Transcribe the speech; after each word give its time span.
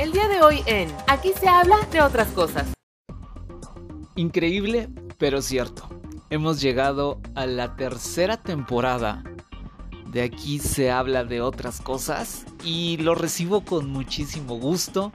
El 0.00 0.12
día 0.12 0.28
de 0.28 0.40
hoy 0.40 0.62
en 0.64 0.88
Aquí 1.08 1.32
se 1.38 1.46
habla 1.46 1.76
de 1.92 2.00
otras 2.00 2.28
cosas. 2.28 2.72
Increíble, 4.16 4.88
pero 5.18 5.42
cierto. 5.42 5.90
Hemos 6.30 6.58
llegado 6.62 7.20
a 7.34 7.44
la 7.44 7.76
tercera 7.76 8.38
temporada. 8.38 9.22
De 10.06 10.22
aquí 10.22 10.58
se 10.58 10.90
habla 10.90 11.24
de 11.24 11.42
otras 11.42 11.82
cosas 11.82 12.46
y 12.64 12.96
lo 12.96 13.14
recibo 13.14 13.62
con 13.62 13.90
muchísimo 13.90 14.58
gusto, 14.58 15.12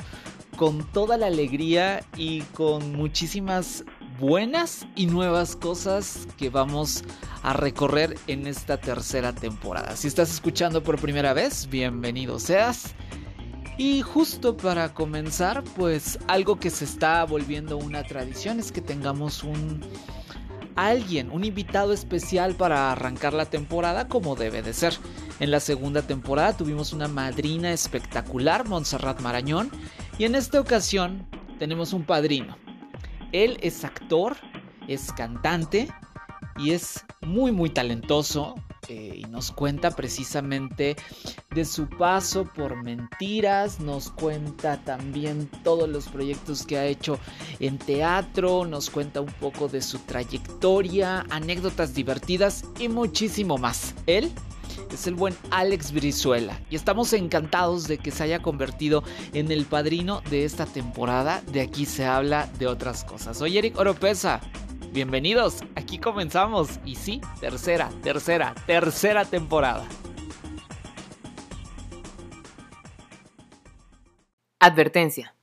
con 0.56 0.84
toda 0.92 1.18
la 1.18 1.26
alegría 1.26 2.06
y 2.16 2.42
con 2.54 2.94
muchísimas 2.94 3.86
buenas 4.20 4.86
y 4.96 5.08
nuevas 5.08 5.56
cosas 5.56 6.28
que 6.38 6.52
vamos 6.52 7.04
a 7.42 7.54
recorrer 7.54 8.20
en 8.28 8.46
esta 8.46 8.78
tercera 8.78 9.34
temporada. 9.34 9.96
Si 9.96 10.08
estás 10.08 10.32
escuchando 10.32 10.84
por 10.84 11.02
primera 11.02 11.34
vez, 11.34 11.68
bienvenido 11.72 12.38
seas. 12.38 12.94
Y 13.78 14.02
justo 14.02 14.56
para 14.56 14.94
comenzar, 14.94 15.64
pues 15.76 16.18
algo 16.28 16.60
que 16.60 16.70
se 16.70 16.86
está 16.86 17.26
volviendo 17.26 17.78
una 17.78 18.04
tradición 18.04 18.60
es 18.60 18.72
que 18.72 18.82
tengamos 18.82 19.44
un 19.44 19.82
alguien, 20.76 21.32
un 21.32 21.44
invitado 21.44 21.94
especial 21.94 22.56
para 22.56 22.92
arrancar 22.92 23.34
la 23.34 23.46
temporada 23.46 24.08
como 24.08 24.36
debe 24.36 24.62
de 24.62 24.74
ser. 24.74 24.94
En 25.40 25.52
la 25.52 25.60
segunda 25.60 26.02
temporada 26.02 26.56
tuvimos 26.56 26.94
una 26.94 27.08
madrina 27.08 27.72
espectacular, 27.74 28.68
Montserrat 28.68 29.20
Marañón, 29.22 29.70
y 30.18 30.24
en 30.24 30.36
esta 30.36 30.60
ocasión 30.60 31.28
tenemos 31.60 31.92
un 31.92 32.04
padrino. 32.04 32.58
Él 33.34 33.58
es 33.62 33.84
actor, 33.84 34.38
es 34.88 35.12
cantante 35.12 35.90
y 36.58 36.72
es 36.72 37.06
muy 37.22 37.52
muy 37.52 37.70
talentoso 37.70 38.56
eh, 38.88 39.14
y 39.18 39.24
nos 39.26 39.52
cuenta 39.52 39.92
precisamente 39.92 40.96
de 41.54 41.66
su 41.66 41.88
paso 41.88 42.46
por 42.46 42.82
mentiras, 42.84 43.80
nos 43.80 44.12
cuenta 44.12 44.84
también 44.84 45.50
todos 45.64 45.90
los 45.90 46.08
proyectos 46.08 46.66
que 46.66 46.78
ha 46.78 46.86
hecho 46.86 47.20
en 47.60 47.78
teatro, 47.78 48.66
nos 48.66 48.90
cuenta 48.90 49.22
un 49.22 49.32
poco 49.34 49.68
de 49.68 49.82
su 49.82 50.00
trayectoria, 50.00 51.26
anécdotas 51.30 51.94
divertidas 51.94 52.64
y 52.80 52.90
muchísimo 52.90 53.58
más. 53.58 53.96
Él 54.06 54.32
es 54.92 55.08
el 55.08 55.16
buen 55.16 55.36
Alex 55.52 55.92
Brizuela 55.92 56.60
y 56.70 56.76
estamos 56.76 57.14
encantados 57.14 57.88
de 57.88 57.98
que 57.98 58.12
se 58.12 58.24
haya 58.24 58.42
convertido 58.42 59.04
en 59.34 59.52
el 59.52 59.66
padrino 59.66 60.22
de 60.30 60.46
esta 60.46 60.66
temporada. 60.66 61.42
De 61.52 61.62
aquí 61.62 61.86
se 61.86 62.06
habla 62.06 62.50
de 62.60 62.68
otras 62.68 63.04
cosas. 63.04 63.38
Soy 63.38 63.58
Eric 63.58 63.78
Oropesa. 63.78 64.42
Bienvenidos, 64.96 65.62
aquí 65.76 65.98
comenzamos 66.00 66.80
y 66.86 66.96
sí, 66.96 67.20
tercera, 67.42 67.90
tercera, 68.02 68.56
tercera 68.66 69.26
temporada. 69.26 69.86
Advertencia. 74.58 75.36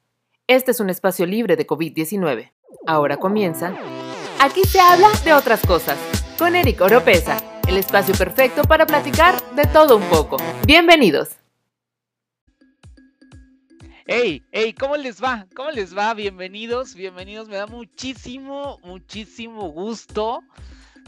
Este 0.47 0.71
es 0.71 0.81
un 0.81 0.89
espacio 0.89 1.27
libre 1.27 1.57
de 1.57 1.67
COVID-19. 1.67 2.51
Ahora 2.87 3.19
comienza. 3.19 3.75
Aquí 4.41 4.63
se 4.65 4.81
habla 4.81 5.11
de 5.23 5.35
otras 5.35 5.61
cosas. 5.67 5.99
Con 6.39 6.57
Eric 6.57 6.81
Oropesa 6.81 7.37
el 7.69 7.77
espacio 7.77 8.15
perfecto 8.15 8.63
para 8.63 8.87
platicar 8.87 9.39
de 9.55 9.65
todo 9.67 9.99
un 9.99 10.05
poco. 10.05 10.39
Bienvenidos. 10.67 11.42
Hey, 14.07 14.43
hey, 14.51 14.73
¿cómo 14.73 14.97
les 14.97 15.23
va? 15.23 15.47
¿Cómo 15.55 15.71
les 15.71 15.97
va? 15.97 16.13
Bienvenidos, 16.13 16.97
bienvenidos. 16.97 17.49
Me 17.49 17.55
da 17.55 17.69
muchísimo, 17.69 18.81
muchísimo 18.83 19.69
gusto 19.69 20.43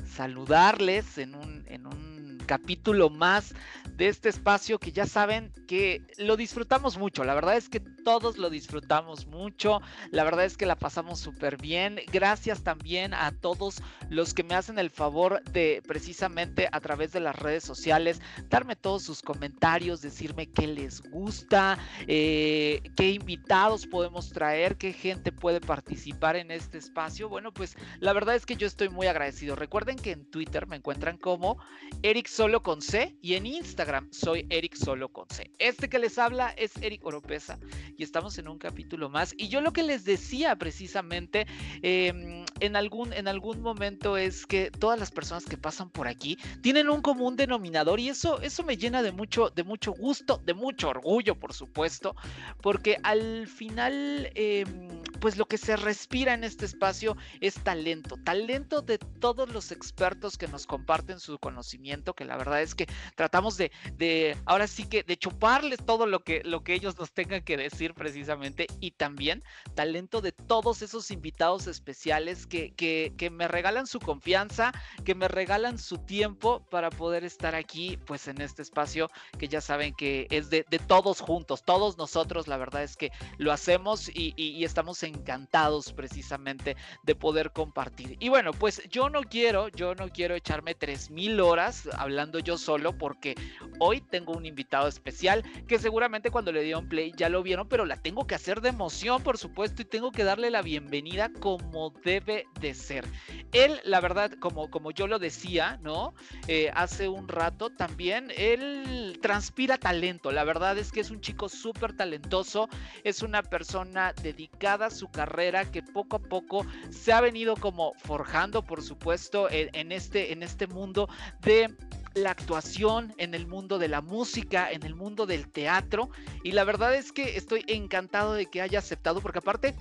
saludarles 0.07 1.19
en 1.19 1.35
un, 1.35 1.65
en 1.67 1.87
un 1.89 2.39
capítulo 2.47 3.11
más 3.11 3.53
de 3.97 4.07
este 4.07 4.29
espacio 4.29 4.79
que 4.79 4.93
ya 4.93 5.07
saben 5.07 5.53
que 5.67 6.03
lo 6.19 6.37
disfrutamos 6.37 6.97
mucho. 6.97 7.25
La 7.25 7.35
verdad 7.35 7.57
es 7.57 7.69
que 7.69 7.83
todos 8.05 8.39
lo 8.39 8.51
disfrutamos 8.51 9.27
mucho. 9.27 9.81
La 10.11 10.25
verdad 10.25 10.45
es 10.45 10.57
que 10.57 10.67
la 10.67 10.77
pasamos 10.77 11.19
súper 11.19 11.57
bien. 11.57 12.01
Gracias 12.13 12.63
también 12.63 13.15
a 13.15 13.33
todos 13.33 13.83
los 14.11 14.35
que 14.35 14.45
me 14.45 14.55
hacen 14.55 14.79
el 14.79 14.91
favor 14.91 15.43
de 15.45 15.83
precisamente 15.87 16.69
a 16.71 16.81
través 16.81 17.13
de 17.13 17.21
las 17.21 17.37
redes 17.37 17.65
sociales 17.65 18.21
darme 18.49 18.77
todos 18.77 19.03
sus 19.03 19.23
comentarios, 19.23 20.03
decirme 20.03 20.47
qué 20.47 20.67
les 20.67 21.03
gusta, 21.11 21.79
eh, 22.07 22.83
qué 22.97 23.11
invitados 23.11 23.87
podemos 23.87 24.31
traer, 24.31 24.77
qué 24.77 24.93
gente 24.93 25.33
puede 25.33 25.61
participar 25.61 26.37
en 26.37 26.51
este 26.51 26.79
espacio. 26.79 27.29
Bueno, 27.29 27.53
pues 27.53 27.77
la 28.01 28.13
verdad 28.13 28.35
es 28.37 28.47
que 28.47 28.57
yo 28.57 28.67
estoy 28.67 28.91
muy 28.91 29.07
agradecido. 29.07 29.57
Recuerden 29.57 29.97
que 29.97 30.13
en 30.13 30.31
Twitter 30.31 30.67
me 30.67 30.77
encuentran 30.77 31.17
como 31.17 31.59
Eric 32.03 32.29
Solo 32.29 32.63
con 32.63 32.83
C 32.83 33.17
y 33.23 33.35
en 33.35 33.47
Instagram 33.47 34.09
soy 34.13 34.47
Eric 34.51 34.75
Solo 34.75 35.09
con 35.09 35.29
C. 35.31 35.51
Este 35.59 35.89
que 35.89 35.99
les 35.99 36.19
habla 36.19 36.51
es 36.51 36.77
Eric 36.83 37.05
Oropesa 37.05 37.59
y 37.97 38.03
estamos 38.03 38.39
en 38.39 38.49
un 38.49 38.59
capítulo 38.59 39.09
más. 39.09 39.35
Y 39.37 39.49
yo 39.49 39.61
lo 39.61 39.73
que 39.73 39.83
les 39.83 40.05
decía 40.05 40.57
precisamente 40.57 41.47
em, 41.83 42.45
en, 42.61 42.77
algún, 42.77 43.13
en 43.13 43.29
algún 43.29 43.61
momento 43.61 44.17
es 44.17 44.47
que 44.47 44.71
todas 44.71 44.99
las 44.99 45.11
personas 45.11 45.45
que 45.45 45.57
pasan 45.57 45.91
por 45.91 46.09
aquí 46.09 46.39
tienen 46.63 46.89
un 46.89 47.03
común 47.03 47.37
denominador 47.37 48.01
y 48.01 48.09
eso, 48.09 48.41
eso 48.41 48.63
me 48.63 48.77
llena 48.77 49.03
de 49.03 49.13
mucho, 49.13 49.51
de 49.51 49.65
mucho 49.65 49.93
gusto, 49.93 50.41
de 50.45 50.55
mucho 50.55 50.89
orgullo, 50.89 51.35
por 51.35 51.53
supuesto, 51.53 52.17
porque 52.61 52.99
al 53.03 53.47
final, 53.47 54.31
em, 54.35 55.03
pues 55.21 55.37
lo 55.37 55.47
que 55.47 55.59
se 55.59 55.77
respira 55.77 56.35
en 56.35 56.45
este 56.45 56.65
espacio 56.65 57.17
es 57.41 57.55
talento, 57.55 58.17
talento 58.25 58.83
de 58.83 58.99
todos 58.99 59.53
los 59.53 59.73
expertos 59.73 60.39
que 60.39 60.49
nos 60.49 60.67
comparten 60.67 61.21
su 61.21 61.39
conocimiento, 61.39 62.15
que 62.15 62.25
la 62.25 62.37
verdad 62.37 62.63
es 62.63 62.75
que 62.75 62.87
tratamos 63.17 63.57
de 63.57 63.71
de 63.97 64.37
ahora 64.47 64.67
sí 64.67 64.85
que 64.85 65.03
de 65.03 65.17
chuparles 65.17 65.79
todo 65.85 66.07
lo 66.07 66.21
que, 66.21 66.43
lo 66.45 66.63
que 66.63 66.75
ellos 66.75 66.99
nos 66.99 67.13
tengan 67.13 67.43
que 67.43 67.57
decir 67.57 67.84
precisamente 67.93 68.67
y 68.81 68.93
también 68.93 69.43
talento 69.75 70.23
de 70.23 70.33
todos 70.33 70.81
esos 70.81 71.11
invitados 71.11 71.67
especiales 71.67 72.47
que, 72.47 72.73
que, 72.73 73.13
que 73.19 73.29
me 73.29 73.49
regalan 73.49 73.87
su 73.87 74.01
confianza, 74.01 74.73
que 75.05 75.15
me 75.15 75.29
regalan 75.29 75.79
su 75.79 75.99
tiempo 75.99 76.65
para 76.71 76.89
poder 76.89 77.25
estar 77.25 77.55
aquí 77.55 77.99
pues 78.07 78.29
en 78.29 78.41
este 78.41 78.63
espacio 78.63 79.11
que 79.39 79.49
ya 79.49 79.61
saben 79.61 79.93
que 79.95 80.27
es 80.31 80.49
de, 80.49 80.65
de 80.71 80.79
todos 80.79 81.21
juntos, 81.21 81.63
todos 81.65 81.99
nosotros 81.99 82.49
la 82.49 82.57
verdad 82.57 82.83
es 82.83 82.97
que 82.97 83.11
lo 83.37 83.53
hacemos 83.53 84.09
y, 84.09 84.33
estamos 84.65 85.03
encantados 85.03 85.93
precisamente 85.93 86.75
de 87.03 87.15
poder 87.15 87.53
compartir. 87.53 88.17
Y 88.19 88.31
bueno, 88.31 88.53
pues 88.53 88.81
yo 88.89 89.11
no 89.11 89.21
quiero, 89.23 89.69
yo 89.69 89.95
no 89.95 90.09
quiero 90.09 90.35
echarme 90.35 90.75
3000 90.75 91.39
horas 91.41 91.89
hablando 91.99 92.39
yo 92.39 92.57
solo 92.57 92.97
porque 92.97 93.35
Hoy 93.79 94.01
tengo 94.01 94.33
un 94.33 94.47
invitado 94.47 94.89
especial 94.89 95.43
que 95.67 95.79
seguramente 95.79 96.31
cuando 96.31 96.53
le 96.53 96.63
dieron 96.63 96.89
play 96.89 97.13
ya 97.17 97.29
lo 97.29 97.43
vieron, 97.43 97.69
pero 97.75 97.87
la 97.87 97.97
tengo 97.97 98.25
que 98.25 98.37
hacer 98.37 98.61
de 98.61 98.69
emoción, 98.69 99.21
por 99.25 99.37
supuesto, 99.37 99.83
y 99.83 99.85
tengo 99.85 100.13
que 100.13 100.23
darle 100.23 100.49
la 100.49 100.63
bienvenida 100.63 101.33
como 101.41 101.91
debe 102.05 102.47
de 102.61 102.73
ser. 102.73 103.05
Él, 103.51 103.81
la 103.83 104.01
verdad, 104.01 104.31
como, 104.39 104.71
como 104.71 104.93
yo 104.93 105.09
lo 105.09 105.19
decía, 105.19 105.81
¿no? 105.83 106.15
Eh, 106.47 106.71
hace 106.77 107.09
un 107.09 107.27
rato 107.27 107.71
también, 107.71 108.31
él 108.37 109.19
transpira 109.21 109.77
talento. 109.77 110.31
La 110.31 110.45
verdad 110.45 110.79
es 110.79 110.93
que 110.93 111.01
es 111.01 111.11
un 111.11 111.21
chico 111.21 111.49
súper 111.49 111.97
talentoso, 111.97 112.69
es 113.03 113.23
una 113.23 113.43
persona 113.43 114.13
dedicada 114.23 114.87
a 114.87 114.91
su 114.91 115.09
carrera 115.09 115.69
que 115.69 115.83
poco 115.83 116.15
a 116.15 116.23
poco 116.23 116.65
se 116.91 117.13
ha 117.13 117.21
venido 117.21 117.57
como 117.57 117.95
forjando, 118.05 118.63
por 118.63 118.83
supuesto, 118.83 119.49
en 119.51 119.91
este, 119.91 120.33
en 120.33 120.45
este 120.45 120.69
mundo 120.69 121.09
de 121.41 121.75
la 122.15 122.31
actuación, 122.31 123.13
en 123.19 123.35
el 123.35 123.47
mundo 123.47 123.79
de 123.79 123.89
la 123.89 124.01
música, 124.01 124.71
en 124.71 124.85
el 124.85 124.95
mundo 124.95 125.27
del 125.27 125.49
teatro. 125.49 126.11
Y 126.43 126.53
la 126.53 126.65
verdad 126.65 126.95
es 126.95 127.13
que 127.13 127.37
estoy 127.37 127.65
encantado 127.67 128.35
de 128.35 128.47
que 128.47 128.63
haya 128.63 128.79
aceptado, 128.79 129.21
porque 129.21 129.39
aparte 129.39 129.75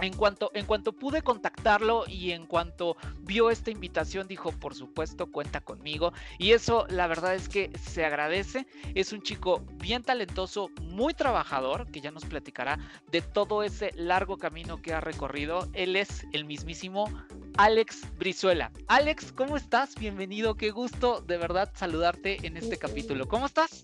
en 0.00 0.14
cuanto, 0.14 0.50
en 0.54 0.66
cuanto 0.66 0.92
pude 0.92 1.22
contactarlo 1.22 2.04
y 2.06 2.32
en 2.32 2.46
cuanto 2.46 2.96
vio 3.20 3.50
esta 3.50 3.70
invitación, 3.70 4.26
dijo, 4.26 4.52
por 4.52 4.74
supuesto, 4.74 5.30
cuenta 5.30 5.60
conmigo. 5.60 6.12
Y 6.38 6.52
eso, 6.52 6.86
la 6.88 7.06
verdad 7.06 7.34
es 7.34 7.48
que 7.48 7.70
se 7.78 8.04
agradece. 8.04 8.66
Es 8.94 9.12
un 9.12 9.22
chico 9.22 9.64
bien 9.74 10.02
talentoso, 10.02 10.70
muy 10.82 11.14
trabajador, 11.14 11.90
que 11.90 12.00
ya 12.00 12.10
nos 12.10 12.24
platicará 12.24 12.78
de 13.10 13.22
todo 13.22 13.62
ese 13.62 13.92
largo 13.94 14.38
camino 14.38 14.80
que 14.82 14.92
ha 14.92 15.00
recorrido. 15.00 15.68
Él 15.72 15.96
es 15.96 16.26
el 16.32 16.44
mismísimo 16.44 17.08
Alex 17.56 18.02
Brizuela. 18.18 18.72
Alex, 18.88 19.32
¿cómo 19.32 19.56
estás? 19.56 19.94
Bienvenido, 19.94 20.56
qué 20.56 20.70
gusto 20.70 21.20
de 21.20 21.38
verdad 21.38 21.70
saludarte 21.74 22.46
en 22.46 22.56
este 22.56 22.78
capítulo. 22.78 23.28
¿Cómo 23.28 23.46
estás? 23.46 23.82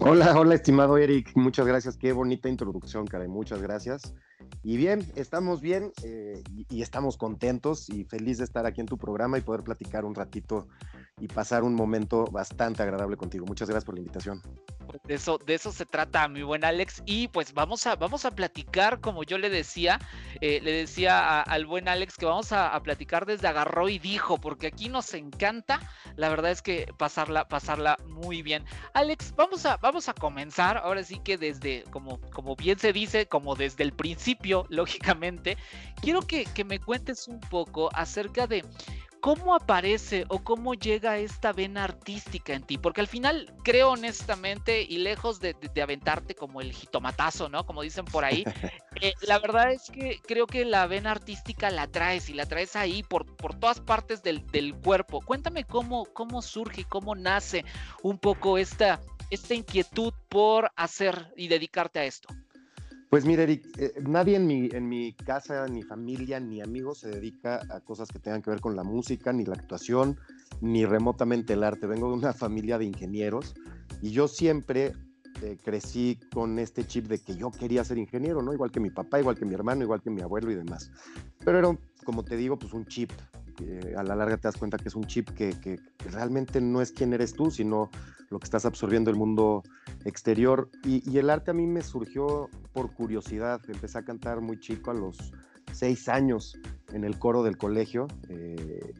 Hola, 0.00 0.38
hola, 0.38 0.54
estimado 0.54 0.96
Eric. 0.96 1.32
Muchas 1.36 1.66
gracias. 1.66 1.96
Qué 1.96 2.12
bonita 2.12 2.48
introducción, 2.48 3.06
caray. 3.06 3.28
Muchas 3.28 3.60
gracias. 3.60 4.14
Y 4.62 4.76
bien, 4.76 5.04
estamos 5.16 5.60
bien 5.60 5.92
eh, 6.04 6.42
y, 6.70 6.82
estamos 6.82 7.16
contentos 7.16 7.88
y 7.88 8.04
feliz 8.04 8.38
de 8.38 8.44
estar 8.44 8.66
aquí 8.66 8.80
en 8.80 8.86
tu 8.86 8.96
programa 8.96 9.38
y 9.38 9.40
poder 9.40 9.62
platicar 9.62 10.04
un 10.04 10.14
ratito 10.14 10.68
y 11.20 11.28
pasar 11.28 11.62
un 11.62 11.74
momento 11.74 12.26
bastante 12.26 12.82
agradable 12.82 13.16
contigo. 13.16 13.44
Muchas 13.46 13.68
gracias 13.68 13.84
por 13.84 13.94
la 13.94 14.00
invitación. 14.00 14.42
De 15.04 15.14
eso, 15.14 15.38
de 15.38 15.54
eso 15.54 15.72
se 15.72 15.86
trata, 15.86 16.26
mi 16.28 16.42
buen 16.42 16.64
Alex. 16.64 17.02
Y 17.06 17.28
pues 17.28 17.54
vamos 17.54 17.86
a, 17.86 17.96
vamos 17.96 18.24
a 18.24 18.30
platicar, 18.30 19.00
como 19.00 19.22
yo 19.22 19.38
le 19.38 19.48
decía, 19.48 19.98
eh, 20.40 20.60
le 20.62 20.72
decía 20.72 21.40
al 21.42 21.66
buen 21.66 21.88
Alex 21.88 22.16
que 22.16 22.26
vamos 22.26 22.52
a, 22.52 22.80
platicar 22.82 23.26
desde 23.26 23.46
agarró 23.46 23.88
y 23.88 23.98
dijo, 23.98 24.38
porque 24.38 24.66
aquí 24.66 24.88
nos 24.88 25.14
encanta, 25.14 25.80
la 26.16 26.28
verdad 26.28 26.50
es 26.50 26.62
que 26.62 26.92
pasarla, 26.98 27.46
pasarla 27.48 27.96
muy 28.08 28.42
bien. 28.42 28.64
Alex, 28.94 29.32
vamos 29.36 29.64
a, 29.66 29.76
vamos 29.76 30.08
a 30.08 30.14
comenzar, 30.14 30.78
ahora 30.78 31.04
sí 31.04 31.20
que 31.22 31.38
desde, 31.38 31.84
como, 31.90 32.20
como 32.32 32.56
bien 32.56 32.78
se 32.78 32.92
dice, 32.92 33.26
como 33.26 33.54
desde 33.54 33.84
el 33.84 33.92
principio, 33.92 34.31
lógicamente, 34.68 35.56
quiero 36.00 36.22
que, 36.22 36.44
que 36.44 36.64
me 36.64 36.78
cuentes 36.78 37.28
un 37.28 37.40
poco 37.40 37.90
acerca 37.94 38.46
de 38.46 38.64
¿cómo 39.22 39.54
aparece 39.54 40.24
o 40.28 40.42
cómo 40.42 40.74
llega 40.74 41.16
esta 41.16 41.52
vena 41.52 41.84
artística 41.84 42.54
en 42.54 42.64
ti? 42.64 42.76
Porque 42.76 43.00
al 43.00 43.06
final 43.06 43.54
creo 43.62 43.90
honestamente 43.90 44.82
y 44.82 44.98
lejos 44.98 45.38
de, 45.38 45.54
aventarte 45.80 46.34
como 46.34 46.60
el 46.60 46.72
jitomatazo, 46.72 47.48
¿no? 47.48 47.64
Como 47.64 47.82
dicen 47.82 48.04
por 48.04 48.24
ahí, 48.24 48.42
eh, 49.00 49.14
la 49.22 49.38
verdad 49.38 49.70
es 49.70 49.88
que 49.90 50.20
creo 50.26 50.48
que 50.48 50.64
la 50.64 50.88
vena 50.88 51.12
artística 51.12 51.70
la 51.70 51.86
traes 51.86 52.28
y 52.30 52.34
la 52.34 52.46
traes 52.46 52.74
ahí 52.74 53.04
por, 53.04 53.36
por 53.36 53.54
todas 53.54 53.78
partes 53.78 54.24
del, 54.24 54.44
del 54.48 54.74
cuerpo. 54.74 55.20
Cuéntame 55.20 55.62
cómo, 55.64 56.04
cómo 56.06 56.42
surge 56.42 56.80
y 56.80 56.84
cómo 56.84 57.14
nace 57.14 57.64
un 58.02 58.18
poco 58.18 58.58
esta, 58.58 59.00
esta 59.30 59.54
inquietud 59.54 60.12
por 60.28 60.72
hacer 60.74 61.32
y 61.36 61.46
dedicarte 61.46 62.00
a 62.00 62.04
esto. 62.06 62.28
Pues 63.12 63.26
mira, 63.26 63.42
Eric, 63.42 63.66
eh, 63.76 63.92
nadie 64.08 64.36
en 64.36 64.46
mi, 64.46 64.70
en 64.72 64.88
mi 64.88 65.12
casa, 65.12 65.66
ni 65.68 65.82
familia, 65.82 66.40
ni 66.40 66.62
amigos 66.62 67.00
se 67.00 67.10
dedica 67.10 67.60
a 67.68 67.80
cosas 67.80 68.08
que 68.08 68.18
tengan 68.18 68.40
que 68.40 68.48
ver 68.48 68.62
con 68.62 68.74
la 68.74 68.84
música, 68.84 69.34
ni 69.34 69.44
la 69.44 69.52
actuación, 69.52 70.18
ni 70.62 70.86
remotamente 70.86 71.52
el 71.52 71.62
arte. 71.62 71.86
Vengo 71.86 72.08
de 72.08 72.14
una 72.14 72.32
familia 72.32 72.78
de 72.78 72.86
ingenieros 72.86 73.54
y 74.00 74.12
yo 74.12 74.28
siempre 74.28 74.94
eh, 75.42 75.58
crecí 75.62 76.18
con 76.32 76.58
este 76.58 76.86
chip 76.86 77.04
de 77.04 77.18
que 77.18 77.36
yo 77.36 77.50
quería 77.50 77.84
ser 77.84 77.98
ingeniero, 77.98 78.40
¿no? 78.40 78.54
Igual 78.54 78.70
que 78.70 78.80
mi 78.80 78.88
papá, 78.88 79.20
igual 79.20 79.36
que 79.36 79.44
mi 79.44 79.52
hermano, 79.52 79.82
igual 79.82 80.00
que 80.00 80.08
mi 80.08 80.22
abuelo 80.22 80.50
y 80.50 80.54
demás. 80.54 80.90
Pero 81.44 81.58
era, 81.58 81.78
como 82.04 82.24
te 82.24 82.38
digo, 82.38 82.58
pues 82.58 82.72
un 82.72 82.86
chip. 82.86 83.10
A 83.96 84.02
la 84.02 84.16
larga 84.16 84.36
te 84.36 84.48
das 84.48 84.56
cuenta 84.56 84.78
que 84.78 84.88
es 84.88 84.94
un 84.94 85.04
chip 85.04 85.30
que, 85.30 85.80
realmente 86.10 86.60
no 86.60 86.80
es 86.80 86.92
quién 86.92 87.12
eres 87.12 87.34
tú, 87.34 87.50
sino 87.50 87.90
lo 88.30 88.38
que 88.38 88.44
estás 88.44 88.64
absorbiendo 88.64 89.10
el 89.10 89.16
mundo 89.16 89.62
exterior. 90.04 90.70
Y, 90.84 91.16
el 91.18 91.30
arte 91.30 91.50
a 91.50 91.54
mí 91.54 91.66
me 91.66 91.82
surgió 91.82 92.48
por 92.72 92.92
curiosidad. 92.92 93.60
Empecé 93.68 93.98
a 93.98 94.04
cantar 94.04 94.40
muy 94.40 94.58
chico 94.58 94.90
a 94.90 94.94
los 94.94 95.32
seis 95.72 96.08
años 96.08 96.58
en 96.92 97.04
el 97.04 97.18
coro 97.18 97.42
del 97.42 97.56
colegio, 97.56 98.08
eh, 98.28 98.92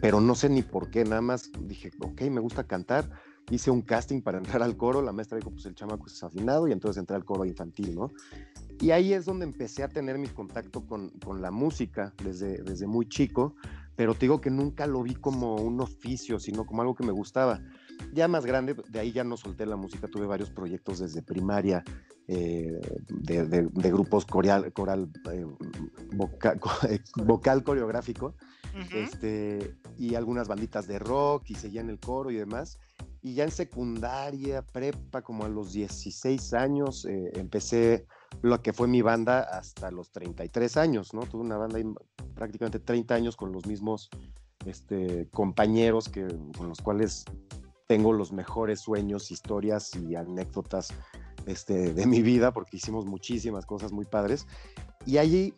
pero 0.00 0.20
no 0.20 0.34
sé 0.34 0.48
ni 0.48 0.62
por 0.62 0.90
qué, 0.90 1.04
nada 1.04 1.20
más 1.20 1.50
dije, 1.60 1.90
ok, 2.00 2.22
me 2.22 2.40
gusta 2.40 2.64
cantar. 2.64 3.08
Hice 3.50 3.70
un 3.70 3.82
casting 3.82 4.20
para 4.20 4.38
entrar 4.38 4.62
al 4.62 4.76
coro, 4.76 5.02
la 5.02 5.12
maestra 5.12 5.38
dijo, 5.38 5.50
pues 5.50 5.66
el 5.66 5.74
chamaco 5.74 6.06
es 6.06 6.22
afinado 6.22 6.68
y 6.68 6.72
entonces 6.72 6.98
entré 7.00 7.16
al 7.16 7.24
coro 7.24 7.44
infantil, 7.44 7.94
¿no? 7.94 8.10
Y 8.80 8.92
ahí 8.92 9.12
es 9.12 9.24
donde 9.24 9.44
empecé 9.44 9.82
a 9.82 9.88
tener 9.88 10.18
mi 10.18 10.28
contacto 10.28 10.86
con, 10.86 11.10
con 11.10 11.42
la 11.42 11.50
música 11.50 12.14
desde, 12.22 12.62
desde 12.62 12.86
muy 12.86 13.08
chico, 13.08 13.56
pero 13.96 14.14
te 14.14 14.20
digo 14.20 14.40
que 14.40 14.50
nunca 14.50 14.86
lo 14.86 15.02
vi 15.02 15.16
como 15.16 15.56
un 15.56 15.80
oficio, 15.80 16.38
sino 16.38 16.64
como 16.64 16.82
algo 16.82 16.94
que 16.94 17.04
me 17.04 17.10
gustaba. 17.10 17.60
Ya 18.12 18.28
más 18.28 18.46
grande, 18.46 18.76
de 18.88 19.00
ahí 19.00 19.10
ya 19.10 19.24
no 19.24 19.36
solté 19.36 19.66
la 19.66 19.74
música, 19.74 20.06
tuve 20.06 20.26
varios 20.26 20.50
proyectos 20.50 21.00
desde 21.00 21.20
primaria, 21.20 21.82
eh, 22.28 22.80
de, 23.08 23.90
grupos 23.90 24.24
coral, 24.24 24.72
coral 24.72 25.10
eh, 25.32 25.44
eh, 26.90 27.00
vocal 27.24 27.64
coreográfico, 27.64 28.36
este, 28.94 29.74
y 29.98 30.14
algunas 30.14 30.46
banditas 30.46 30.86
de 30.86 31.00
rock, 31.00 31.50
y 31.50 31.54
seguía 31.56 31.80
en 31.80 31.90
el 31.90 31.98
coro 31.98 32.30
y 32.30 32.36
demás. 32.36 32.78
Y 33.22 33.34
ya 33.34 33.44
en 33.44 33.50
secundaria, 33.50 34.62
prepa, 34.62 35.22
como 35.22 35.44
a 35.44 35.48
los 35.48 35.72
16 35.72 36.54
años, 36.54 37.04
empecé 37.04 38.06
lo 38.42 38.62
que 38.62 38.72
fue 38.72 38.86
mi 38.86 39.02
banda 39.02 39.40
hasta 39.40 39.90
los 39.90 40.10
33 40.10 40.76
años, 40.76 41.14
¿no? 41.14 41.22
Tuve 41.22 41.42
una 41.42 41.56
banda 41.56 41.80
prácticamente 42.34 42.78
30 42.78 43.14
años 43.14 43.36
con 43.36 43.52
los 43.52 43.66
mismos 43.66 44.10
este, 44.64 45.28
compañeros 45.32 46.08
que, 46.08 46.26
con 46.56 46.68
los 46.68 46.80
cuales 46.80 47.24
tengo 47.86 48.12
los 48.12 48.32
mejores 48.32 48.80
sueños, 48.80 49.30
historias 49.30 49.94
y 49.96 50.14
anécdotas 50.14 50.90
este, 51.46 51.94
de 51.94 52.06
mi 52.06 52.22
vida, 52.22 52.52
porque 52.52 52.76
hicimos 52.76 53.06
muchísimas 53.06 53.66
cosas 53.66 53.92
muy 53.92 54.04
padres. 54.04 54.46
Y 55.06 55.18
allí 55.18 55.54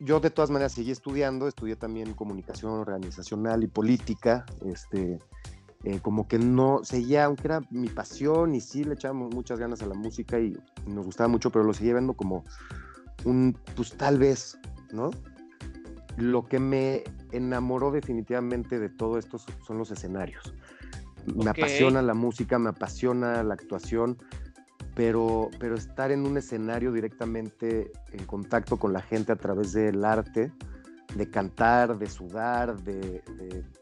yo 0.00 0.18
de 0.18 0.30
todas 0.30 0.50
maneras 0.50 0.72
seguí 0.72 0.90
estudiando, 0.90 1.46
estudié 1.46 1.76
también 1.76 2.14
comunicación 2.14 2.72
organizacional 2.72 3.62
y 3.62 3.68
política, 3.68 4.44
este, 4.66 5.18
eh, 5.84 5.98
como 6.00 6.28
que 6.28 6.38
no 6.38 6.80
seguía, 6.82 7.24
aunque 7.24 7.48
era 7.48 7.62
mi 7.70 7.88
pasión 7.88 8.54
y 8.54 8.60
sí 8.60 8.84
le 8.84 8.94
echábamos 8.94 9.34
muchas 9.34 9.58
ganas 9.58 9.80
a 9.82 9.86
la 9.86 9.94
música 9.94 10.38
y 10.38 10.54
nos 10.86 11.06
gustaba 11.06 11.28
mucho, 11.28 11.50
pero 11.50 11.64
lo 11.64 11.72
seguía 11.72 11.94
viendo 11.94 12.12
como 12.12 12.44
un, 13.24 13.56
pues 13.76 13.96
tal 13.96 14.18
vez, 14.18 14.58
¿no? 14.92 15.10
Lo 16.18 16.46
que 16.46 16.58
me 16.58 17.04
enamoró 17.32 17.90
definitivamente 17.92 18.78
de 18.78 18.90
todo 18.90 19.16
esto 19.16 19.38
son 19.38 19.78
los 19.78 19.90
escenarios. 19.90 20.54
Me 21.34 21.50
apasiona 21.50 22.02
la 22.02 22.14
música, 22.14 22.58
me 22.58 22.70
apasiona 22.70 23.42
la 23.42 23.54
actuación, 23.54 24.18
pero, 24.94 25.48
pero 25.58 25.76
estar 25.76 26.10
en 26.12 26.26
un 26.26 26.36
escenario 26.36 26.92
directamente 26.92 27.90
en 28.12 28.24
contacto 28.26 28.76
con 28.76 28.92
la 28.92 29.00
gente 29.00 29.32
a 29.32 29.36
través 29.36 29.72
del 29.72 30.04
arte, 30.04 30.52
de 31.14 31.30
cantar, 31.30 31.98
de 31.98 32.06
sudar, 32.06 32.80
de, 32.82 33.22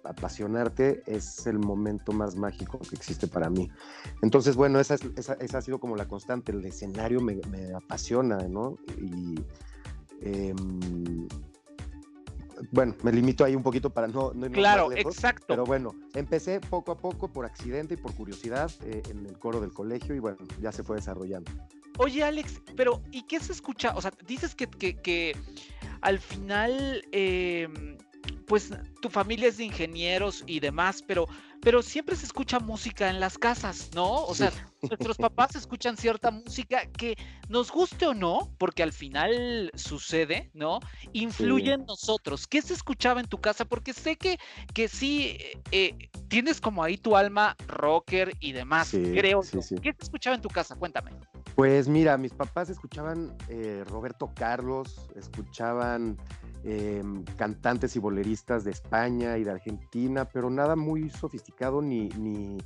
apasionarte, 0.05 1.03
es 1.07 1.47
el 1.47 1.59
momento 1.59 2.13
más 2.13 2.37
mágico 2.37 2.79
que 2.79 2.97
existe 2.97 3.27
para 3.27 3.51
mí. 3.51 3.71
Entonces, 4.23 4.57
bueno, 4.57 4.81
esa, 4.81 4.97
esa, 5.17 5.35
esa 5.35 5.59
ha 5.59 5.63
sido 5.63 5.79
como 5.79 5.97
la 5.97 6.09
constante, 6.09 6.53
el 6.53 6.65
escenario 6.65 7.21
me, 7.21 7.37
me 7.51 7.75
apasiona, 7.75 8.39
¿no? 8.49 8.77
Y 8.99 9.35
eh, 10.23 10.55
bueno, 12.73 12.95
me 13.03 13.13
limito 13.13 13.45
ahí 13.45 13.55
un 13.55 13.63
poquito 13.63 13.91
para 13.91 14.09
no, 14.09 14.33
no 14.35 14.51
Claro, 14.51 14.91
exacto. 14.93 15.45
Pero 15.47 15.65
bueno, 15.65 15.95
empecé 16.15 16.61
poco 16.61 16.93
a 16.93 16.97
poco 16.97 17.29
por 17.29 17.45
accidente 17.45 17.95
y 17.95 17.97
por 17.97 18.15
curiosidad 18.15 18.71
eh, 18.85 19.03
en 19.11 19.27
el 19.27 19.39
coro 19.39 19.61
del 19.61 19.73
colegio 19.73 20.15
y 20.15 20.19
bueno, 20.19 20.39
ya 20.61 20.73
se 20.73 20.83
fue 20.83 20.97
desarrollando. 20.97 21.51
Oye, 21.99 22.23
Alex, 22.23 22.63
pero 22.77 23.03
¿y 23.13 23.23
qué 23.23 23.41
se 23.41 23.53
escucha? 23.53 23.93
O 23.95 24.01
sea, 24.01 24.13
dices 24.27 24.55
que, 24.55 24.69
que, 24.69 25.37
al 26.01 26.19
final, 26.19 27.05
em, 27.13 27.99
pues 28.47 28.71
tu 29.03 29.11
familia 29.11 29.49
es 29.49 29.59
de 29.59 29.65
ingenieros 29.65 30.45
y 30.47 30.61
demás, 30.61 31.03
pero 31.07 31.29
pero 31.61 31.83
siempre 31.83 32.15
se 32.17 32.27
escucha 32.27 32.61
música 32.61 33.11
en 33.11 33.21
las 33.21 33.37
casas, 33.37 33.91
¿no? 33.95 34.25
O 34.25 34.35
sea, 34.35 34.53
nuestros 34.83 35.17
papás 35.17 35.57
escuchan 35.57 35.97
cierta 35.97 36.31
música 36.31 36.87
que 36.87 37.17
nos 37.49 37.71
guste 37.71 38.07
o 38.07 38.15
no, 38.15 38.55
porque 38.59 38.83
al 38.83 38.93
final 38.93 39.71
sucede, 39.75 40.51
¿no? 40.55 40.81
Influye 41.13 41.73
en 41.73 41.85
nosotros. 41.85 42.47
¿Qué 42.47 42.63
se 42.63 42.75
escuchaba 42.75 43.21
en 43.21 43.27
tu 43.27 43.39
casa? 43.39 43.65
Porque 43.65 43.93
sé 43.93 44.17
que, 44.17 44.39
que 44.73 44.89
sí 44.89 45.39
eh, 45.73 46.11
tienes 46.29 46.61
como 46.61 46.83
ahí 46.83 46.97
tu 46.97 47.17
alma 47.17 47.57
rocker 47.67 48.35
y 48.41 48.53
demás, 48.53 48.91
creo. 48.91 49.43
¿Qué 49.43 49.93
se 49.93 50.05
escuchaba 50.05 50.37
en 50.37 50.43
tu 50.43 50.49
casa? 50.49 50.77
Cuéntame. 50.77 51.11
Pues 51.59 51.89
mira, 51.89 52.17
mis 52.17 52.33
papás 52.33 52.71
escuchaban 52.71 53.37
eh, 53.49 53.83
Roberto 53.89 54.31
Carlos, 54.33 55.11
escuchaban 55.17 56.17
Em, 56.65 57.25
cantantes 57.37 57.95
y 57.95 58.01
boleristas 58.01 58.65
de 58.65 58.73
España 58.73 59.39
y 59.39 59.45
de 59.45 59.53
Argentina, 59.53 60.25
pero 60.25 60.51
nada 60.51 60.75
muy 60.75 61.09
sofisticado 61.09 61.81
ni, 61.81 62.09
ni, 62.11 62.59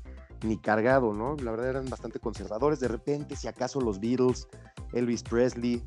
ni, 0.42 0.56
cargado, 0.56 1.12
¿no? 1.12 1.36
La 1.36 1.50
verdad 1.50 1.68
eran 1.68 1.90
bastante 1.90 2.18
conservadores. 2.18 2.80
De 2.80 2.88
repente, 2.88 3.36
si 3.36 3.48
acaso 3.48 3.82
los 3.82 4.00
Beatles, 4.00 4.48
Elvis 4.94 5.22
Presley, 5.22 5.84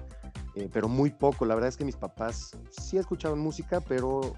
eh, 0.53 0.69
pero 0.71 0.87
muy 0.87 1.09
poco. 1.09 1.45
La 1.45 1.55
verdad 1.55 1.69
es 1.69 1.77
que 1.77 1.83
mis 1.83 1.95
papás 1.95 2.51
sí 2.69 2.97
escuchaban 2.97 3.39
música, 3.39 3.81
pero 3.81 4.35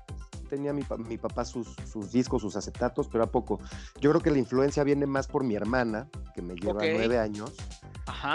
tenía 0.48 0.74
mi, 0.74 0.84
mi 1.08 1.18
papá 1.18 1.46
sus, 1.46 1.76
sus, 1.92 2.12
discos, 2.12 2.42
sus 2.42 2.56
acetatos, 2.56 3.08
pero 3.08 3.24
a 3.24 3.32
poco. 3.32 3.60
Yo 4.00 4.10
creo 4.12 4.22
que 4.22 4.32
la 4.32 4.38
influencia 4.38 4.84
viene 4.84 5.06
más 5.06 5.28
por 5.28 5.44
mi 5.44 5.56
hermana, 5.56 6.08
que 6.34 6.42
me 6.42 6.56
lleva 6.56 6.82
nueve 6.82 7.20
años. 7.20 7.54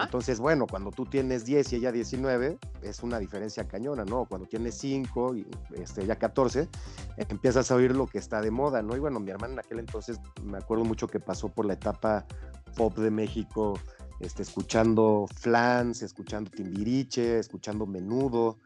Entonces, 0.03 0.39
bueno, 0.39 0.67
cuando 0.67 0.91
tú 0.91 1.07
tienes 1.07 1.45
10 1.45 1.73
y 1.73 1.77
ella 1.77 1.93
19, 1.93 2.59
es 2.83 3.03
una 3.03 3.19
diferencia 3.19 3.67
cañona, 3.67 4.05
¿no? 4.05 4.27
Cuando 4.27 4.47
tienes 4.47 4.77
5 4.77 5.35
y 5.35 5.47
este, 5.75 6.05
ella 6.05 6.17
14, 6.17 6.69
empiezas 7.17 7.71
a 7.71 7.75
oír 7.75 7.97
lo 7.97 8.07
que 8.07 8.19
está 8.19 8.41
de 8.41 8.51
moda, 8.51 8.83
¿no? 8.83 8.95
Y 8.97 8.99
bueno, 8.99 9.19
mi 9.19 9.31
hermana 9.31 9.55
en 9.55 9.59
aquel 9.61 9.79
entonces 9.79 10.21
me 10.45 10.59
acuerdo 10.59 10.85
mucho 10.85 11.07
que 11.07 11.21
pasó 11.21 11.49
por 11.49 11.65
la 11.65 11.73
etapa 11.75 12.27
pop 12.77 12.97
de 12.99 13.11
México, 13.11 13.79
este, 14.21 14.43
escuchando 14.43 15.27
Flans, 15.35 16.03
escuchando 16.03 16.51
Timbiriche, 16.51 17.39
escuchando 17.39 17.87
Menudo, 17.87 18.59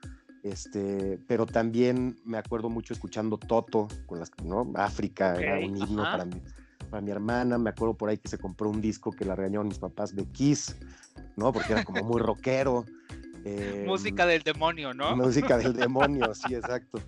este, 0.47 1.19
pero 1.27 1.47
también 1.47 2.17
me 2.25 2.39
acuerdo 2.39 2.69
mucho 2.69 2.95
escuchando 2.95 3.39
Toto, 3.39 3.89
con 4.07 4.21
las, 4.21 4.31
¿no? 4.43 4.71
África 4.75 5.37
era 5.37 5.59
un 5.59 5.77
himno 5.77 6.03
para 6.03 6.25
mí 6.25 6.41
para 6.87 7.03
mi 7.03 7.11
hermana, 7.11 7.59
me 7.59 7.71
acuerdo 7.71 7.95
por 7.95 8.09
ahí 8.09 8.19
que 8.19 8.29
se 8.29 8.39
compró 8.39 8.71
un 8.71 8.81
disco 8.81 9.11
que 9.11 9.25
la 9.25 9.35
regañaron 9.35 9.69
mis 9.69 9.79
papás 9.79 10.15
de 10.15 10.25
Kiss, 10.27 10.77
¿no? 11.37 11.53
Porque 11.53 11.73
era 11.73 11.85
como 11.85 12.03
muy 12.05 12.21
rockero. 12.23 12.85
música 13.87 14.25
em, 14.25 14.29
del 14.31 14.43
demonio, 14.43 14.95
¿no? 14.95 15.17
Música 15.17 15.59
del 15.59 15.73
demonio, 15.77 16.35
sí, 16.35 16.55
exacto. 16.55 17.01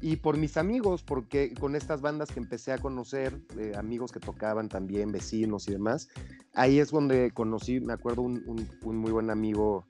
y 0.00 0.16
por 0.16 0.36
mis 0.36 0.56
amigos, 0.56 1.02
porque 1.02 1.54
con 1.54 1.76
estas 1.76 2.00
bandas 2.00 2.30
que 2.30 2.40
empecé 2.40 2.72
a 2.72 2.78
conocer, 2.78 3.38
eh, 3.58 3.72
amigos 3.76 4.12
que 4.12 4.20
tocaban 4.20 4.68
también, 4.68 5.12
vecinos 5.12 5.68
y 5.68 5.72
demás, 5.72 6.08
ahí 6.54 6.78
es 6.78 6.90
donde 6.90 7.30
conocí, 7.30 7.80
me 7.80 7.92
acuerdo, 7.92 8.22
un, 8.22 8.42
un, 8.82 8.96
muy 8.96 9.12
buen 9.12 9.30
amigo 9.30 9.86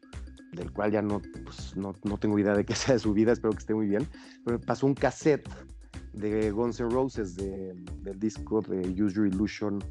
del 0.52 0.72
cual 0.72 0.90
ya 0.92 1.02
no, 1.02 1.20
pues, 1.44 1.76
no, 1.76 1.94
no, 2.04 2.18
tengo 2.18 2.38
idea 2.38 2.54
de 2.54 2.64
qué 2.64 2.74
sea 2.74 2.94
de 2.94 3.00
su 3.00 3.12
vida, 3.12 3.32
espero 3.32 3.52
que 3.52 3.58
esté 3.58 3.74
muy 3.74 3.86
bien, 3.86 4.08
pero 4.44 4.58
me 4.58 4.64
pasó 4.64 4.86
un 4.86 4.94
cassette 4.94 5.48
de 6.12 6.50
Guns 6.50 6.80
N' 6.80 6.90
Roses, 6.90 7.36
de, 7.36 7.74
del 8.02 8.18
disco 8.18 8.60
de 8.62 8.80
Use 8.80 9.14
Your 9.14 9.26
Illusion, 9.26 9.82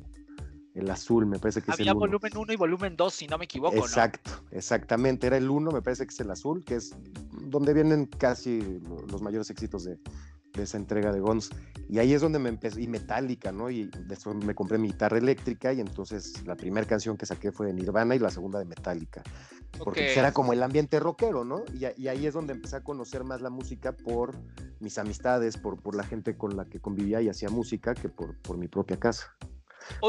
el 0.73 0.91
azul, 0.91 1.25
me 1.25 1.39
parece 1.39 1.61
que 1.61 1.71
es 1.71 1.79
el 1.79 1.89
Había 1.89 1.93
volumen 1.93 2.31
1 2.37 2.53
y 2.53 2.55
volumen 2.55 2.95
2, 2.95 3.13
si 3.13 3.27
no 3.27 3.37
me 3.37 3.45
equivoco. 3.45 3.75
Exacto, 3.75 4.31
exactamente, 4.51 5.25
era 5.27 5.37
el 5.37 5.49
1, 5.49 5.71
me 5.71 5.81
parece 5.81 6.05
que 6.05 6.13
es 6.13 6.19
el 6.19 6.29
azul, 6.29 6.63
que 6.63 6.75
es 6.75 6.95
donde 7.31 7.73
vienen 7.73 8.05
casi 8.05 8.79
los 9.09 9.21
mayores 9.21 9.49
éxitos 9.49 9.85
de, 9.85 9.97
de 10.57 10.63
esa 10.63 10.77
entrega 10.77 11.11
de 11.11 11.19
Guns. 11.19 11.49
Y 11.89 11.99
ahí 11.99 12.13
es 12.13 12.21
donde 12.21 12.39
me 12.39 12.49
empecé, 12.49 12.81
y 12.81 12.87
Metallica, 12.87 13.51
¿no? 13.51 13.69
Y 13.69 13.89
después 14.07 14.35
me 14.35 14.53
compré 14.53 14.77
mi 14.77 14.89
guitarra 14.89 15.17
eléctrica 15.17 15.71
y 15.71 15.79
entonces 15.79 16.45
la 16.45 16.55
primera 16.55 16.85
canción 16.85 17.15
que 17.15 17.25
saqué 17.25 17.51
fue 17.51 17.67
de 17.67 17.73
Nirvana 17.73 18.15
y 18.15 18.19
la 18.19 18.29
segunda 18.29 18.59
de 18.59 18.65
Metallica. 18.65 19.23
Porque 19.77 20.17
era 20.17 20.31
como 20.31 20.53
el 20.53 20.63
ambiente 20.63 20.99
rockero, 20.99 21.43
¿no? 21.43 21.63
Y, 21.73 21.85
y, 22.01 22.07
ahí 22.07 22.25
es 22.25 22.33
donde 22.33 22.53
empecé 22.53 22.77
a 22.77 22.83
conocer 22.83 23.23
más 23.23 23.41
la 23.41 23.49
música 23.49 23.91
por 23.91 24.35
mis 24.79 24.97
amistades, 24.97 25.57
por, 25.57 25.81
por 25.81 25.95
la 25.95 26.03
gente 26.03 26.37
con 26.37 26.57
la 26.57 26.65
que 26.65 26.79
convivía 26.79 27.21
y 27.21 27.29
hacía 27.29 27.49
música, 27.49 27.93
que 27.93 28.09
por, 28.09 28.35
por 28.41 28.57
mi 28.57 28.67
propia 28.67 28.97
casa. 28.97 29.35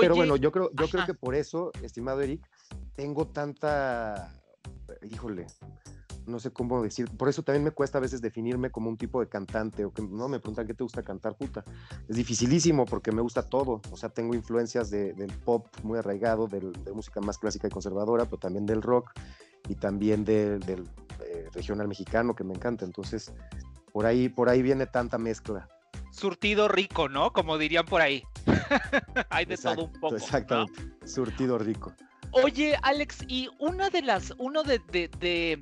Pero 0.01 0.15
bueno, 0.15 0.37
yo 0.37 0.53
creo, 0.53 0.71
yo 0.73 0.89
creo 0.89 1.07
que 1.07 1.15
por 1.15 1.35
eso, 1.35 1.71
estimado 1.83 2.21
Eric, 2.21 2.47
tengo 2.95 3.29
tanta, 3.29 4.33
híjole, 5.03 5.47
no 6.27 6.39
sé 6.39 6.51
cómo 6.51 6.83
decir, 6.83 7.11
por 7.17 7.29
eso 7.29 7.43
también 7.43 7.65
me 7.65 7.71
cuesta 7.71 7.99
a 7.99 8.01
veces 8.01 8.21
definirme 8.21 8.71
como 8.71 8.91
un 8.91 8.99
tipo 8.99 9.21
de 9.21 9.29
cantante 9.29 9.85
o 9.85 9.93
que 9.93 10.03
no 10.03 10.29
me 10.29 10.41
preguntan 10.41 10.67
qué 10.67 10.75
te 10.75 10.83
gusta 10.83 11.03
cantar, 11.03 11.37
puta. 11.37 11.65
Es 12.09 12.17
dificilísimo 12.17 12.85
porque 12.85 13.13
me 13.13 13.23
gusta 13.23 13.43
todo, 13.43 13.81
o 13.91 13.97
sea, 13.97 14.11
tengo 14.11 14.35
influencias 14.35 14.91
del 14.91 15.33
pop 15.45 15.67
muy 15.83 15.99
arraigado, 15.99 16.47
de 16.49 16.61
música 16.93 17.21
más 17.21 17.39
clásica 17.39 17.69
y 17.69 17.71
conservadora, 17.71 18.25
pero 18.27 18.39
también 18.39 18.67
del 18.67 18.83
rock 18.83 19.13
y 19.69 19.75
también 19.75 20.25
del 20.25 20.63
eh, 21.25 21.49
regional 21.53 21.89
mexicano 21.89 22.35
que 22.35 22.45
me 22.45 22.55
encanta, 22.55 22.85
entonces 22.85 23.33
por 23.93 24.07
ahí, 24.07 24.29
por 24.29 24.49
ahí 24.49 24.63
viene 24.63 24.87
tanta 24.87 25.19
mezcla. 25.19 25.69
Surtido 26.11 26.69
rico, 26.69 27.09
¿no? 27.09 27.33
Como 27.33 27.59
dirían 27.59 27.85
por 27.85 28.01
ahí. 28.01 28.23
Hay 29.31 29.45
de 29.45 29.57
todo 29.57 29.87
un 29.87 29.93
poco. 29.93 30.17
Exactamente, 30.17 30.83
surtido 31.07 31.59
rico. 31.59 31.93
Oye, 32.31 32.77
Alex, 32.83 33.25
y 33.27 33.49
una 33.59 33.91
de 33.91 34.03
las, 34.03 34.35
uno 34.39 34.63
de, 34.63 34.81
de 34.89 35.59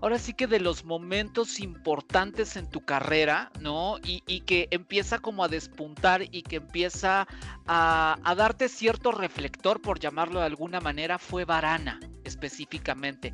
ahora 0.00 0.18
sí 0.18 0.34
que 0.34 0.46
de 0.46 0.60
los 0.60 0.84
momentos 0.84 1.60
importantes 1.60 2.56
en 2.56 2.68
tu 2.68 2.84
carrera, 2.84 3.50
¿no? 3.60 3.96
Y, 4.02 4.20
que 4.40 4.68
empieza 4.70 5.18
como 5.18 5.44
a 5.44 5.48
despuntar 5.48 6.22
y 6.22 6.42
que 6.42 6.56
empieza 6.56 7.26
a, 7.66 8.18
a, 8.22 8.34
darte 8.34 8.68
cierto 8.68 9.12
reflector, 9.12 9.80
por 9.80 9.98
llamarlo 9.98 10.40
de 10.40 10.46
alguna 10.46 10.80
manera, 10.80 11.18
fue 11.18 11.44
Varana 11.44 12.00
específicamente. 12.28 13.32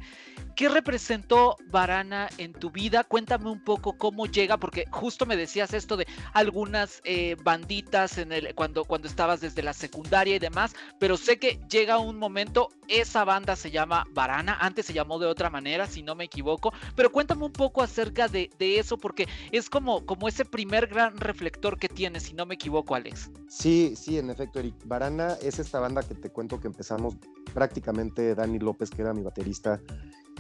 ¿Qué 0.55 0.69
representó 0.69 1.57
Varana 1.71 2.29
en 2.37 2.53
tu 2.53 2.71
vida? 2.71 3.05
Cuéntame 3.05 3.51
un 3.51 3.61
poco 3.61 3.97
cómo 3.97 4.27
llega, 4.27 4.59
porque 4.59 4.85
justo 4.91 5.25
me 5.25 5.37
decías 5.37 5.73
esto 5.73 5.97
de 5.97 6.07
algunas 6.35 7.01
eh, 7.05 7.37
banditas 7.43 8.19
en 8.19 8.33
el, 8.33 8.55
cuando, 8.55 8.85
cuando 8.85 9.09
estabas 9.09 9.41
desde 9.41 9.63
la 9.63 9.73
secundaria 9.73 10.37
y 10.37 10.39
demás, 10.39 10.75
pero 10.99 11.17
sé 11.17 11.39
que 11.39 11.59
llega 11.71 11.99
un 11.99 12.19
momento, 12.19 12.69
esa 12.89 13.25
banda 13.25 13.57
se 13.57 13.71
llama 13.71 14.07
Varana, 14.13 14.59
antes 14.61 14.87
se 14.87 14.93
llamó 14.93 15.19
de 15.19 15.27
otra 15.27 15.49
manera, 15.49 15.87
si 15.87 16.03
no 16.03 16.15
me 16.15 16.25
equivoco, 16.25 16.73
pero 16.97 17.11
cuéntame 17.11 17.45
un 17.45 17.53
poco 17.53 17.83
acerca 17.83 18.29
de, 18.29 18.51
eso, 18.59 18.97
porque 18.97 19.27
es 19.51 19.69
como, 19.69 20.05
como 20.07 20.29
ese 20.29 20.45
primer 20.45 20.87
gran 20.87 21.17
reflector 21.19 21.79
que 21.79 21.89
tienes, 21.89 22.25
si 22.25 22.35
no 22.35 22.47
me 22.47 22.55
equivoco, 22.55 22.95
Alex. 22.95 23.31
Sí, 23.49 23.95
sí, 23.97 24.19
en 24.19 24.31
efecto, 24.31 24.61
Eric. 24.61 24.75
Varana 24.85 25.37
es 25.43 25.59
esta 25.59 25.81
banda 25.81 26.03
que 26.03 26.15
te 26.15 26.31
cuento 26.31 26.61
que 26.61 26.69
empezamos 26.69 27.17
prácticamente 27.53 28.35
Dani 28.35 28.59
López, 28.59 28.91
que 28.91 29.03
era 29.03 29.13
mi 29.13 29.23
baterista, 29.23 29.81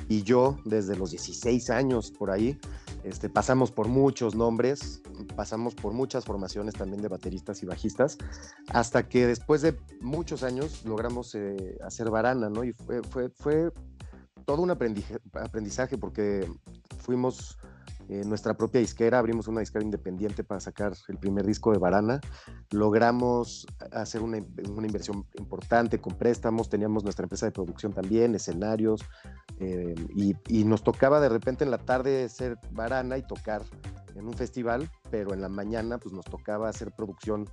y 0.08 0.22
yo 0.22 0.56
desde 0.64 0.96
los 0.96 1.10
16 1.10 1.70
años 1.70 2.10
por 2.10 2.30
ahí. 2.30 2.58
Este, 3.04 3.28
pasamos 3.28 3.72
por 3.72 3.88
muchos 3.88 4.34
nombres, 4.34 5.02
pasamos 5.34 5.74
por 5.74 5.92
muchas 5.92 6.24
formaciones 6.24 6.74
también 6.74 7.02
de 7.02 7.08
bateristas 7.08 7.62
y 7.62 7.66
bajistas, 7.66 8.16
hasta 8.68 9.08
que 9.08 9.26
después 9.26 9.60
de 9.62 9.76
muchos 10.00 10.44
años 10.44 10.84
logramos 10.84 11.34
eh, 11.34 11.78
hacer 11.82 12.10
Varana, 12.10 12.48
¿no? 12.48 12.62
Y 12.62 12.72
fue, 12.72 13.02
fue, 13.02 13.28
fue 13.30 13.72
todo 14.44 14.62
un 14.62 14.70
aprendizaje 14.70 15.98
porque 15.98 16.48
fuimos 16.98 17.58
nuestra 18.08 18.54
propia 18.54 18.80
disquera, 18.80 19.18
abrimos 19.18 19.48
una 19.48 19.60
disquera 19.60 19.84
independiente 19.84 20.44
para 20.44 20.60
sacar 20.60 20.92
el 21.08 21.18
primer 21.18 21.46
disco 21.46 21.72
de 21.72 21.78
Varana, 21.78 22.20
logramos 22.70 23.66
hacer 23.92 24.22
una, 24.22 24.38
inversión 24.38 25.26
importante 25.38 25.98
con 25.98 26.16
préstamos, 26.16 26.68
teníamos 26.68 27.04
nuestra 27.04 27.24
empresa 27.24 27.46
de 27.46 27.52
producción 27.52 27.92
también, 27.92 28.34
escenarios, 28.34 29.02
eh, 29.60 29.94
y, 30.14 30.64
nos 30.64 30.82
tocaba 30.82 31.20
de 31.20 31.28
repente 31.28 31.64
en 31.64 31.70
la 31.70 31.78
tarde 31.78 32.28
ser 32.28 32.58
Varana 32.70 33.18
y 33.18 33.26
tocar 33.26 33.62
en 34.14 34.26
un 34.26 34.34
festival, 34.34 34.90
pero 35.10 35.34
en 35.34 35.40
la 35.40 35.48
mañana 35.48 35.98
pues 35.98 36.14
nos 36.14 36.24
tocaba 36.24 36.68
hacer 36.68 36.92
producción 36.92 37.48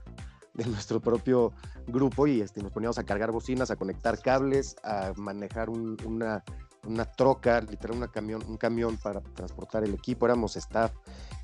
de 0.53 0.65
nuestro 0.65 0.99
propio 0.99 1.53
grupo 1.87 2.27
y 2.27 2.41
este, 2.41 2.61
nos 2.61 2.71
poníamos 2.71 2.97
a 2.97 3.03
cargar 3.03 3.31
bocinas, 3.31 3.71
a 3.71 3.75
conectar 3.75 4.19
cables, 4.19 4.75
a 4.83 5.13
manejar 5.15 5.69
una 5.69 6.43
una 6.87 7.05
troca, 7.05 7.61
literal 7.61 7.97
una 7.97 8.07
camión, 8.07 8.41
un 8.47 8.57
camión 8.57 8.97
para 8.97 9.21
transportar 9.21 9.83
el 9.83 9.93
equipo, 9.93 10.25
éramos 10.25 10.55
staff 10.55 10.91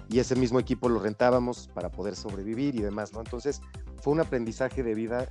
y 0.09 0.19
ese 0.19 0.35
mismo 0.35 0.59
equipo 0.59 0.89
lo 0.89 0.99
rentábamos 0.99 1.69
para 1.73 1.89
poder 1.89 2.15
sobrevivir 2.15 2.75
y 2.75 2.81
demás, 2.81 3.13
¿no? 3.13 3.19
Entonces 3.19 3.61
fue 4.01 4.13
un 4.13 4.19
aprendizaje 4.19 4.83
de 4.83 4.93
vida 4.93 5.27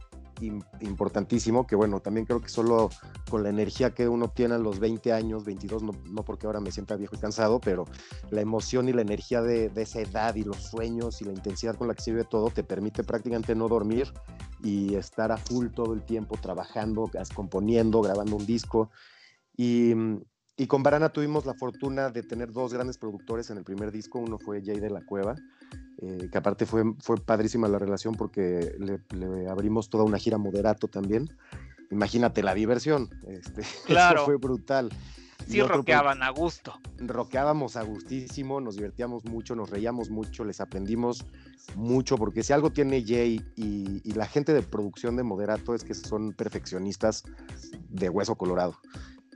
importantísimo, 0.81 1.67
que 1.67 1.77
bueno, 1.77 2.01
también 2.01 2.27
creo 2.27 2.41
que 2.41 2.49
solo 2.49 2.91
con 3.31 3.43
la 3.43 3.51
energía 3.51 3.95
que 3.95 4.09
uno 4.09 4.29
tiene 4.29 4.55
a 4.55 4.59
los 4.59 4.79
20 4.81 5.13
años, 5.13 5.45
22, 5.45 5.83
no, 5.83 5.93
no 6.11 6.25
porque 6.25 6.47
ahora 6.47 6.61
me 6.61 6.73
sienta 6.73 6.97
viejo 6.97 7.15
y 7.17 7.19
cansado, 7.19 7.61
pero 7.61 7.85
la 8.31 8.41
emoción 8.41 8.89
y 8.89 8.93
la 8.93 9.03
energía 9.03 9.43
de, 9.43 9.69
de, 9.69 9.83
esa 9.83 10.01
edad 10.01 10.35
y 10.35 10.43
los 10.43 10.57
sueños 10.57 11.23
y 11.23 11.25
la 11.25 11.33
intensidad 11.33 11.77
con 11.77 11.89
la 11.89 11.95
que 11.95 12.03
se 12.03 12.11
vive 12.11 12.25
todo 12.25 12.51
te 12.51 12.65
permite 12.65 13.05
prácticamente 13.05 13.55
no 13.55 13.69
dormir 13.69 14.13
y 14.63 14.97
estar 14.97 15.31
a 15.31 15.37
full 15.37 15.69
todo 15.69 15.95
el 15.95 16.03
tiempo 16.03 16.37
trabajando, 16.41 17.11
componiendo, 17.35 18.01
grabando 18.01 18.37
un 18.37 18.47
disco 18.47 18.91
y, 19.57 19.95
mm, 19.95 20.23
y, 20.57 20.67
con 20.67 20.83
Barana 20.83 21.11
tuvimos 21.11 21.47
la 21.47 21.55
fortuna 21.55 22.11
de 22.11 22.23
tener 22.23 22.53
dos 22.53 22.73
grandes 22.73 22.99
productores 22.99 23.51
en 23.51 23.59
el 23.59 23.65
primer 23.65 23.91
disco. 23.93 24.19
Uno 24.19 24.39
fue 24.39 24.63
Jay 24.65 24.81
de 24.81 24.91
la 24.91 25.05
Cueva, 25.05 25.37
eh, 25.99 26.29
que 26.31 26.39
aparte 26.39 26.67
fue, 26.67 26.85
fue 27.01 27.17
padrísima 27.17 27.69
la 27.69 27.79
relación 27.79 28.15
porque 28.15 28.75
le, 28.79 29.49
abrimos 29.49 29.91
toda 29.91 30.05
una 30.05 30.19
gira 30.19 30.39
moderato 30.39 30.89
también. 30.89 31.29
Imagínate 31.91 32.43
la 32.43 32.55
diversión. 32.55 33.11
Este, 33.27 33.63
claro. 33.87 34.21
Eso 34.21 34.27
fue 34.27 34.37
brutal. 34.37 34.91
Sí, 35.49 35.61
rockeaban 35.61 36.23
a 36.23 36.31
gusto. 36.31 36.73
Rockeábamos 36.99 37.77
a 37.77 37.83
gustísimo, 37.83 38.61
nos 38.61 38.77
divertíamos 38.77 39.25
mucho, 39.25 39.55
nos 39.55 39.69
reíamos 39.69 40.09
mucho, 40.09 40.45
les 40.45 40.61
aprendimos 40.61 41.27
mucho, 41.75 42.17
porque 42.17 42.43
si 42.43 42.53
algo 42.53 42.71
tiene 42.71 43.05
Jay 43.05 43.45
y, 43.57 44.01
y 44.05 44.13
la 44.13 44.27
gente 44.27 44.55
de 44.55 44.63
producción 44.63 45.17
de 45.17 45.23
Moderato 45.23 45.75
es 45.75 45.85
que 45.85 45.95
son 45.95 46.33
perfeccionistas 46.33 47.25
de 47.91 48.09
hueso 48.09 48.37
colorado. 48.37 48.79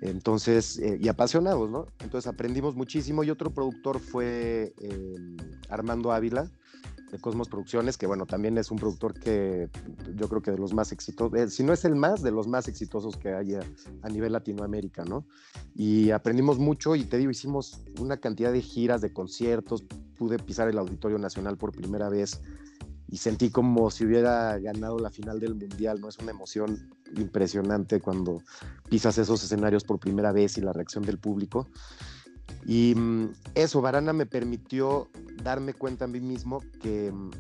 Entonces, 0.00 0.78
eh, 0.78 0.99
y 1.00 1.09
apasionados, 1.09 1.71
¿no? 1.71 1.87
Entonces 2.00 2.28
aprendimos 2.28 2.76
muchísimo 2.76 3.25
y 3.25 3.31
otro 3.31 3.50
productor 3.50 3.99
fue 3.99 4.75
em, 4.81 5.37
Armando 5.69 6.12
Ávila 6.12 6.50
de 7.11 7.19
Cosmos 7.19 7.49
Producciones, 7.49 7.97
que 7.97 8.07
bueno, 8.07 8.26
también 8.26 8.59
es 8.59 8.71
un 8.71 8.78
productor 8.78 9.14
que 9.14 9.69
yo 10.14 10.28
creo 10.28 10.43
que 10.43 10.50
de 10.50 10.59
los 10.59 10.75
más 10.75 10.93
exitosos, 10.93 11.38
eh, 11.38 11.49
si 11.49 11.64
no 11.64 11.73
es 11.73 11.85
el 11.85 11.97
más, 11.97 12.23
de 12.23 12.31
los 12.31 12.47
más 12.47 12.69
exitosos 12.69 13.17
que 13.17 13.31
hay 13.31 13.55
a, 13.55 14.09
nivel 14.09 14.33
Latinoamérica, 14.33 15.05
¿no? 15.05 15.25
Y 15.75 16.11
aprendimos 16.11 16.59
mucho 16.59 16.97
y 16.97 17.05
te 17.05 17.19
digo, 17.19 17.31
hicimos 17.31 17.81
una 17.99 18.19
cantidad 18.19 18.52
de 18.52 18.61
giras, 18.61 19.00
de 19.00 19.12
conciertos, 19.12 19.85
pude 20.17 20.38
pisar 20.38 20.69
el 20.69 20.78
Auditorio 20.78 21.19
Nacional 21.19 21.57
por 21.57 21.73
primera 21.73 22.09
vez 22.09 22.40
y 23.08 23.16
sentí 23.16 23.50
como 23.50 23.90
si 23.90 24.04
hubiera 24.04 24.58
ganado 24.58 24.98
la 24.98 25.10
final 25.10 25.40
del 25.40 25.54
mundial, 25.54 26.00
¿no? 26.00 26.08
Es 26.08 26.18
una 26.18 26.30
emoción 26.30 26.90
impresionante 27.16 28.00
cuando 28.00 28.42
pisas 28.90 29.16
esos 29.18 29.42
escenarios 29.42 29.84
por 29.84 29.98
primera 29.98 30.30
vez 30.32 30.58
y 30.58 30.60
la 30.60 30.72
reacción 30.72 31.04
del 31.04 31.18
público. 31.18 31.68
Y 32.66 32.94
mm, 32.94 33.32
eso, 33.54 33.80
Varana 33.80 34.12
me 34.12 34.26
permitió 34.26 35.08
darme 35.42 35.72
cuenta 35.72 36.04
a 36.04 36.08
mí 36.08 36.20
mismo 36.20 36.60
que, 36.82 37.10
mm, 37.10 37.30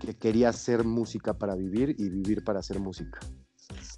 que 0.00 0.14
quería 0.14 0.50
hacer 0.50 0.84
música 0.84 1.34
para 1.34 1.56
vivir 1.56 1.96
y 1.98 2.08
vivir 2.08 2.44
para 2.44 2.60
hacer 2.60 2.78
música. 2.78 3.18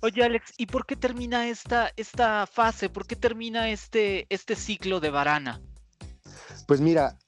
Oye, 0.00 0.24
Alex, 0.24 0.52
¿y 0.56 0.66
por 0.66 0.86
qué 0.86 0.96
termina 0.96 1.48
esta, 1.48 1.90
esta 1.96 2.46
fase? 2.46 2.88
¿Por 2.88 3.06
qué 3.06 3.16
termina 3.16 3.70
este, 3.70 4.26
este 4.30 4.56
ciclo 4.56 5.00
de 5.00 5.10
Varana? 5.10 5.60
Pues 6.66 6.80
mira, 6.80 7.18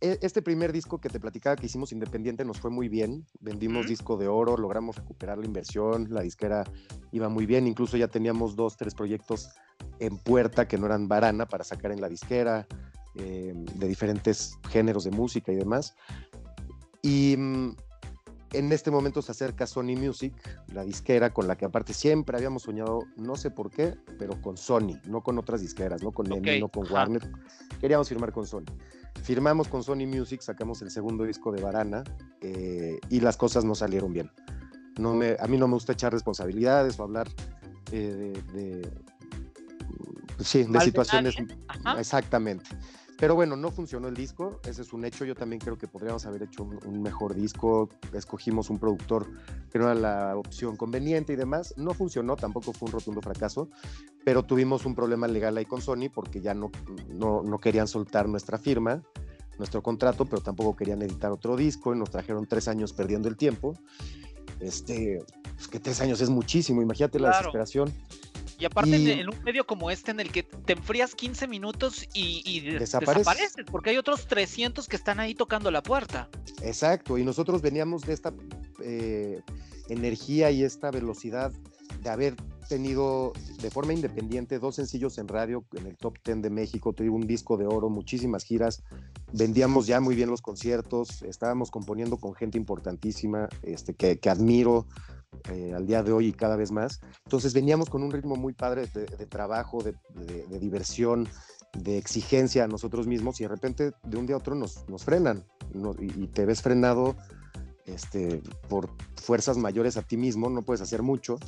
este 0.00 0.40
primer 0.40 0.72
disco 0.72 0.98
que 0.98 1.08
te 1.08 1.20
platicaba 1.20 1.56
que 1.56 1.66
hicimos 1.66 1.92
independiente 1.92 2.44
nos 2.44 2.58
fue 2.58 2.70
muy 2.70 2.88
bien. 2.88 3.26
Vendimos 3.40 3.86
disco 3.86 4.16
de 4.16 4.28
oro, 4.28 4.56
logramos 4.56 4.96
recuperar 4.96 5.38
la 5.38 5.44
inversión, 5.44 6.08
la 6.10 6.22
disquera 6.22 6.64
iba 7.12 7.28
muy 7.28 7.46
bien. 7.46 7.66
Incluso 7.66 7.96
ya 7.96 8.08
teníamos 8.08 8.56
dos, 8.56 8.76
tres 8.76 8.94
proyectos 8.94 9.50
en 9.98 10.16
puerta 10.16 10.66
que 10.66 10.78
no 10.78 10.86
eran 10.86 11.08
varana 11.08 11.46
para 11.46 11.64
sacar 11.64 11.92
en 11.92 12.00
la 12.00 12.08
disquera, 12.08 12.66
eh, 13.16 13.52
de 13.54 13.88
diferentes 13.88 14.58
géneros 14.70 15.04
de 15.04 15.10
música 15.10 15.52
y 15.52 15.56
demás. 15.56 15.94
Y 17.02 17.36
mm, 17.36 17.76
en 18.52 18.72
este 18.72 18.90
momento 18.90 19.22
se 19.22 19.32
acerca 19.32 19.66
Sony 19.66 19.96
Music, 19.96 20.32
la 20.72 20.84
disquera 20.84 21.30
con 21.30 21.46
la 21.46 21.56
que 21.56 21.64
aparte 21.64 21.92
siempre 21.92 22.36
habíamos 22.36 22.62
soñado, 22.62 23.00
no 23.16 23.36
sé 23.36 23.50
por 23.50 23.70
qué, 23.70 23.94
pero 24.18 24.40
con 24.40 24.56
Sony, 24.56 24.98
no 25.06 25.22
con 25.22 25.38
otras 25.38 25.60
disqueras, 25.60 26.02
no 26.02 26.12
con 26.12 26.32
EMI, 26.32 26.60
no 26.60 26.68
con 26.68 26.90
Warner. 26.90 27.30
Queríamos 27.80 28.08
firmar 28.08 28.32
con 28.32 28.46
Sony. 28.46 28.66
Firmamos 29.22 29.68
con 29.68 29.82
Sony 29.82 30.06
Music, 30.06 30.40
sacamos 30.40 30.82
el 30.82 30.90
segundo 30.90 31.24
disco 31.24 31.52
de 31.52 31.62
Varana 31.62 32.04
eh, 32.40 32.98
y 33.08 33.20
las 33.20 33.36
cosas 33.36 33.64
no 33.64 33.74
salieron 33.74 34.12
bien. 34.12 34.30
No 34.98 35.14
me, 35.14 35.36
a 35.38 35.46
mí 35.46 35.56
no 35.56 35.68
me 35.68 35.74
gusta 35.74 35.92
echar 35.92 36.12
responsabilidades 36.12 36.98
o 36.98 37.04
hablar 37.04 37.28
eh, 37.92 38.32
de, 38.52 38.90
sí, 40.42 40.64
de 40.64 40.80
situaciones. 40.80 41.36
exactamente. 41.98 42.64
Pero 43.20 43.34
bueno, 43.34 43.54
no 43.54 43.70
funcionó 43.70 44.08
el 44.08 44.14
disco, 44.14 44.60
ese 44.66 44.80
es 44.80 44.94
un 44.94 45.04
hecho. 45.04 45.26
Yo 45.26 45.34
también 45.34 45.60
creo 45.60 45.76
que 45.76 45.86
podríamos 45.86 46.24
haber 46.24 46.44
hecho 46.44 46.64
un, 46.64 47.02
mejor 47.02 47.34
disco. 47.34 47.90
Escogimos 48.14 48.70
un 48.70 48.78
productor 48.78 49.28
que 49.70 49.78
no 49.78 49.90
era 49.90 49.94
la 49.94 50.36
opción 50.38 50.78
conveniente 50.78 51.34
y 51.34 51.36
demás. 51.36 51.74
No 51.76 51.92
funcionó, 51.92 52.36
tampoco 52.36 52.72
fue 52.72 52.86
un 52.86 52.92
rotundo 52.92 53.20
fracaso, 53.20 53.68
pero 54.24 54.42
tuvimos 54.44 54.86
un 54.86 54.94
problema 54.94 55.28
legal 55.28 55.58
ahí 55.58 55.66
con 55.66 55.82
Sony 55.82 56.08
porque 56.10 56.40
ya 56.40 56.54
no, 56.54 56.70
no, 57.10 57.42
no 57.42 57.58
querían 57.58 57.88
soltar 57.88 58.26
nuestra 58.26 58.56
firma, 58.56 59.02
nuestro 59.58 59.82
contrato, 59.82 60.24
pero 60.24 60.40
tampoco 60.40 60.74
querían 60.74 61.02
editar 61.02 61.30
otro 61.30 61.56
disco 61.56 61.94
y 61.94 61.98
nos 61.98 62.08
trajeron 62.08 62.46
tres 62.46 62.68
años 62.68 62.94
perdiendo 62.94 63.28
el 63.28 63.36
tiempo. 63.36 63.74
Este, 64.60 65.22
pues 65.56 65.68
que 65.68 65.78
tres 65.78 66.00
años 66.00 66.22
es 66.22 66.30
muchísimo, 66.30 66.80
imagínate 66.80 67.20
la 67.20 67.28
desesperación. 67.28 67.92
Y 68.60 68.66
aparte 68.66 69.20
en 69.20 69.28
un 69.28 69.42
medio 69.42 69.66
como 69.66 69.90
este 69.90 70.10
en 70.10 70.20
el 70.20 70.30
que 70.30 70.42
te 70.42 70.74
enfrías 70.74 71.14
15 71.14 71.48
minutos 71.48 72.06
y, 72.12 72.60
desapareces. 72.60 73.54
porque 73.70 73.90
hay 73.90 73.96
otros 73.96 74.26
300 74.26 74.86
que 74.86 74.96
están 74.96 75.18
ahí 75.18 75.34
tocando 75.34 75.70
la 75.70 75.82
puerta. 75.82 76.28
Exacto, 76.62 77.16
y 77.16 77.24
nosotros 77.24 77.62
veníamos 77.62 78.02
de 78.02 78.12
esta 78.12 78.34
eh, 78.82 79.40
energía 79.88 80.50
y 80.50 80.62
esta 80.62 80.90
velocidad 80.90 81.52
de 82.02 82.10
haber 82.10 82.36
tenido 82.68 83.32
de 83.60 83.70
forma 83.70 83.94
independiente 83.94 84.58
dos 84.58 84.76
sencillos 84.76 85.18
en 85.18 85.26
radio 85.26 85.64
en 85.72 85.86
el 85.86 85.96
top 85.96 86.18
10 86.24 86.42
de 86.42 86.50
México, 86.50 86.92
tuve 86.92 87.10
un 87.10 87.26
disco 87.26 87.56
de 87.56 87.66
oro, 87.66 87.88
muchísimas 87.88 88.44
giras, 88.44 88.84
vendíamos 89.32 89.86
ya 89.86 90.00
muy 90.00 90.14
bien 90.14 90.30
los 90.30 90.40
conciertos, 90.40 91.22
estábamos 91.22 91.70
componiendo 91.70 92.18
con 92.18 92.34
gente 92.34 92.58
importantísima 92.58 93.48
este, 93.62 93.94
que, 93.94 94.18
que 94.20 94.30
admiro, 94.30 94.86
eh, 95.48 95.72
al 95.74 95.86
día 95.86 96.02
de 96.02 96.12
hoy 96.12 96.28
y 96.28 96.32
cada 96.32 96.56
vez 96.56 96.70
más. 96.70 97.00
Entonces 97.24 97.54
veníamos 97.54 97.88
con 97.88 98.02
un 98.02 98.10
ritmo 98.10 98.36
muy 98.36 98.52
padre 98.52 98.86
de, 98.92 99.26
trabajo, 99.26 99.82
de, 99.82 99.94
diversión, 100.58 101.28
de 101.72 101.98
exigencia 101.98 102.64
a 102.64 102.68
nosotros 102.68 103.06
mismos 103.06 103.40
y 103.40 103.44
de 103.44 103.48
repente 103.48 103.92
de 104.02 104.16
un 104.16 104.26
día 104.26 104.34
a 104.36 104.38
otro 104.38 104.54
nos, 104.54 104.88
nos 104.88 105.04
frenan 105.04 105.44
y, 106.00 106.26
te 106.28 106.44
ves 106.44 106.62
frenado 106.62 107.16
este, 107.86 108.42
por 108.68 108.90
fuerzas 109.16 109.56
mayores 109.56 109.96
a 109.96 110.02
ti 110.02 110.16
mismo, 110.16 110.50
no 110.50 110.62
puedes 110.62 110.80
hacer 110.80 111.02
mucho. 111.02 111.38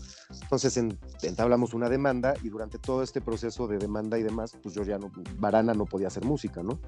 Entonces 0.42 0.76
entablamos 1.22 1.74
una 1.74 1.88
demanda 1.88 2.34
y 2.42 2.48
durante 2.48 2.78
todo 2.78 3.02
este 3.02 3.20
proceso 3.20 3.66
de 3.66 3.78
demanda 3.78 4.18
y 4.18 4.22
demás, 4.22 4.56
pues 4.62 4.74
yo 4.74 4.82
ya 4.84 4.98
no, 4.98 5.10
Varana 5.38 5.74
no 5.74 5.86
podía 5.86 6.08
hacer 6.08 6.24
música, 6.24 6.62
¿no? 6.62 6.80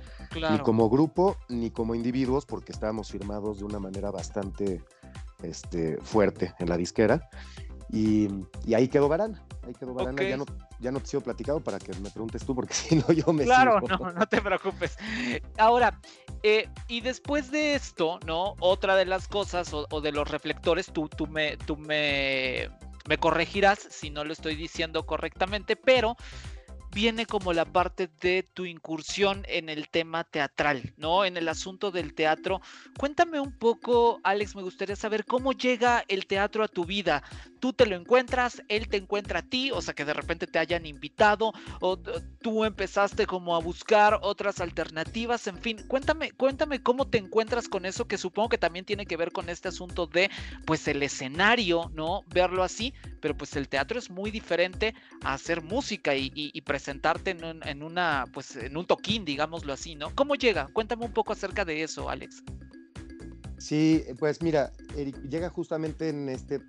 Ni 0.51 0.59
como 0.61 0.89
grupo, 0.89 1.37
ni 1.49 1.71
como 1.71 1.95
individuos, 1.95 2.47
porque 2.47 2.73
estábamos 2.73 3.11
firmados 3.11 3.59
de 3.59 3.65
una 3.65 3.79
manera 3.79 4.11
bastante 4.11 4.83
este, 5.45 5.99
fuerte 5.99 6.55
en 6.59 6.69
la 6.69 6.77
disquera. 6.77 7.29
Y, 7.91 8.29
ahí 8.75 8.89
quedó 8.89 9.09
Varana. 9.09 9.43
Ahí 9.63 9.73
quedó 9.75 9.95
Varana. 9.95 10.23
Ya, 10.23 10.37
no, 10.37 10.45
ya 10.81 10.91
no 10.91 11.01
te 11.01 11.07
sigo 11.07 11.23
platicado 11.23 11.61
para 11.61 11.79
que 11.79 11.93
me 12.01 12.11
preguntes 12.11 12.45
tú, 12.45 12.55
porque 12.55 12.75
si 12.75 12.97
no 12.97 13.13
yo 13.13 13.33
me 13.33 13.45
Claro, 13.45 13.81
no, 13.81 14.13
no 14.13 14.27
te 14.27 14.41
preocupes. 14.41 14.97
Ahora, 15.59 16.01
eh, 16.43 16.69
y 16.89 17.01
después 17.01 17.51
de 17.51 17.75
esto, 17.75 18.19
¿no? 18.27 18.55
Otra 18.59 18.97
de 18.97 19.05
las 19.05 19.29
cosas 19.29 19.73
o, 19.73 19.87
o 19.91 20.01
de 20.01 20.13
los 20.13 20.29
reflectores, 20.29 20.93
tú, 20.93 21.09
tú, 21.09 21.27
me, 21.27 21.57
tú 21.57 21.77
me, 21.77 22.69
me 23.09 23.19
corregirás 23.19 23.79
si 23.91 24.11
no 24.11 24.25
lo 24.25 24.33
estoy 24.33 24.57
diciendo 24.57 25.07
correctamente, 25.07 25.77
pero 25.77 26.17
viene 26.95 27.27
como 27.27 27.53
la 27.53 27.65
parte 27.65 28.09
de 28.21 28.45
tu 28.55 28.65
incursión 28.65 29.45
en 29.49 29.69
el 29.69 29.89
tema 29.89 30.25
teatral, 30.25 30.95
¿no? 30.97 31.25
En 31.25 31.37
el 31.37 31.49
asunto 31.49 31.91
del 31.91 32.15
teatro. 32.15 32.61
Cuéntame 32.97 33.41
un 33.41 33.53
poco, 33.53 34.21
Alex, 34.23 34.55
me 34.55 34.63
gustaría 34.63 34.97
saber 34.97 35.25
cómo 35.25 35.53
llega 35.53 36.05
el 36.09 36.27
teatro 36.27 36.63
a 36.63 36.69
tu 36.69 36.85
vida. 36.85 37.23
Tú 37.61 37.73
te 37.73 37.87
lo 37.87 37.97
encuentras, 37.97 38.63
él 38.69 38.89
te 38.89 38.97
encuentra 38.97 39.41
a 39.41 39.43
ti, 39.43 39.71
o 39.71 39.83
sea, 39.83 39.95
que 39.95 40.05
de 40.05 40.15
repente 40.15 40.47
te 40.47 40.59
hayan 40.59 40.87
invitado, 40.87 41.53
o 41.81 41.99
tú 41.99 42.65
empezaste 42.65 43.27
como 43.27 43.57
a 43.57 43.61
buscar 43.61 44.21
otras 44.23 44.61
alternativas, 44.61 45.47
en 45.47 45.59
fin, 45.59 45.79
cuéntame, 45.89 46.31
cuéntame 46.33 46.83
cómo 46.83 47.09
te 47.09 47.19
encuentras 47.19 47.69
con 47.69 47.87
eso, 47.87 48.07
que 48.07 48.19
supongo 48.19 48.51
que 48.51 48.59
también 48.59 48.85
tiene 48.85 49.07
que 49.07 49.17
ver 49.17 49.33
con 49.33 49.49
este 49.49 49.69
asunto 49.69 50.07
de, 50.07 50.31
pues, 50.67 50.87
el 50.89 51.03
escenario, 51.03 51.91
¿no? 51.95 52.23
Verlo 52.27 52.63
así, 52.63 52.93
pero 53.25 53.35
pues 53.35 53.57
el 53.57 53.71
teatro 53.71 53.99
es 53.99 54.11
muy 54.11 54.31
diferente 54.31 54.95
a 55.23 55.33
hacer 55.33 55.63
música 55.63 56.15
y, 56.15 56.27
y, 56.35 56.51
y 56.53 56.61
presentarte 56.61 57.31
en, 57.31 57.83
una, 57.83 58.27
pues 58.35 58.55
en 58.57 58.77
un 58.77 58.85
toquín, 58.85 59.25
digámoslo 59.25 59.73
así, 59.73 59.95
¿no? 59.95 60.15
¿Cómo 60.15 60.35
llega? 60.35 60.69
Cuéntame 60.75 61.07
un 61.07 61.13
poco 61.15 61.33
acerca 61.33 61.65
de 61.65 61.83
eso, 61.83 62.11
Alex. 62.11 62.43
Sí, 63.57 64.05
pues 64.19 64.43
mira, 64.43 64.75
Eric, 64.95 65.17
llega 65.23 65.49
justamente 65.49 66.11
en 66.11 66.29
este 66.29 66.61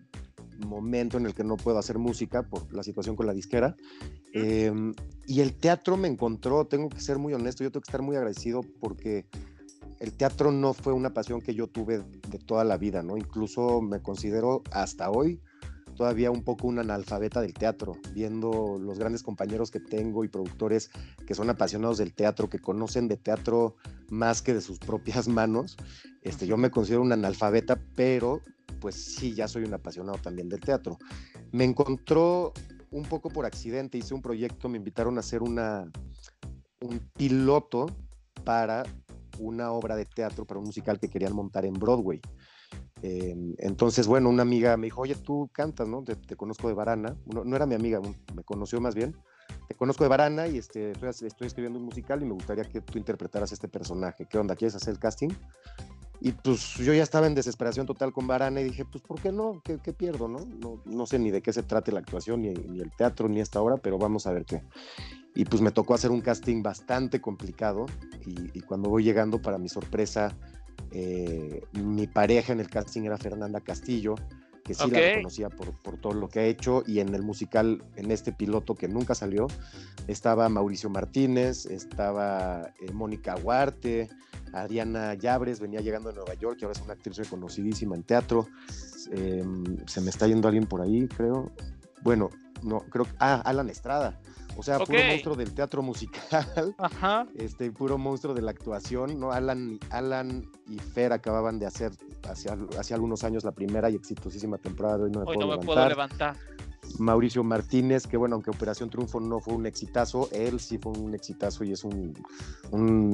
momento 0.66 1.18
en 1.18 1.26
el 1.26 1.34
que 1.34 1.44
no 1.44 1.58
puedo 1.58 1.78
hacer 1.78 1.98
música 1.98 2.44
por 2.44 2.74
la 2.74 2.84
situación 2.84 3.18
con 3.18 3.26
la 3.26 3.34
disquera. 3.34 3.76
Em, 4.32 4.94
y 5.28 5.42
el 5.42 5.56
teatro 5.56 5.98
me 5.98 6.08
encontró, 6.08 6.68
tengo 6.68 6.88
que 6.88 7.02
ser 7.02 7.18
muy 7.18 7.34
honesto, 7.34 7.66
yo 7.66 7.70
tengo 7.70 7.82
que 7.82 7.90
estar 7.90 8.02
muy 8.02 8.16
agradecido 8.16 8.62
porque 8.80 9.26
el 10.00 10.14
teatro 10.14 10.54
no 10.54 10.74
fue 10.74 10.94
una 10.94 11.14
pasión 11.14 11.42
que 11.42 11.54
yo 11.54 11.68
tuve 11.68 11.98
de 12.30 12.40
toda 12.40 12.64
la 12.64 12.78
vida, 12.78 13.04
¿no? 13.04 13.18
Incluso 13.18 13.82
me 13.82 14.02
considero 14.02 14.64
hasta 14.72 15.12
hoy 15.12 15.42
todavía 15.96 16.32
un 16.32 16.44
poco 16.44 16.68
un 16.68 16.80
analfabeta 16.80 17.42
del 17.42 17.54
teatro, 17.54 17.98
viendo 18.14 18.78
los 18.80 19.00
grandes 19.00 19.24
compañeros 19.24 19.72
que 19.72 19.80
tengo 19.80 20.24
y 20.24 20.28
productores 20.28 20.92
que 21.26 21.36
son 21.36 21.50
apasionados 21.50 21.98
del 21.98 22.14
teatro, 22.14 22.50
que 22.50 22.60
conocen 22.60 23.08
de 23.08 23.18
teatro 23.18 23.76
más 24.10 24.42
que 24.42 24.54
de 24.54 24.62
sus 24.62 24.80
propias 24.80 25.28
manos. 25.28 25.78
Este, 26.22 26.48
yo 26.48 26.58
me 26.58 26.72
considero 26.72 27.02
un 27.02 27.12
analfabeta, 27.12 27.80
pero 27.96 28.42
pues 28.80 28.96
sí, 28.96 29.34
ya 29.34 29.48
soy 29.48 29.64
un 29.64 29.74
apasionado 29.74 30.18
también 30.20 30.50
del 30.50 30.60
teatro. 30.60 30.98
Me 31.52 31.64
encontró 31.64 32.54
un 32.92 33.04
poco 33.04 33.30
por 33.30 33.46
accidente, 33.46 33.98
hice 33.98 34.14
un 34.14 34.22
proyecto, 34.22 34.70
me 34.70 34.78
invitaron 34.78 35.18
a 35.18 35.22
hacer 35.22 35.42
una, 35.42 35.92
un 36.82 37.00
piloto 37.14 37.88
para 38.44 38.84
una 39.40 39.72
obra 39.72 39.96
de 39.96 40.06
teatro, 40.06 40.46
para 40.46 40.60
un 40.60 40.68
musical 40.68 41.00
que 41.00 41.10
querían 41.10 41.34
montar 41.34 41.66
en 41.66 41.74
Broadway. 41.74 42.22
Em, 43.06 43.54
entonces, 43.60 44.08
bueno, 44.08 44.30
una 44.30 44.42
amiga 44.42 44.76
me 44.78 44.88
dijo, 44.88 45.02
oye, 45.02 45.14
tú 45.14 45.48
cantas, 45.54 45.88
¿no? 45.88 46.04
Te, 46.04 46.36
conozco 46.36 46.68
de 46.68 46.74
Varana. 46.74 47.16
No, 47.26 47.56
era 47.56 47.68
mi 47.68 47.76
amiga, 47.76 48.02
me 48.34 48.44
conoció 48.44 48.82
más 48.82 48.96
bien. 48.96 49.16
Te 49.68 49.76
conozco 49.76 50.04
de 50.04 50.08
Varana 50.08 50.48
y 50.48 50.58
este, 50.58 50.92
estoy, 50.92 51.46
escribiendo 51.46 51.78
un 51.78 51.86
musical 51.86 52.24
y 52.24 52.26
me 52.26 52.34
gustaría 52.34 52.64
que 52.64 52.82
tú 52.82 52.98
interpretaras 52.98 53.52
este 53.52 53.68
personaje. 53.68 54.26
¿Qué 54.28 54.40
onda? 54.40 54.56
¿Quieres 54.56 54.74
hacer 54.74 54.94
el 54.94 55.00
casting? 55.00 55.30
Y 56.20 56.32
pues 56.32 56.78
yo 56.78 56.94
ya 56.94 57.04
estaba 57.04 57.28
en 57.28 57.36
desesperación 57.36 57.86
total 57.86 58.12
con 58.12 58.26
Varana 58.26 58.60
y 58.62 58.64
dije, 58.64 58.86
pues 58.86 59.04
¿por 59.04 59.22
qué 59.22 59.32
no? 59.32 59.62
¿Qué, 59.64 59.94
pierdo? 59.94 60.28
No? 60.28 60.40
no? 60.86 61.06
sé 61.06 61.20
ni 61.20 61.30
de 61.30 61.44
qué 61.44 61.54
se 61.54 61.62
trate 61.62 61.92
la 61.92 62.00
actuación, 62.00 62.42
ni, 62.42 62.54
ni, 62.54 62.82
el 62.82 62.92
teatro, 62.92 63.30
ni 63.30 63.40
esta 63.40 63.62
obra, 63.62 63.78
pero 63.78 64.00
vamos 64.00 64.26
a 64.26 64.32
ver 64.32 64.46
qué. 64.46 64.64
Y 65.36 65.46
pues 65.46 65.62
me 65.62 65.72
tocó 65.72 65.94
hacer 65.94 66.10
un 66.10 66.22
casting 66.22 66.64
bastante 66.64 67.22
complicado 67.22 67.86
y, 68.26 68.58
y 68.58 68.62
cuando 68.62 68.90
voy 68.90 69.04
llegando, 69.04 69.40
para 69.40 69.60
mi 69.60 69.70
sorpresa, 69.70 70.36
eh, 70.98 71.62
mi 71.74 72.08
pareja 72.08 72.54
en 72.54 72.62
el 72.62 72.70
casting 72.70 73.02
era 73.02 73.18
Fernanda 73.18 73.60
Castillo, 73.60 74.16
que 74.64 74.74
sí 74.74 74.90
la 74.90 75.16
conocía 75.16 75.50
por, 75.50 75.74
por, 75.82 75.98
todo 75.98 76.14
lo 76.14 76.30
que 76.30 76.40
ha 76.40 76.46
hecho, 76.46 76.84
y 76.88 77.00
en 77.00 77.14
el 77.14 77.22
musical, 77.22 77.84
en 77.98 78.12
este 78.12 78.32
piloto 78.32 78.76
que 78.76 78.88
nunca 78.88 79.14
salió, 79.14 79.48
estaba 80.08 80.48
Mauricio 80.48 80.90
Martínez, 80.90 81.66
estaba 81.66 82.72
eh, 82.80 82.94
Mónica 82.94 83.36
Huarte, 83.36 84.08
Adriana 84.54 85.16
Llabres, 85.16 85.60
venía 85.60 85.82
llegando 85.82 86.10
de 86.10 86.16
Nueva 86.16 86.34
York, 86.36 86.60
y 86.62 86.64
ahora 86.64 86.80
es 86.80 86.86
una 86.86 86.94
actriz 86.94 87.18
reconocidísima 87.18 87.98
en 87.98 88.04
teatro. 88.04 88.48
Em, 89.12 89.86
se 89.86 90.00
me 90.00 90.10
está 90.10 90.28
yendo 90.28 90.48
alguien 90.48 90.66
por 90.66 90.82
ahí, 90.82 91.10
creo. 91.10 91.52
Bueno, 92.04 92.30
no, 92.64 92.80
creo 92.90 93.04
que. 93.04 93.12
Ah, 93.20 93.42
Alan 93.44 93.70
Estrada. 93.70 94.18
O 94.58 94.64
sea, 94.64 94.80
puro 94.80 95.00
monstruo 95.04 95.36
del 95.36 95.54
teatro 95.54 95.82
musical. 95.82 96.74
Ajá. 96.78 97.28
Este, 97.36 97.72
puro 97.72 97.98
monstruo 97.98 98.34
de 98.34 98.42
la 98.42 98.52
actuación, 98.52 99.20
¿no? 99.20 99.32
Alan, 99.32 99.80
Alan 99.90 100.50
y 100.68 100.80
Fer 100.80 101.14
acababan 101.14 101.60
de 101.60 101.66
hace, 101.66 101.90
hace 102.78 102.94
algunos 102.94 103.24
años 103.24 103.44
la 103.44 103.52
primera 103.52 103.90
y 103.90 103.96
exitosísima 103.96 104.58
temporada 104.58 104.98
de 104.98 105.04
Hoy 105.06 105.12
no 105.12 105.20
me, 105.20 105.26
puedo, 105.26 105.40
no 105.40 105.48
me 105.48 105.58
puedo 105.58 105.90
levantar. 105.90 106.36
Mauricio 107.00 107.44
Martínez, 107.44 108.08
que 108.08 108.18
bueno, 108.18 108.36
aunque 108.36 108.50
Operación 108.50 108.90
Triunfo 108.90 109.20
no 109.20 109.40
fue 109.40 109.54
un 109.54 109.66
exitazo, 109.66 110.30
él 110.32 110.60
sí 110.60 110.78
fue 110.78 110.94
un 110.94 111.14
exitazo 111.14 111.64
y 111.64 111.72
es 111.72 111.84
un, 111.84 112.16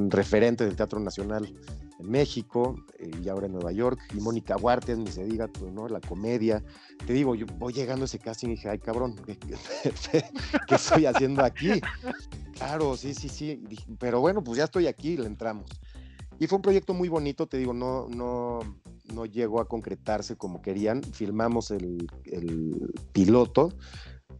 referente 0.09 0.65
del 0.65 0.75
Teatro 0.75 0.99
Nacional 0.99 1.53
en 1.99 2.09
México 2.09 2.75
eh, 2.99 3.11
y 3.23 3.29
ahora 3.29 3.47
en 3.47 3.53
Nueva 3.53 3.71
York. 3.71 3.99
Y 4.15 4.21
Mónica 4.21 4.57
Huartes, 4.57 4.97
ni 4.97 5.07
se 5.07 5.23
diga, 5.25 5.47
pues, 5.47 5.71
¿no? 5.71 5.87
La 5.87 6.01
comedia. 6.01 6.63
Te 7.05 7.13
digo, 7.13 7.35
yo 7.35 7.45
voy 7.57 7.73
llegando 7.73 8.03
a 8.03 8.05
ese 8.05 8.19
casting 8.19 8.49
y 8.49 8.51
dije, 8.51 8.69
ay 8.69 8.79
cabrón, 8.79 9.15
¿qué, 9.25 9.37
qué 9.37 10.75
estoy 10.75 11.05
haciendo 11.05 11.43
aquí? 11.43 11.81
Claro, 12.53 12.95
sí, 12.95 13.13
sí, 13.13 13.29
sí. 13.29 13.63
Pero 13.99 14.19
bueno, 14.19 14.43
pues 14.43 14.57
ya 14.57 14.65
estoy 14.65 14.87
aquí, 14.87 15.17
le 15.17 15.25
entramos. 15.25 15.69
Y 16.41 16.47
fue 16.47 16.55
un 16.55 16.63
proyecto 16.63 16.95
muy 16.95 17.07
bonito, 17.07 17.45
te 17.45 17.57
digo, 17.57 17.71
no, 17.71 18.07
no, 18.09 18.59
no 19.13 19.25
llegó 19.25 19.61
a 19.61 19.67
concretarse 19.67 20.35
como 20.35 20.61
querían. 20.61 21.03
Filmamos 21.03 21.71
el, 21.71 22.07
el 22.25 22.91
piloto, 23.11 23.73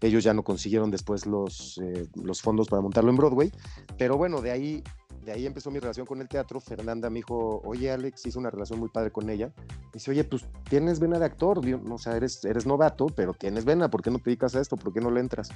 ellos 0.01 0.23
ya 0.23 0.33
no 0.33 0.43
consiguieron 0.43 0.89
después 0.89 1.25
los, 1.25 1.79
eh, 1.83 2.07
los 2.15 2.41
fondos 2.41 2.67
para 2.67 2.81
montarlo 2.81 3.11
en 3.11 3.17
Broadway, 3.17 3.51
pero 3.97 4.17
bueno, 4.17 4.41
de 4.41 4.51
ahí, 4.51 4.83
de 5.23 5.31
ahí 5.31 5.45
empezó 5.45 5.69
mi 5.69 5.79
relación 5.79 6.07
con 6.07 6.21
el 6.21 6.27
teatro. 6.27 6.59
Fernanda 6.59 7.09
me 7.09 7.17
dijo, 7.17 7.61
oye 7.63 7.91
Alex, 7.91 8.25
hice 8.25 8.39
una 8.39 8.49
relación 8.49 8.79
muy 8.79 8.89
padre 8.89 9.11
con 9.11 9.29
ella. 9.29 9.53
Me 9.57 9.91
dice, 9.93 10.09
oye, 10.09 10.23
pues 10.23 10.45
tienes 10.69 10.99
vena 10.99 11.19
de 11.19 11.25
actor, 11.25 11.61
o 11.89 11.97
sea, 11.99 12.17
eres, 12.17 12.43
eres 12.45 12.65
novato, 12.65 13.07
pero 13.07 13.33
tienes 13.33 13.63
vena, 13.63 13.89
¿por 13.89 14.01
qué 14.01 14.09
no 14.09 14.17
te 14.17 14.25
dedicas 14.31 14.55
a 14.55 14.61
esto? 14.61 14.75
¿Por 14.75 14.91
qué 14.91 15.01
no 15.01 15.11
le 15.11 15.19
entras? 15.19 15.49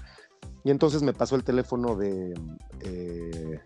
Y 0.64 0.70
entonces 0.70 1.02
me 1.02 1.14
pasó 1.14 1.36
el 1.36 1.44
teléfono 1.44 1.96
de... 1.96 2.34
Eh, 2.82 3.60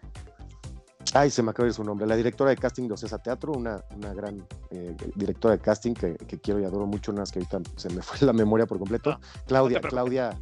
ay, 1.14 1.30
se 1.30 1.44
me 1.44 1.52
acaba 1.52 1.66
de 1.66 1.70
ir 1.70 1.74
su 1.74 1.84
nombre, 1.84 2.06
la 2.06 2.16
directora 2.16 2.52
de 2.52 2.58
casting 2.58 2.88
de 2.88 2.94
Ocesa 2.94 3.18
Teatro, 3.20 3.54
una, 3.54 3.84
una 3.96 4.14
gran 4.14 4.46
eh, 4.70 4.96
directora 5.16 5.56
de 5.56 5.62
casting 5.62 5.94
que, 5.94 6.16
que, 6.16 6.40
quiero 6.40 6.60
y 6.60 6.66
adoro 6.66 6.86
mucho, 6.86 7.12
unas 7.12 7.32
que 7.32 7.40
ahorita 7.40 7.60
se 7.76 7.90
me 7.90 8.02
fue 8.02 8.18
la 8.26 8.34
memoria 8.34 8.66
por 8.66 8.78
completo. 8.78 9.12
Ah, 9.12 9.20
Claudia, 9.48 9.82
Claudia, 9.82 10.40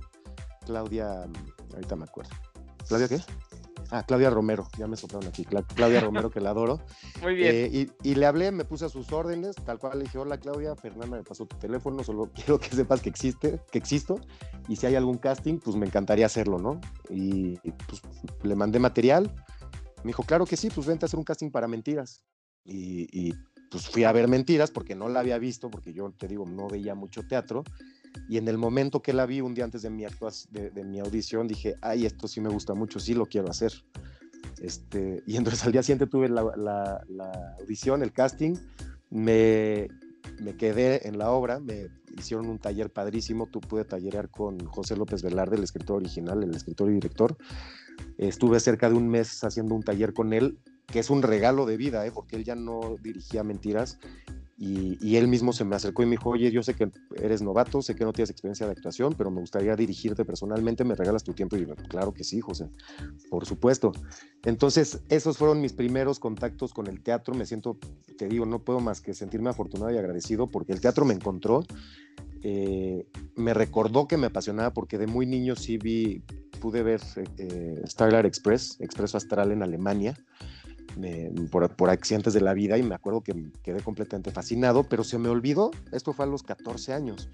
Claudia, 0.66 1.26
ahorita 1.74 1.96
me 1.96 2.04
acuerdo. 2.04 2.32
¿Claudia 2.88 3.08
qué? 3.08 3.22
Ah, 3.90 4.04
Claudia 4.04 4.30
Romero, 4.30 4.68
ya 4.78 4.88
me 4.88 4.98
soplaron 4.98 5.30
aquí. 5.30 5.46
Claudia 5.46 6.02
Romero, 6.02 6.30
que 6.30 6.42
la 6.42 6.50
adoro. 6.50 6.82
Muy 7.22 7.36
bien. 7.36 7.52
Eh, 7.56 7.88
y, 8.04 8.16
le 8.16 8.26
hablé, 8.26 8.52
me 8.52 8.66
puse 8.66 8.86
a 8.86 8.90
sus 8.90 9.12
órdenes, 9.14 9.56
tal 9.56 9.80
cual 9.80 10.00
le 10.00 10.06
dije, 10.06 10.18
hola 10.18 10.38
Claudia, 10.38 10.76
Fernanda 10.76 11.18
me 11.18 11.24
pasó 11.24 11.46
tu 11.46 11.58
teléfono, 11.58 12.04
solo 12.04 12.30
quiero 12.36 12.60
que 12.60 12.70
sepas 12.70 13.02
que 13.02 13.10
existe, 13.10 13.62
que 13.72 13.78
existo, 13.78 14.20
y 14.68 14.76
si 14.76 14.86
hay 14.88 14.96
algún 14.96 15.18
casting, 15.18 15.60
pues 15.60 15.76
me 15.78 15.86
encantaría 15.86 16.26
hacerlo, 16.26 16.58
¿no? 16.60 16.82
Y 17.10 17.58
pues 17.88 18.02
le 18.44 18.56
mandé 18.56 18.80
material, 18.80 19.34
me 20.04 20.10
dijo, 20.10 20.24
claro 20.24 20.46
que 20.46 20.58
sí, 20.58 20.70
pues 20.74 20.88
vente 20.88 21.06
a 21.06 21.08
hacer 21.08 21.18
un 21.18 21.26
casting 21.26 21.52
para 21.52 21.68
mentiras. 21.68 22.24
Y, 22.64 23.08
y 23.12 23.34
pues 23.72 23.88
fui 23.88 24.04
a 24.04 24.12
ver 24.12 24.28
mentiras 24.28 24.72
porque 24.72 24.96
no 24.96 25.10
la 25.10 25.20
había 25.20 25.38
visto, 25.38 25.70
porque 25.70 25.94
yo 25.94 26.12
te 26.12 26.28
digo, 26.28 26.46
no 26.46 26.68
veía 26.68 26.96
mucho 26.96 27.24
teatro. 27.28 27.64
Y 28.30 28.38
en 28.38 28.48
el 28.48 28.58
momento 28.58 29.02
que 29.02 29.14
la 29.14 29.26
vi, 29.26 29.42
un 29.42 29.54
día 29.54 29.64
antes 29.64 29.82
de 29.82 29.90
mi, 29.90 30.06
de, 30.50 30.70
de 30.70 30.84
mi 30.84 31.00
audición, 31.00 31.48
dije, 31.48 31.76
ay, 31.82 32.06
esto 32.06 32.28
sí 32.28 32.42
me 32.42 32.50
gusta 32.50 32.74
mucho, 32.74 33.00
sí 33.00 33.14
lo 33.14 33.26
quiero 33.26 33.50
hacer. 33.50 33.74
Este, 34.60 35.24
y 35.28 35.38
entonces 35.38 35.64
al 35.66 35.72
día 35.72 35.84
siguiente 35.84 36.08
tuve 36.08 36.30
la, 36.30 36.44
la, 36.56 37.04
la 37.08 37.56
audición, 37.60 38.02
el 38.02 38.12
casting, 38.12 38.56
me, 39.10 39.88
me, 40.40 40.56
quedé 40.56 41.08
en 41.08 41.18
la 41.18 41.32
obra, 41.32 41.60
me 41.60 41.88
hicieron 42.18 42.48
un 42.48 42.58
taller 42.58 42.92
padrísimo, 42.92 43.48
tú 43.48 43.62
pude 43.62 43.86
tallerear 43.86 44.30
con 44.30 44.60
José 44.66 44.96
López 44.96 45.22
Velarde, 45.22 45.58
el 45.58 45.64
escritor 45.64 45.98
original, 45.98 46.44
el 46.44 46.56
escritor 46.56 46.90
y 46.90 46.94
director. 46.94 47.38
Estuve 48.18 48.60
cerca 48.60 48.90
de 48.90 48.96
un 48.96 49.08
mes 49.08 49.44
haciendo 49.44 49.76
un 49.76 49.84
taller 49.84 50.14
con 50.14 50.34
él, 50.34 50.58
que 50.88 51.00
es 51.00 51.10
un 51.10 51.22
regalo 51.22 51.66
de 51.66 51.78
vida, 51.78 52.06
¿eh? 52.06 52.12
porque 52.12 52.36
él 52.36 52.44
ya 52.44 52.56
no 52.56 52.96
dirigía 53.02 53.44
mentiras 53.44 54.00
y, 54.60 55.18
él 55.18 55.28
mismo 55.28 55.54
se 55.54 55.64
me 55.64 55.76
acercó 55.76 56.02
y 56.02 56.08
me 56.08 56.12
dijo, 56.12 56.32
oye, 56.32 56.52
yo 56.52 56.64
sé 56.64 56.74
que 56.74 56.90
eres 57.16 57.44
novato, 57.44 57.84
sé 57.84 57.94
que 57.94 58.04
no 58.04 58.12
tienes 58.12 58.32
experiencia 58.32 58.66
de 58.66 58.72
actuación, 58.72 59.14
pero 59.16 59.30
me 59.30 59.40
gustaría 59.40 59.76
dirigirte 59.76 60.26
personalmente, 60.26 60.84
¿me 60.84 60.96
regalas 60.96 61.24
tu 61.24 61.34
tiempo? 61.34 61.58
Y 61.58 61.66
claro 61.90 62.12
que 62.12 62.24
sí, 62.24 62.42
José, 62.42 62.68
por 63.30 63.46
supuesto. 63.46 63.92
Entonces, 64.46 65.00
esos 65.10 65.38
fueron 65.38 65.62
mis 65.62 65.74
primeros 65.74 66.18
contactos 66.18 66.74
con 66.74 66.88
el 66.88 67.04
teatro. 67.04 67.36
Me 67.36 67.46
siento, 67.46 67.78
te 68.18 68.28
digo, 68.28 68.48
no 68.48 68.64
puedo 68.64 68.80
más 68.80 69.00
que 69.00 69.14
sentirme 69.14 69.52
afortunado 69.52 69.92
y 69.92 69.98
agradecido 69.98 70.48
porque 70.48 70.74
el 70.74 70.82
teatro 70.82 71.06
me 71.06 71.14
encontró, 71.14 71.64
eh, 72.44 73.06
me 73.36 73.54
recordó 73.54 74.08
que 74.08 74.18
me 74.18 74.28
apasionaba 74.28 74.72
porque 74.72 74.98
de 74.98 75.08
muy 75.08 75.26
niño 75.26 75.56
sí 75.56 75.78
vi, 75.78 76.24
pude 76.60 76.84
ver 76.84 77.02
eh, 77.38 77.82
Starlight 77.86 78.26
Express, 78.26 78.78
Expreso 78.80 79.18
Astral 79.18 79.52
en 79.52 79.64
Alemania 79.64 80.16
por, 81.52 81.90
accidentes 81.90 82.34
de 82.34 82.42
la 82.42 82.54
vida 82.54 82.78
y 82.78 82.84
me 82.84 82.96
acuerdo 82.96 83.22
que 83.22 83.52
quedé 83.64 83.82
completamente 83.82 84.32
fascinado, 84.32 84.84
pero 84.84 85.04
se 85.04 85.18
me 85.18 85.30
olvidó, 85.30 85.72
esto 85.92 86.14
fue 86.14 86.26
a 86.26 86.28
los 86.28 86.44
14 86.44 86.94
años 86.94 87.30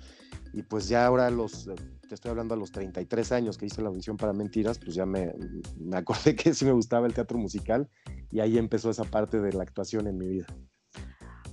y 0.54 0.64
pues 0.64 0.88
ya 0.88 1.06
ahora 1.06 1.30
los, 1.30 1.68
eh, 1.68 1.76
te 2.08 2.16
estoy 2.16 2.32
hablando 2.32 2.54
a 2.54 2.58
los 2.58 2.72
33 2.72 3.32
años 3.32 3.58
que 3.58 3.66
hice 3.66 3.82
la 3.82 3.90
audición 3.90 4.18
para 4.18 4.34
Mentiras, 4.34 4.80
pues 4.80 4.96
ya 4.96 5.06
me, 5.06 5.34
me 5.80 5.98
acordé 5.98 6.36
que 6.36 6.54
sí 6.54 6.66
me 6.66 6.74
gustaba 6.74 7.08
el 7.08 7.14
teatro 7.14 7.38
musical 7.38 7.90
y 8.32 8.40
ahí 8.40 8.58
empezó 8.58 8.90
esa 8.90 9.06
parte 9.06 9.40
de 9.40 9.54
la 9.54 9.64
actuación 9.64 10.08
en 10.08 10.18
mi 10.18 10.28
vida. 10.28 10.48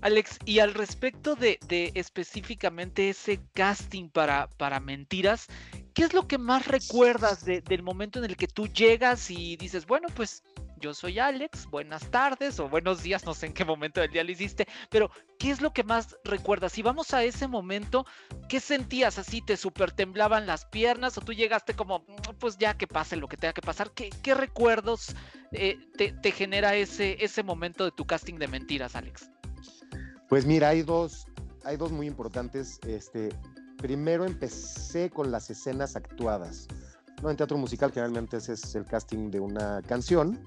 Alex, 0.03 0.39
y 0.47 0.61
al 0.61 0.75
respecto 0.75 1.37
de, 1.37 1.59
específicamente 1.95 3.11
ese 3.11 3.41
casting 3.53 4.09
para, 4.09 4.49
para 4.57 4.81
Mentiras, 4.81 5.47
¿qué 5.95 6.05
es 6.05 6.15
lo 6.15 6.27
que 6.27 6.39
más 6.39 6.67
recuerdas 6.67 7.45
del 7.45 7.83
momento 7.83 8.19
en 8.19 8.25
el 8.25 8.37
que 8.37 8.49
tú 8.49 8.67
llegas 8.69 9.31
y 9.31 9.57
dices, 9.57 9.87
bueno, 9.87 10.09
pues 10.15 10.43
yo 10.81 10.95
soy 10.95 11.19
Alex, 11.19 11.67
buenas 11.67 12.11
tardes 12.11 12.59
o 12.59 12.69
buenos 12.69 13.03
días, 13.03 13.27
no 13.27 13.35
sé 13.35 13.47
en 13.47 13.53
qué 13.53 13.67
momento 13.67 14.01
del 14.01 14.11
día 14.11 14.25
lo 14.25 14.31
hiciste, 14.31 14.67
pero 14.89 15.11
¿qué 15.39 15.51
es 15.51 15.61
lo 15.61 15.75
que 15.75 15.85
más 15.85 16.17
recuerdas? 16.25 16.73
Si 16.73 16.81
vamos 16.81 17.13
a 17.13 17.23
ese 17.23 17.47
momento, 17.47 18.07
¿qué 18.49 18.61
sentías 18.61 19.19
así? 19.19 19.43
¿Te 19.43 19.59
super 19.59 19.93
temblaban 19.93 20.47
las 20.47 20.65
piernas 20.65 21.19
o 21.19 21.21
tú 21.21 21.35
llegaste 21.35 21.75
como, 21.75 21.99
mm, 21.99 22.37
pues 22.39 22.57
ya 22.57 22.79
que 22.79 22.87
pase 22.87 23.17
lo 23.17 23.29
que 23.29 23.37
tenga 23.37 23.53
que 23.53 23.61
pasar? 23.61 23.91
¿Qué, 23.91 24.09
qué 24.23 24.35
recuerdos 24.35 25.15
eh, 25.53 25.77
te, 25.99 26.13
te, 26.13 26.33
genera 26.33 26.75
ese, 26.75 27.23
ese 27.23 27.43
momento 27.43 27.85
de 27.85 27.91
tu 27.91 28.07
casting 28.07 28.37
de 28.37 28.49
mentiras, 28.49 28.97
Alex? 28.97 29.31
Pues 30.31 30.47
mira, 30.47 30.69
hay 30.69 30.83
dos, 30.83 31.27
hay 31.65 31.77
dos 31.77 31.91
muy 31.91 32.07
importantes. 32.07 32.79
Este, 32.87 33.31
primero 33.79 34.25
empecé 34.25 35.11
con 35.11 35.33
las 35.33 35.51
escenas 35.51 35.97
actuadas. 35.97 36.69
¿no? 37.21 37.31
En 37.31 37.37
teatro 37.37 37.59
musical 37.59 37.91
generalmente 37.91 38.37
ese 38.37 38.53
es 38.53 38.77
el 38.77 38.85
casting 38.85 39.33
de 39.33 39.41
una 39.41 39.83
canción 39.83 40.39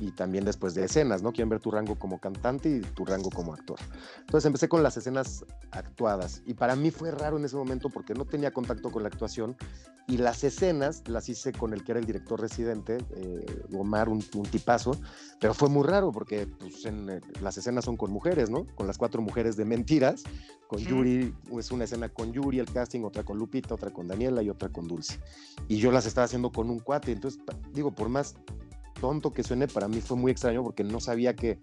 y 0.00 0.12
también 0.12 0.44
después 0.44 0.74
de 0.74 0.84
escenas, 0.84 1.22
¿no? 1.22 1.32
Quieren 1.32 1.48
ver 1.48 1.60
tu 1.60 1.70
rango 1.70 1.98
como 1.98 2.18
cantante 2.20 2.68
y 2.68 2.80
tu 2.80 3.04
rango 3.04 3.30
como 3.30 3.54
actor. 3.54 3.78
Entonces 4.20 4.46
empecé 4.46 4.68
con 4.68 4.82
las 4.82 4.96
escenas 4.96 5.44
actuadas 5.70 6.42
y 6.46 6.54
para 6.54 6.76
mí 6.76 6.90
fue 6.90 7.10
raro 7.10 7.38
en 7.38 7.44
ese 7.44 7.56
momento 7.56 7.88
porque 7.90 8.14
no 8.14 8.24
tenía 8.24 8.52
contacto 8.52 8.90
con 8.90 9.02
la 9.02 9.08
actuación 9.08 9.56
y 10.06 10.16
las 10.16 10.42
escenas 10.42 11.02
las 11.06 11.28
hice 11.28 11.52
con 11.52 11.74
el 11.74 11.84
que 11.84 11.92
era 11.92 12.00
el 12.00 12.06
director 12.06 12.40
residente, 12.40 12.98
eh, 13.14 13.64
Omar, 13.76 14.08
un, 14.08 14.22
tipazo, 14.50 14.96
pero 15.38 15.52
fue 15.52 15.68
muy 15.68 15.86
raro 15.86 16.12
porque 16.12 16.46
pues, 16.46 16.86
en, 16.86 17.10
eh, 17.10 17.20
las 17.42 17.58
escenas 17.58 17.84
son 17.84 17.96
con 17.96 18.10
mujeres, 18.10 18.48
¿no? 18.48 18.66
Con 18.74 18.86
las 18.86 18.96
cuatro 18.96 19.20
mujeres 19.20 19.56
de 19.56 19.66
mentiras, 19.66 20.24
con 20.66 20.78
Yuri, 20.78 21.34
es 21.58 21.70
una 21.70 21.84
escena 21.84 22.08
con 22.08 22.32
Yuri, 22.32 22.58
el 22.58 22.72
casting, 22.72 23.02
otra 23.02 23.22
con 23.22 23.38
Lupita, 23.38 23.74
otra 23.74 23.90
con 23.90 24.08
Daniela 24.08 24.42
y 24.42 24.48
otra 24.48 24.70
con 24.70 24.88
Dulce. 24.88 25.20
Y 25.68 25.76
yo 25.76 25.92
las 25.92 26.06
estaba 26.06 26.24
haciendo 26.24 26.52
con 26.52 26.70
un 26.70 26.78
cuate, 26.78 27.12
entonces 27.12 27.40
digo, 27.74 27.90
por 27.90 28.08
más 28.08 28.34
tonto 29.00 29.32
que 29.32 29.42
suene, 29.42 29.68
para 29.68 29.88
mí 29.88 30.00
fue 30.00 30.16
muy 30.16 30.32
extraño 30.32 30.62
porque 30.62 30.84
no 30.84 31.00
sabía 31.00 31.34
que, 31.34 31.58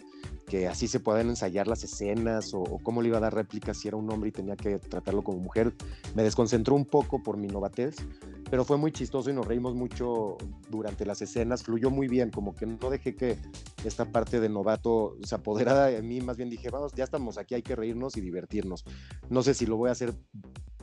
que 0.48 0.68
así 0.68 0.88
se 0.88 1.00
podían 1.00 1.30
ensayar 1.30 1.68
las 1.68 1.84
escenas 1.84 2.54
o, 2.54 2.64
cómo 2.84 3.02
le 3.02 3.10
iba 3.10 3.18
a 3.18 3.22
dar 3.22 3.34
réplicas 3.34 3.78
si 3.78 3.88
era 3.88 3.98
un 3.98 4.12
hombre 4.12 4.30
y 4.30 4.32
tenía 4.32 4.56
que 4.56 4.80
tratarlo 4.80 5.24
como 5.24 5.40
mujer. 5.40 5.74
Me 6.16 6.24
desconcentró 6.24 6.76
un 6.76 6.86
poco 6.86 7.22
por 7.22 7.38
mi 7.38 7.48
novatez, 7.48 7.96
pero 8.50 8.66
fue 8.66 8.78
muy 8.78 8.92
chistoso 8.92 9.30
y 9.30 9.34
nos 9.34 9.48
reímos 9.48 9.76
mucho 9.76 10.38
durante 10.70 11.06
las 11.06 11.22
escenas, 11.22 11.64
fluyó 11.64 11.90
muy 11.90 12.08
bien, 12.08 12.30
como 12.32 12.56
que 12.56 12.66
no 12.66 12.90
dejé 12.90 13.16
que 13.16 13.38
esta 13.84 14.06
parte 14.06 14.40
de 14.40 14.50
novato 14.50 15.16
se 15.24 15.36
apoderara 15.36 15.86
de 15.88 16.02
mí, 16.02 16.22
más 16.22 16.38
bien 16.38 16.50
dije, 16.50 16.70
vamos, 16.70 16.94
ya 16.94 17.04
estamos 17.04 17.38
aquí, 17.38 17.56
hay 17.56 17.62
que 17.62 17.76
reírnos 17.76 18.18
y 18.18 18.22
divertirnos. 18.22 18.86
No 19.30 19.44
sé 19.44 19.54
si 19.54 19.66
lo 19.66 19.78
voy 19.78 19.90
a 19.90 19.94
hacer 19.94 20.14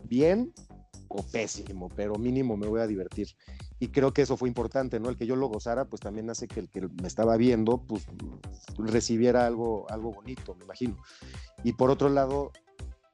bien 0.04 0.52
o 1.12 1.22
pésimo, 1.22 1.88
pero 1.94 2.14
mínimo 2.16 2.56
me 2.56 2.66
voy 2.66 2.80
a 2.80 2.86
divertir. 2.86 3.28
Y 3.78 3.88
creo 3.88 4.12
que 4.12 4.22
eso 4.22 4.36
fue 4.36 4.48
importante, 4.48 5.00
¿no? 5.00 5.08
El 5.08 5.16
que 5.16 5.26
yo 5.26 5.36
lo 5.36 5.48
gozara, 5.48 5.84
pues 5.84 6.00
también 6.00 6.30
hace 6.30 6.48
que 6.48 6.60
el 6.60 6.68
que 6.68 6.82
me 6.82 7.08
estaba 7.08 7.36
viendo, 7.36 7.78
pues 7.78 8.06
recibiera 8.78 9.46
algo, 9.46 9.86
algo 9.90 10.12
bonito, 10.12 10.54
me 10.54 10.64
imagino. 10.64 10.96
Y 11.64 11.72
por 11.72 11.90
otro 11.90 12.08
lado, 12.08 12.52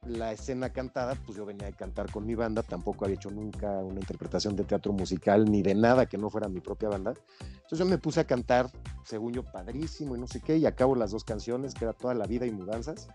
la 0.05 0.31
escena 0.31 0.69
cantada, 0.71 1.15
pues 1.25 1.37
yo 1.37 1.45
venía 1.45 1.67
a 1.67 1.71
cantar 1.71 2.11
con 2.11 2.25
mi 2.25 2.35
banda, 2.35 2.63
tampoco 2.63 3.05
había 3.05 3.15
hecho 3.15 3.29
nunca 3.31 3.79
una 3.79 3.99
interpretación 3.99 4.55
de 4.55 4.63
teatro 4.63 4.93
musical 4.93 5.45
ni 5.45 5.61
de 5.61 5.75
nada 5.75 6.05
que 6.05 6.17
no 6.17 6.29
fuera 6.29 6.47
mi 6.47 6.61
propia 6.61 6.89
banda. 6.89 7.13
Entonces 7.41 7.79
yo 7.79 7.85
me 7.85 7.97
puse 7.97 8.21
a 8.21 8.23
cantar, 8.25 8.71
según 9.03 9.33
yo, 9.33 9.43
padrísimo 9.43 10.15
y 10.15 10.19
no 10.19 10.27
sé 10.27 10.39
qué, 10.39 10.57
y 10.57 10.65
acabo 10.65 10.95
las 10.95 11.11
dos 11.11 11.23
canciones, 11.23 11.73
que 11.73 11.85
era 11.85 11.93
Toda 11.93 12.13
la 12.13 12.25
vida 12.25 12.45
y 12.45 12.51
Mudanzas. 12.51 13.09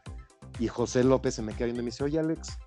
Y 0.58 0.68
José 0.68 1.02
López 1.02 1.34
se 1.34 1.42
me 1.42 1.54
queda 1.54 1.66
viendo 1.66 1.82
y 1.82 1.84
me 1.84 1.90
dice, 1.90 2.04
oye 2.04 2.18
Alex, 2.18 2.58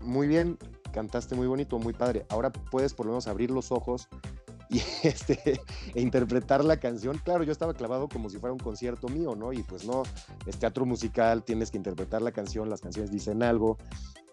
muy 0.00 0.26
bien, 0.26 0.58
cantaste 0.96 1.34
muy 1.34 1.46
bonito, 1.46 1.78
muy 1.78 1.92
padre. 1.92 2.24
Ahora 2.30 2.50
puedes 2.50 2.94
por 2.94 3.04
lo 3.04 3.12
menos 3.12 3.26
abrir 3.28 3.50
los 3.50 3.70
ojos 3.70 4.08
y 4.70 4.80
este, 5.02 5.60
e 5.94 6.00
interpretar 6.00 6.64
la 6.64 6.78
canción. 6.78 7.20
Claro, 7.22 7.44
yo 7.44 7.52
estaba 7.52 7.74
clavado 7.74 8.08
como 8.08 8.30
si 8.30 8.38
fuera 8.38 8.54
un 8.54 8.58
concierto 8.58 9.06
mío, 9.08 9.36
¿no? 9.36 9.52
Y 9.52 9.62
pues 9.62 9.84
no, 9.84 10.04
es 10.46 10.58
teatro 10.58 10.86
musical, 10.86 11.44
tienes 11.44 11.70
que 11.70 11.76
interpretar 11.76 12.22
la 12.22 12.32
canción, 12.32 12.70
las 12.70 12.80
canciones 12.80 13.10
dicen 13.10 13.42
algo, 13.42 13.76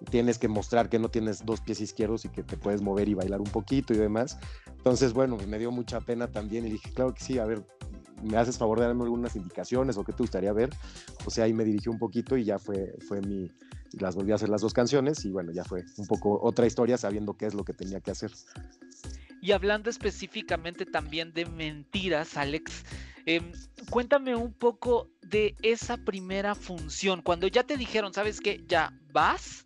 tienes 0.09 0.39
que 0.39 0.47
mostrar 0.47 0.87
que 0.87 0.99
no 0.99 1.09
tienes 1.09 1.45
dos 1.45 1.59
pies 1.59 1.81
izquierdos 1.81 2.23
y 2.23 2.29
que 2.29 2.43
te 2.43 2.55
puedes 2.55 2.81
mover 2.81 3.09
y 3.09 3.13
bailar 3.13 3.41
un 3.41 3.51
poquito 3.51 3.93
y 3.93 3.97
demás. 3.97 4.37
Entonces, 4.69 5.11
bueno, 5.11 5.37
me 5.45 5.59
dio 5.59 5.69
mucha 5.69 5.99
pena 5.99 6.31
también 6.31 6.65
y 6.65 6.69
dije, 6.69 6.93
claro 6.93 7.13
que 7.13 7.21
sí, 7.21 7.39
a 7.39 7.45
ver, 7.45 7.61
¿me 8.23 8.37
haces 8.37 8.57
favor 8.57 8.79
de 8.79 8.85
darme 8.85 9.03
algunas 9.03 9.35
indicaciones 9.35 9.97
o 9.97 10.03
qué 10.03 10.13
te 10.13 10.23
gustaría 10.23 10.53
ver? 10.53 10.69
O 11.25 11.29
sea, 11.29 11.45
ahí 11.45 11.53
me 11.53 11.63
dirigí 11.63 11.89
un 11.89 11.99
poquito 11.99 12.37
y 12.37 12.43
ya 12.43 12.59
fue, 12.59 12.95
fue 13.07 13.21
mi, 13.21 13.51
las 13.99 14.15
volví 14.15 14.31
a 14.31 14.35
hacer 14.35 14.49
las 14.49 14.61
dos 14.61 14.73
canciones 14.73 15.23
y 15.25 15.31
bueno, 15.31 15.51
ya 15.51 15.63
fue 15.63 15.83
un 15.97 16.07
poco 16.07 16.39
otra 16.41 16.65
historia 16.65 16.97
sabiendo 16.97 17.35
qué 17.35 17.45
es 17.45 17.53
lo 17.53 17.63
que 17.63 17.73
tenía 17.73 17.99
que 17.99 18.11
hacer. 18.11 18.31
Y 19.41 19.51
hablando 19.51 19.89
específicamente 19.89 20.85
también 20.85 21.33
de 21.33 21.45
mentiras, 21.45 22.37
Alex, 22.37 22.85
em, 23.25 23.51
cuéntame 23.89 24.35
un 24.35 24.53
poco 24.53 25.09
de 25.21 25.55
esa 25.61 25.97
primera 25.97 26.55
función? 26.55 27.21
Cuando 27.21 27.47
ya 27.47 27.63
te 27.63 27.75
dijeron, 27.75 28.13
¿sabes 28.13 28.39
qué? 28.39 28.63
Ya 28.67 28.93
vas. 29.11 29.65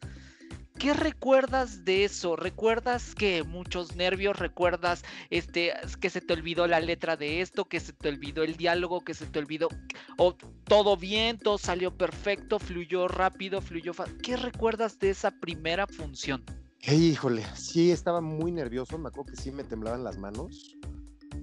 ¿Qué 0.79 0.93
recuerdas 0.93 1.85
de 1.85 2.03
eso? 2.03 2.35
¿Recuerdas 2.35 3.15
que 3.15 3.43
muchos 3.43 3.95
nervios? 3.95 4.37
¿Recuerdas 4.37 5.03
este, 5.31 5.73
que 5.99 6.11
se 6.11 6.21
te 6.21 6.33
olvidó 6.33 6.67
la 6.67 6.79
letra 6.79 7.17
de 7.17 7.41
esto? 7.41 7.65
¿Que 7.65 7.79
se 7.79 7.93
te 7.93 8.09
olvidó 8.09 8.43
el 8.43 8.57
diálogo? 8.57 9.01
¿Que 9.01 9.15
se 9.15 9.25
te 9.25 9.39
olvidó? 9.39 9.69
¿O 10.17 10.35
todo 10.65 10.95
bien? 10.95 11.39
¿Todo 11.39 11.57
salió 11.57 11.97
perfecto? 11.97 12.59
¿Fluyó 12.59 13.07
rápido? 13.07 13.59
¿Fluyó 13.59 13.93
fácil? 13.93 14.17
¿Qué 14.21 14.37
recuerdas 14.37 14.99
de 14.99 15.09
esa 15.09 15.31
primera 15.31 15.87
función? 15.87 16.43
híjole, 16.81 17.43
sí, 17.55 17.91
estaba 17.91 18.21
muy 18.21 18.51
nervioso. 18.51 18.97
Me 18.99 19.09
acuerdo 19.09 19.31
que 19.31 19.41
sí 19.41 19.51
me 19.51 19.63
temblaban 19.63 20.03
las 20.03 20.17
manos. 20.17 20.77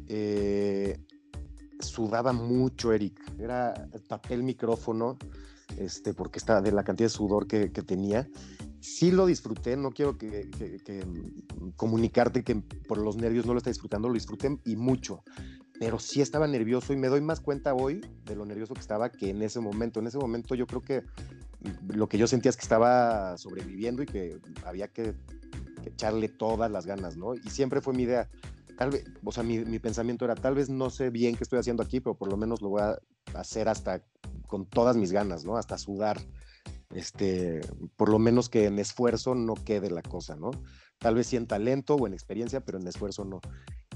Eh, 0.06 0.96
sudaba 1.80 2.32
mucho, 2.32 2.92
Eric. 2.92 3.20
Era 3.38 3.74
papel 4.08 4.42
micrófono, 4.42 5.18
este, 5.78 6.14
porque 6.14 6.38
estaba 6.38 6.60
de 6.60 6.72
la 6.72 6.84
cantidad 6.84 7.06
de 7.06 7.14
sudor 7.14 7.46
que, 7.46 7.68
tenía 7.68 8.28
sí 8.80 9.10
lo 9.10 9.24
disfruté, 9.24 9.76
no 9.76 9.92
quiero 9.92 10.18
que, 10.18 10.50
mm, 11.06 11.70
comunicarte 11.76 12.44
que 12.44 12.56
por 12.86 12.98
los 12.98 13.16
nervios 13.16 13.46
no 13.46 13.54
lo 13.54 13.58
está 13.58 13.70
disfrutando, 13.70 14.08
lo 14.08 14.14
disfruté 14.14 14.58
y 14.66 14.76
mucho, 14.76 15.22
pero 15.80 15.98
sí 15.98 16.20
estaba 16.20 16.46
nervioso 16.46 16.92
y 16.92 16.96
me 16.96 17.08
doy 17.08 17.22
más 17.22 17.40
cuenta 17.40 17.74
hoy 17.74 18.00
de 18.24 18.36
lo 18.36 18.44
nervioso 18.44 18.74
que 18.74 18.80
estaba 18.80 19.10
que 19.10 19.30
en 19.30 19.42
ese 19.42 19.60
momento. 19.60 20.00
En 20.00 20.06
ese 20.06 20.18
momento 20.18 20.54
yo 20.54 20.66
creo 20.66 20.82
que 20.82 21.02
lo 21.88 22.08
que 22.08 22.18
yo 22.18 22.26
sentía 22.26 22.50
es 22.50 22.56
que 22.56 22.62
estaba 22.62 23.38
sobreviviendo 23.38 24.02
y 24.02 24.06
que 24.06 24.38
había 24.64 24.88
que, 24.88 25.14
echarle 25.86 26.28
todas 26.28 26.70
las 26.70 26.86
ganas, 26.86 27.16
¿no? 27.16 27.34
Y 27.34 27.50
siempre 27.50 27.80
fue 27.80 27.94
mi 27.94 28.04
idea. 28.04 28.28
Tal 28.76 28.90
vez, 28.90 29.04
o 29.22 29.32
sea, 29.32 29.42
mi, 29.42 29.58
mi 29.58 29.78
pensamiento 29.78 30.24
era, 30.24 30.34
tal 30.34 30.54
vez 30.54 30.68
no 30.68 30.90
sé 30.90 31.10
bien 31.10 31.36
qué 31.36 31.44
estoy 31.44 31.58
haciendo 31.58 31.82
aquí, 31.82 32.00
pero 32.00 32.16
por 32.16 32.28
lo 32.28 32.36
menos 32.36 32.60
lo 32.60 32.70
voy 32.70 32.82
a 32.82 32.98
hacer 33.34 33.68
hasta 33.68 34.02
con 34.46 34.66
todas 34.66 34.96
mis 34.96 35.12
ganas, 35.12 35.44
¿no? 35.44 35.56
Hasta 35.56 35.78
sudar 35.78 36.18
este, 36.94 37.60
por 37.96 38.08
lo 38.08 38.18
menos 38.18 38.48
que 38.48 38.66
en 38.66 38.78
esfuerzo 38.78 39.34
no 39.34 39.54
quede 39.54 39.90
la 39.90 40.02
cosa, 40.02 40.36
¿no? 40.36 40.50
Tal 40.98 41.16
vez 41.16 41.26
sí 41.26 41.36
en 41.36 41.46
talento 41.46 41.96
o 41.96 42.06
en 42.06 42.14
experiencia, 42.14 42.60
pero 42.60 42.78
en 42.78 42.86
esfuerzo 42.86 43.24
no. 43.24 43.40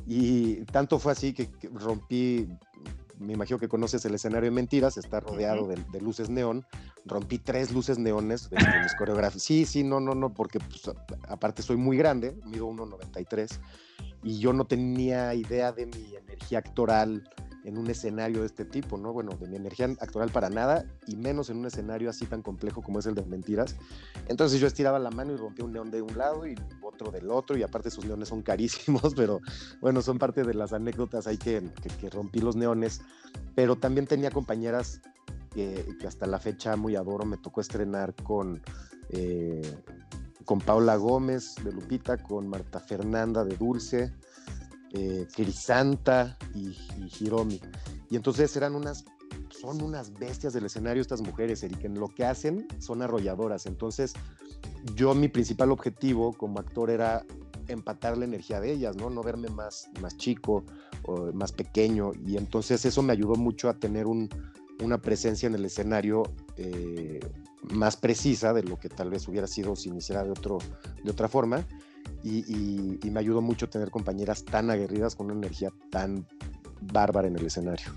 Y 0.07 0.65
tanto 0.67 0.99
fue 0.99 1.13
así 1.13 1.33
que, 1.33 1.49
rompí, 1.73 2.49
me 3.19 3.35
imagino 3.35 3.59
que 3.59 3.69
conoces 3.69 4.05
el 4.05 4.15
escenario 4.15 4.51
de 4.51 4.55
mentiras, 4.55 4.97
está 4.97 5.21
rodeado 5.21 5.69
de, 5.69 6.01
luces 6.01 6.29
neón, 6.29 6.67
rompí 7.05 7.39
tres 7.39 7.73
luces 7.73 7.99
neones 7.99 8.51
de, 8.51 8.57
mis 8.83 8.95
coreografías. 8.97 9.43
Sí, 9.43 9.65
sí, 9.65 9.85
no, 9.85 10.01
no, 10.01 10.15
no, 10.15 10.35
porque 10.35 10.59
pues, 10.59 10.83
aparte 11.29 11.63
soy 11.63 11.77
muy 11.77 11.97
grande, 11.97 12.37
mido 12.45 12.69
1,93 12.69 13.61
y 14.25 14.39
yo 14.41 14.53
no 14.53 14.67
tenía 14.67 15.35
idea 15.35 15.73
de 15.73 15.87
mi 15.87 16.17
energía 16.17 16.59
actoral 16.59 17.29
en 17.65 17.79
un 17.79 17.89
escenario 17.91 18.41
de 18.41 18.47
este 18.47 18.65
tipo, 18.65 18.97
¿no? 18.97 19.13
Bueno, 19.13 19.33
de 19.33 19.49
mi 19.49 19.57
energía 19.57 19.87
actoral 20.01 20.31
para 20.31 20.49
nada 20.49 20.87
y 21.07 21.17
menos 21.17 21.51
en 21.51 21.59
un 21.59 21.67
escenario 21.67 22.09
así 22.11 22.27
tan 22.27 22.43
complejo 22.43 22.83
como 22.83 22.99
es 22.99 23.07
el 23.07 23.15
de 23.15 23.25
Mentiras. 23.25 23.77
Entonces 24.29 24.61
yo 24.61 24.67
estiraba 24.67 24.99
la 24.99 25.11
mano 25.11 25.33
y 25.33 25.37
rompía 25.37 25.65
un 25.65 25.73
león 25.73 25.91
de 25.91 26.03
un 26.03 26.17
lado 26.17 26.47
y 26.47 26.55
otro 26.83 27.11
del 27.11 27.31
otro 27.31 27.57
y 27.57 27.63
aparte 27.63 27.91
sus 27.91 28.05
leones 28.05 28.29
son 28.29 28.43
carísimos, 28.43 29.15
pero 29.17 29.41
bueno, 29.81 30.03
son 30.03 30.19
parte 30.19 30.45
de 30.45 30.55
las 30.55 30.73
anécdotas 30.73 31.27
ahí 31.27 31.39
que, 31.39 31.63
que, 32.01 32.11
rompí 32.11 32.41
los 32.41 32.57
leones, 32.57 33.01
pero 33.55 33.77
también 33.77 34.07
tenía 34.07 34.31
compañeras 34.31 35.01
que, 35.53 35.97
hasta 36.07 36.27
la 36.27 36.39
fecha 36.39 36.77
muy 36.77 36.97
adoro, 36.97 37.25
me 37.25 37.37
tocó 37.39 37.61
estrenar 37.61 38.15
con... 38.15 38.63
Eh, 39.11 39.63
con 40.45 40.61
Paula 40.61 40.97
Gómez 40.97 41.57
de 41.63 41.73
Lupita, 41.73 42.17
con 42.17 42.49
Marta 42.49 42.81
Fernanda 42.81 43.45
de 43.45 43.55
Dulce, 43.55 44.15
eh, 44.93 45.27
Crisanta 45.35 46.37
y, 46.55 46.77
Hiromi. 47.21 47.61
Y 48.11 48.17
entonces 48.17 48.57
eran 48.57 48.75
unas, 48.75 49.05
son 49.51 49.83
unas 49.83 50.13
bestias 50.15 50.53
del 50.53 50.67
escenario 50.67 51.03
estas 51.03 51.21
mujeres, 51.21 51.63
Eric, 51.63 51.85
en 51.85 51.99
lo 51.99 52.09
que 52.09 52.25
hacen 52.25 52.67
son 52.79 53.03
arrolladoras. 53.03 53.67
Entonces 53.67 54.15
yo 54.95 55.15
mi 55.15 55.29
principal 55.29 55.71
objetivo 55.73 56.33
como 56.33 56.59
actor 56.59 56.91
era 56.91 57.25
empatar 57.69 58.17
la 58.17 58.25
energía 58.25 58.61
de 58.61 58.73
ellas, 58.73 58.97
¿no? 58.97 59.11
No 59.11 59.23
verme 59.23 59.49
más, 59.51 59.91
más 60.01 60.17
chico 60.17 60.65
o 61.05 61.33
más 61.33 61.53
pequeño. 61.53 62.13
Y 62.27 62.39
entonces 62.39 62.85
eso 62.85 63.03
me 63.03 63.13
ayudó 63.13 63.35
mucho 63.35 63.69
a 63.69 63.75
tener 63.75 64.07
una 64.07 64.99
presencia 65.03 65.47
en 65.49 65.55
el 65.55 65.67
escenario 65.67 66.23
eh, 66.57 67.21
más 67.63 67.97
precisa 67.97 68.55
de 68.55 68.63
lo 68.63 68.79
que 68.79 68.89
tal 68.89 69.11
vez 69.11 69.29
hubiera 69.29 69.47
sido 69.47 69.77
si 69.77 69.91
me 69.91 69.99
hiciera 69.99 70.25
de, 70.25 70.31
otro, 70.31 70.59
de 71.05 71.11
otra 71.11 71.29
forma 71.29 71.67
y, 72.23 72.99
me 73.11 73.21
ayudó 73.21 73.41
mucho 73.41 73.69
tener 73.69 73.91
compañeras 73.91 74.45
tan 74.45 74.71
aguerridas 74.71 75.17
con 75.17 75.27
una 75.27 75.37
energía 75.37 75.71
tan 75.91 76.27
bárbara 76.81 77.29
en 77.29 77.37
el 77.37 77.47
escenario. 77.47 77.93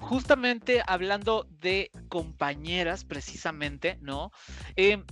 Justamente 0.00 0.82
hablando 0.86 1.46
de 1.60 1.90
compañeras, 2.08 3.04
precisamente, 3.04 3.98
¿no? 4.00 4.32
Eh, 4.76 5.04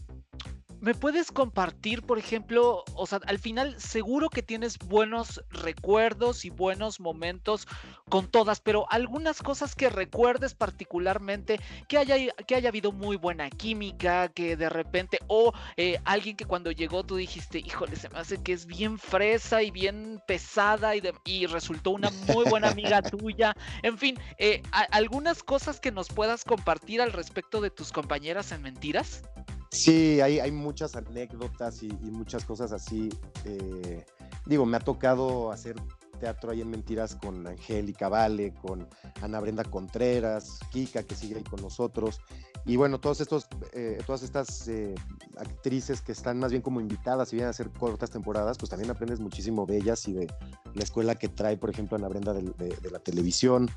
¿Me 0.81 0.95
puedes 0.95 1.33
compartir, 1.33 2.03
por 2.03 2.19
ejemplo, 2.19 2.85
o 2.95 3.07
sea, 3.07 3.19
al 3.27 3.41
final 3.41 3.81
seguro 3.81 4.29
que 4.31 4.45
tienes 4.45 4.79
buenos 4.79 5.43
recuerdos 5.51 6.45
y 6.45 6.51
buenos 6.51 7.01
momentos 7.01 7.67
con 8.09 8.29
todas, 8.29 8.61
pero 8.61 8.87
algunas 8.88 9.43
cosas 9.43 9.75
que 9.75 9.91
recuerdes 9.91 10.55
particularmente, 10.55 11.59
que 11.88 11.99
haya, 11.99 12.33
que 12.47 12.55
haya 12.55 12.69
habido 12.69 12.93
muy 12.93 13.17
buena 13.17 13.51
química, 13.51 14.29
que 14.29 14.57
de 14.57 14.69
repente, 14.69 15.19
o 15.27 15.53
eh, 15.77 15.99
alguien 16.05 16.37
que 16.37 16.45
cuando 16.45 16.71
llegó 16.71 17.03
tú 17.03 17.17
dijiste, 17.17 17.59
híjole, 17.59 17.97
se 17.97 18.09
me 18.11 18.21
hace 18.21 18.41
que 18.41 18.53
es 18.53 18.64
bien 18.64 19.01
fresa 19.01 19.64
y 19.64 19.73
bien 19.73 20.23
pesada 20.29 20.95
y, 20.95 21.03
y 21.25 21.47
resultó 21.47 21.91
una 21.91 22.11
muy 22.29 22.49
buena 22.49 22.69
amiga 22.69 23.03
tuya. 23.03 23.53
En 23.83 23.99
fin, 23.99 24.17
eh, 24.38 24.62
algunas 24.93 25.43
cosas 25.43 25.81
que 25.81 25.91
nos 25.91 26.09
puedas 26.09 26.45
compartir 26.45 27.03
al 27.03 27.12
respecto 27.12 27.61
de 27.61 27.71
tus 27.71 27.91
compañeras 27.91 28.53
en 28.53 28.62
mentiras. 28.62 29.25
Sí, 29.70 30.20
hay, 30.20 30.40
hay 30.40 30.50
muchas 30.50 30.96
anécdotas 30.96 31.83
y, 31.83 31.88
muchas 31.88 32.44
cosas 32.44 32.72
así. 32.72 33.11
Eh, 33.44 34.04
digo, 34.46 34.64
me 34.64 34.76
ha 34.76 34.81
tocado 34.81 35.52
hacer 35.52 35.76
teatro 36.20 36.50
ahí 36.50 36.62
en 36.62 36.70
Mentiras 36.70 37.14
con 37.14 37.46
Angélica 37.46 38.09
Vale, 38.09 38.54
con 38.54 38.88
Ana 39.20 39.40
Brenda 39.40 39.64
Contreras, 39.64 40.59
Kika, 40.72 41.02
que 41.02 41.14
sigue 41.14 41.37
ahí 41.37 41.44
con 41.44 41.61
nosotros. 41.61 42.20
Y 42.64 42.76
bueno, 42.76 42.98
todos 42.98 43.20
estos, 43.20 43.46
eh, 43.72 43.98
todas 44.04 44.22
estas 44.22 44.66
eh, 44.68 44.94
actrices 45.37 46.00
que 46.00 46.12
están 46.12 46.38
más 46.38 46.50
bien 46.50 46.62
como 46.62 46.81
invitadas 46.81 47.33
y 47.33 47.37
vienen 47.37 47.48
a 47.48 47.50
hacer 47.50 47.70
cortas 47.70 48.11
temporadas, 48.11 48.59
pues 48.59 48.70
también 48.70 48.90
aprendes 48.90 49.20
muchísimo 49.20 49.64
de 49.66 49.76
ellas 49.76 50.09
y 50.09 50.14
de 50.14 50.26
la 50.74 50.83
escuela 50.83 51.14
que 51.14 51.28
trae, 51.28 51.57
por 51.57 51.70
ejemplo, 51.70 51.96
Ana 51.96 52.09
Brenda 52.09 52.33
de, 52.33 52.90
la 52.90 52.98
televisión. 52.98 53.70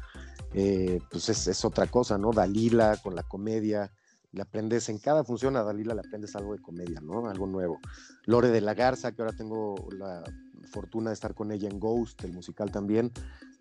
pues 0.51 1.29
es, 1.29 1.47
es, 1.47 1.65
otra 1.65 1.87
cosa, 1.87 2.17
¿no? 2.17 2.31
Dalila 2.31 2.97
con 2.97 3.15
la 3.15 3.23
comedia 3.23 3.91
le 4.31 4.41
aprendes 4.41 4.87
en 4.89 4.97
cada 4.97 5.23
función 5.23 5.55
a 5.57 5.63
Dalila, 5.63 5.93
le 5.93 6.01
aprendes 6.01 6.35
algo 6.35 6.53
de 6.53 6.59
comedia, 6.59 7.01
¿no? 7.01 7.27
Algo 7.27 7.47
nuevo. 7.47 7.79
Lore 8.25 8.49
de 8.49 8.61
la 8.61 8.73
Garza, 8.73 9.11
que 9.11 9.21
ahora 9.21 9.35
tengo 9.35 9.75
la 9.91 10.23
fortuna 10.71 11.09
de 11.09 11.15
estar 11.15 11.33
con 11.33 11.51
ella 11.51 11.67
en 11.69 11.79
Ghost, 11.79 12.23
el 12.23 12.33
musical 12.33 12.71
también, 12.71 13.11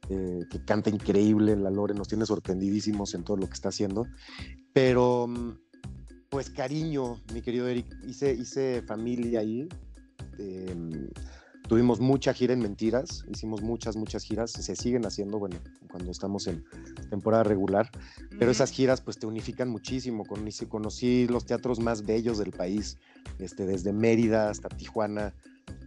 eh, 0.09 0.45
que 0.51 0.65
canta 0.65 0.91
increíble, 0.91 1.57
la 1.57 1.71
Lore 1.71 1.95
nos 1.95 2.09
tiene 2.09 2.25
sorprendidísimos 2.25 3.15
en 3.15 3.25
todo 3.25 3.37
lo 3.37 3.47
que 3.47 3.55
está 3.55 3.71
haciendo. 3.71 4.07
Pero, 4.73 5.27
mm, 5.27 5.59
pues 6.29 6.51
cariño, 6.51 7.21
mi 7.35 7.43
querido 7.43 7.67
Eric, 7.67 7.87
hice, 8.07 8.83
familia 8.83 9.41
ahí. 9.41 9.69
Eh, 10.39 11.11
Tuvimos 11.71 12.01
mucha 12.01 12.35
gira 12.35 12.53
en 12.53 12.59
Mentiras, 12.59 13.25
hicimos 13.29 13.63
muchas, 13.63 13.95
muchas 13.95 14.25
giras, 14.25 14.51
se 14.51 14.75
siguen 14.75 15.07
haciendo, 15.07 15.39
bueno, 15.39 15.55
cuando 15.89 16.11
estamos 16.11 16.49
en 16.49 16.65
temporada 17.11 17.45
regular, 17.45 17.89
pero 18.41 18.51
esas 18.51 18.73
giras 18.73 19.01
pues 19.01 19.21
te 19.21 19.27
unifican 19.27 19.69
muchísimo, 19.69 20.25
conocí, 20.25 20.67
conocí 20.67 21.29
los 21.29 21.47
teatros 21.47 21.79
más 21.79 22.05
bellos 22.05 22.39
del 22.39 22.51
país, 22.51 22.99
este, 23.39 23.67
desde 23.67 23.93
Mérida 23.93 24.51
hasta 24.51 24.69
Tijuana, 24.69 25.33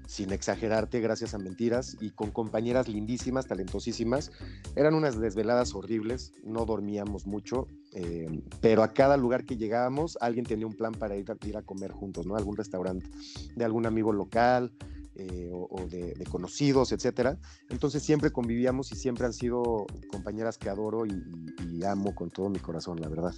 sin 0.08 0.32
exagerarte, 0.32 1.02
gracias 1.02 1.34
a 1.34 1.38
Mentiras, 1.38 1.98
y 2.00 2.12
con 2.12 2.32
compañeras 2.32 2.88
lindísimas, 2.88 3.48
talentosísimas. 3.48 4.32
Eran 4.78 4.94
unas 4.94 5.20
desveladas 5.20 5.76
horribles, 5.76 6.32
no 6.46 6.66
dormíamos 6.66 7.28
mucho, 7.28 7.68
eh, 7.94 8.42
pero 8.62 8.84
a 8.84 8.94
cada 8.94 9.18
lugar 9.18 9.44
que 9.44 9.58
llegábamos, 9.58 10.18
alguien 10.22 10.46
tenía 10.46 10.66
un 10.66 10.78
plan 10.78 10.94
para 10.94 11.18
ir 11.18 11.30
a, 11.30 11.46
ir 11.46 11.58
a 11.58 11.62
comer 11.62 11.92
juntos, 11.92 12.26
¿no? 12.26 12.38
Algún 12.38 12.56
restaurante 12.56 13.06
de 13.54 13.66
algún 13.66 13.86
amigo 13.86 14.14
local, 14.14 14.72
eh, 15.16 15.50
o, 15.52 15.86
de, 15.88 16.14
conocidos, 16.30 16.92
etcétera. 16.92 17.38
Entonces 17.70 18.04
siempre 18.04 18.32
convivíamos 18.32 18.92
y 18.92 18.96
siempre 18.96 19.26
han 19.26 19.34
sido 19.34 19.86
compañeras 20.10 20.58
que 20.58 20.70
adoro 20.70 21.06
y, 21.06 21.84
amo 21.86 22.16
con 22.16 22.30
todo 22.30 22.50
mi 22.50 22.60
corazón, 22.60 23.02
la 23.02 23.10
verdad. 23.10 23.34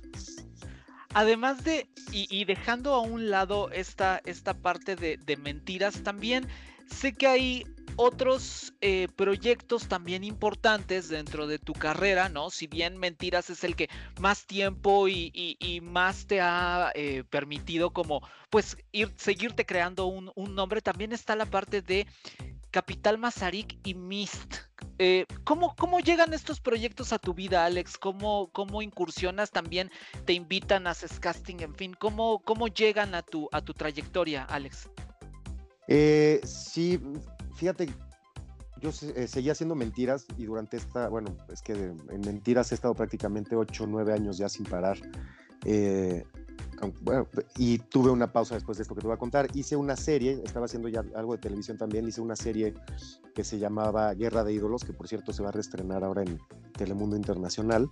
Además 1.15 1.63
de, 1.63 1.87
y, 2.11 2.45
dejando 2.45 2.93
a 2.93 3.01
un 3.01 3.31
lado 3.31 3.71
esta, 3.71 4.21
esta 4.25 4.53
parte 4.53 4.95
de, 4.95 5.17
de 5.17 5.35
mentiras, 5.37 6.03
también 6.03 6.47
sé 6.85 7.13
que 7.13 7.25
hay 7.27 7.63
otros 7.97 8.73
eh, 8.81 9.07
proyectos 9.15 9.87
también 9.87 10.23
importantes 10.23 11.09
dentro 11.09 11.47
de 11.47 11.59
tu 11.59 11.73
carrera, 11.73 12.29
¿no? 12.29 12.49
Si 12.49 12.67
bien 12.67 12.97
Mentiras 12.97 13.49
es 13.49 13.63
el 13.63 13.75
que 13.75 13.89
más 14.19 14.45
tiempo 14.45 15.07
y, 15.07 15.81
más 15.83 16.27
te 16.27 16.41
ha 16.41 16.91
eh, 16.95 17.23
permitido 17.29 17.91
como, 17.91 18.21
pues, 18.49 18.77
ir, 18.91 19.13
seguirte 19.17 19.65
creando 19.65 20.07
un, 20.07 20.31
nombre, 20.55 20.81
también 20.81 21.11
está 21.13 21.35
la 21.35 21.45
parte 21.45 21.81
de 21.81 22.07
Capital 22.71 23.17
Mazarik 23.17 23.77
y 23.85 23.93
Mist. 23.93 24.55
eh, 24.99 25.25
¿cómo, 25.43 25.75
¿cómo, 25.75 25.99
llegan 25.99 26.33
estos 26.33 26.59
proyectos 26.59 27.13
a 27.13 27.19
tu 27.19 27.33
vida, 27.33 27.65
Alex? 27.65 27.97
¿Cómo, 27.97 28.49
cómo 28.51 28.81
incursionas 28.81 29.51
también? 29.51 29.91
¿Te 30.25 30.33
invitan, 30.33 30.87
haces 30.87 31.19
casting, 31.19 31.57
en 31.59 31.75
fin? 31.75 31.93
¿Cómo, 31.93 32.39
cómo 32.39 32.67
llegan 32.67 33.15
a 33.15 33.21
tu, 33.21 33.47
a 33.51 33.61
tu 33.61 33.73
trayectoria, 33.73 34.43
Alex? 34.43 34.89
Sí, 35.87 36.99
fíjate, 37.55 37.87
yo 38.81 38.89
eh, 39.15 39.27
seguía 39.27 39.53
haciendo 39.53 39.75
mentiras 39.75 40.25
y 40.37 40.45
durante 40.45 40.77
esta, 40.77 41.09
bueno, 41.09 41.35
es 41.51 41.61
que 41.61 41.73
en 41.73 42.21
mentiras 42.21 42.71
he 42.71 42.75
estado 42.75 42.93
prácticamente 42.93 43.55
8 43.55 43.83
o 43.83 43.87
9 43.87 44.13
años 44.13 44.37
ya 44.37 44.49
sin 44.49 44.65
parar. 44.65 44.97
Eh, 45.63 46.23
bueno, 47.01 47.27
y 47.57 47.79
tuve 47.79 48.11
una 48.11 48.31
pausa 48.31 48.55
después 48.55 48.77
de 48.77 48.83
esto 48.83 48.95
que 48.95 49.01
te 49.01 49.07
voy 49.07 49.15
a 49.15 49.19
contar. 49.19 49.47
Hice 49.53 49.75
una 49.75 49.95
serie, 49.95 50.41
estaba 50.43 50.65
haciendo 50.65 50.89
ya 50.89 51.03
algo 51.15 51.33
de 51.33 51.39
televisión 51.39 51.77
también, 51.77 52.07
hice 52.07 52.21
una 52.21 52.35
serie 52.35 52.73
que 53.33 53.43
se 53.43 53.57
llamaba 53.57 54.13
Guerra 54.13 54.43
de 54.43 54.53
Ídolos, 54.53 54.83
que 54.83 54.93
por 54.93 55.07
cierto 55.07 55.33
se 55.33 55.41
va 55.41 55.49
a 55.49 55.51
reestrenar 55.51 56.03
ahora 56.03 56.23
en 56.23 56.39
Telemundo 56.77 57.15
Internacional. 57.15 57.89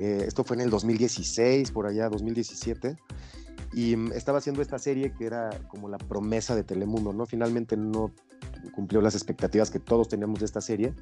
Eh, 0.00 0.24
esto 0.26 0.44
fue 0.44 0.56
en 0.56 0.62
el 0.62 0.70
2016, 0.70 1.70
por 1.70 1.86
allá, 1.86 2.08
2017. 2.08 2.96
Y 3.72 3.96
mm, 3.96 4.12
estaba 4.12 4.38
haciendo 4.38 4.60
esta 4.60 4.78
serie 4.78 5.12
que 5.12 5.26
era 5.26 5.50
como 5.68 5.88
la 5.88 5.98
promesa 5.98 6.54
de 6.54 6.64
Telemundo, 6.64 7.12
¿no? 7.12 7.26
Finalmente 7.26 7.76
no 7.76 8.12
cumplió 8.72 9.00
las 9.00 9.14
expectativas 9.14 9.70
que 9.70 9.80
todos 9.80 10.08
teníamos 10.08 10.40
de 10.40 10.44
esta 10.44 10.60
serie, 10.60 10.92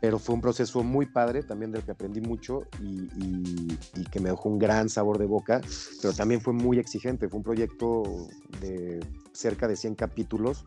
pero 0.00 0.18
fue 0.18 0.34
un 0.34 0.40
proceso 0.40 0.82
muy 0.82 1.06
padre, 1.06 1.42
también 1.42 1.72
del 1.72 1.82
que 1.82 1.90
aprendí 1.90 2.20
mucho 2.20 2.62
y, 2.80 3.76
que 4.10 4.20
me 4.20 4.30
dejó 4.30 4.48
un 4.48 4.58
gran 4.58 4.88
sabor 4.88 5.18
de 5.18 5.26
boca, 5.26 5.60
pero 6.00 6.14
también 6.14 6.40
fue 6.40 6.52
muy 6.52 6.78
exigente, 6.78 7.28
fue 7.28 7.38
un 7.38 7.42
proyecto 7.42 8.04
de 8.60 9.04
cerca 9.32 9.66
de 9.66 9.76
100 9.76 9.96
capítulos, 9.96 10.64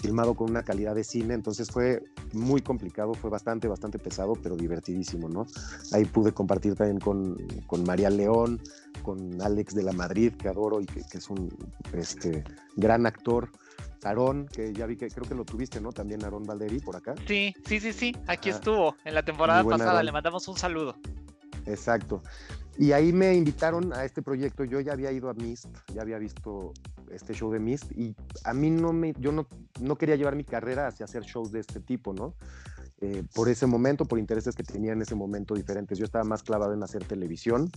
filmado 0.00 0.34
con 0.34 0.48
una 0.50 0.62
calidad 0.62 0.94
de 0.94 1.04
cine, 1.04 1.34
entonces 1.34 1.70
fue 1.70 2.04
muy 2.32 2.62
complicado, 2.62 3.12
fue 3.14 3.28
bastante, 3.28 3.66
bastante 3.66 3.98
pesado, 3.98 4.34
pero 4.40 4.56
divertidísimo, 4.56 5.28
¿no? 5.28 5.46
Ahí 5.92 6.04
pude 6.04 6.32
compartir 6.32 6.76
también 6.76 7.00
con, 7.00 7.36
con 7.66 7.82
María 7.84 8.08
León, 8.08 8.62
con 9.02 9.42
Alex 9.42 9.74
de 9.74 9.82
la 9.82 9.92
Madrid, 9.92 10.32
que 10.34 10.48
adoro 10.48 10.80
y 10.80 10.86
que, 10.86 11.02
que 11.02 11.18
es 11.18 11.28
un 11.28 11.48
este, 11.92 12.44
gran 12.76 13.06
actor. 13.06 13.50
Aarón, 14.02 14.46
que 14.46 14.72
ya 14.72 14.86
vi 14.86 14.96
que 14.96 15.08
creo 15.08 15.26
que 15.28 15.34
lo 15.34 15.44
tuviste, 15.44 15.80
¿no? 15.80 15.92
También 15.92 16.22
Aarón 16.24 16.44
Valderi 16.44 16.80
por 16.80 16.96
acá. 16.96 17.14
Sí, 17.26 17.54
sí, 17.66 17.80
sí, 17.80 17.92
sí. 17.92 18.16
Aquí 18.26 18.50
estuvo 18.50 18.96
en 19.04 19.14
la 19.14 19.24
temporada 19.24 19.64
pasada. 19.64 20.02
Le 20.02 20.12
mandamos 20.12 20.46
un 20.48 20.56
saludo. 20.56 20.96
Exacto. 21.66 22.22
Y 22.78 22.92
ahí 22.92 23.12
me 23.12 23.34
invitaron 23.34 23.92
a 23.92 24.04
este 24.04 24.22
proyecto. 24.22 24.64
Yo 24.64 24.80
ya 24.80 24.92
había 24.92 25.10
ido 25.10 25.30
a 25.30 25.34
Mist, 25.34 25.66
ya 25.94 26.02
había 26.02 26.18
visto 26.18 26.72
este 27.10 27.32
show 27.32 27.50
de 27.50 27.58
Mist 27.58 27.90
y 27.92 28.14
a 28.44 28.52
mí 28.52 28.70
no 28.70 28.92
me, 28.92 29.14
yo 29.18 29.32
no, 29.32 29.46
no 29.80 29.96
quería 29.96 30.16
llevar 30.16 30.36
mi 30.36 30.44
carrera 30.44 30.88
hacia 30.88 31.04
hacer 31.04 31.22
shows 31.22 31.52
de 31.52 31.60
este 31.60 31.80
tipo, 31.80 32.12
¿no? 32.12 32.34
Eh, 33.00 33.24
por 33.34 33.48
ese 33.48 33.66
momento, 33.66 34.06
por 34.06 34.18
intereses 34.18 34.54
que 34.54 34.62
tenía 34.62 34.92
en 34.92 35.02
ese 35.02 35.14
momento 35.14 35.54
diferentes. 35.54 35.98
Yo 35.98 36.04
estaba 36.04 36.24
más 36.24 36.42
clavado 36.42 36.72
en 36.72 36.82
hacer 36.82 37.04
televisión, 37.04 37.70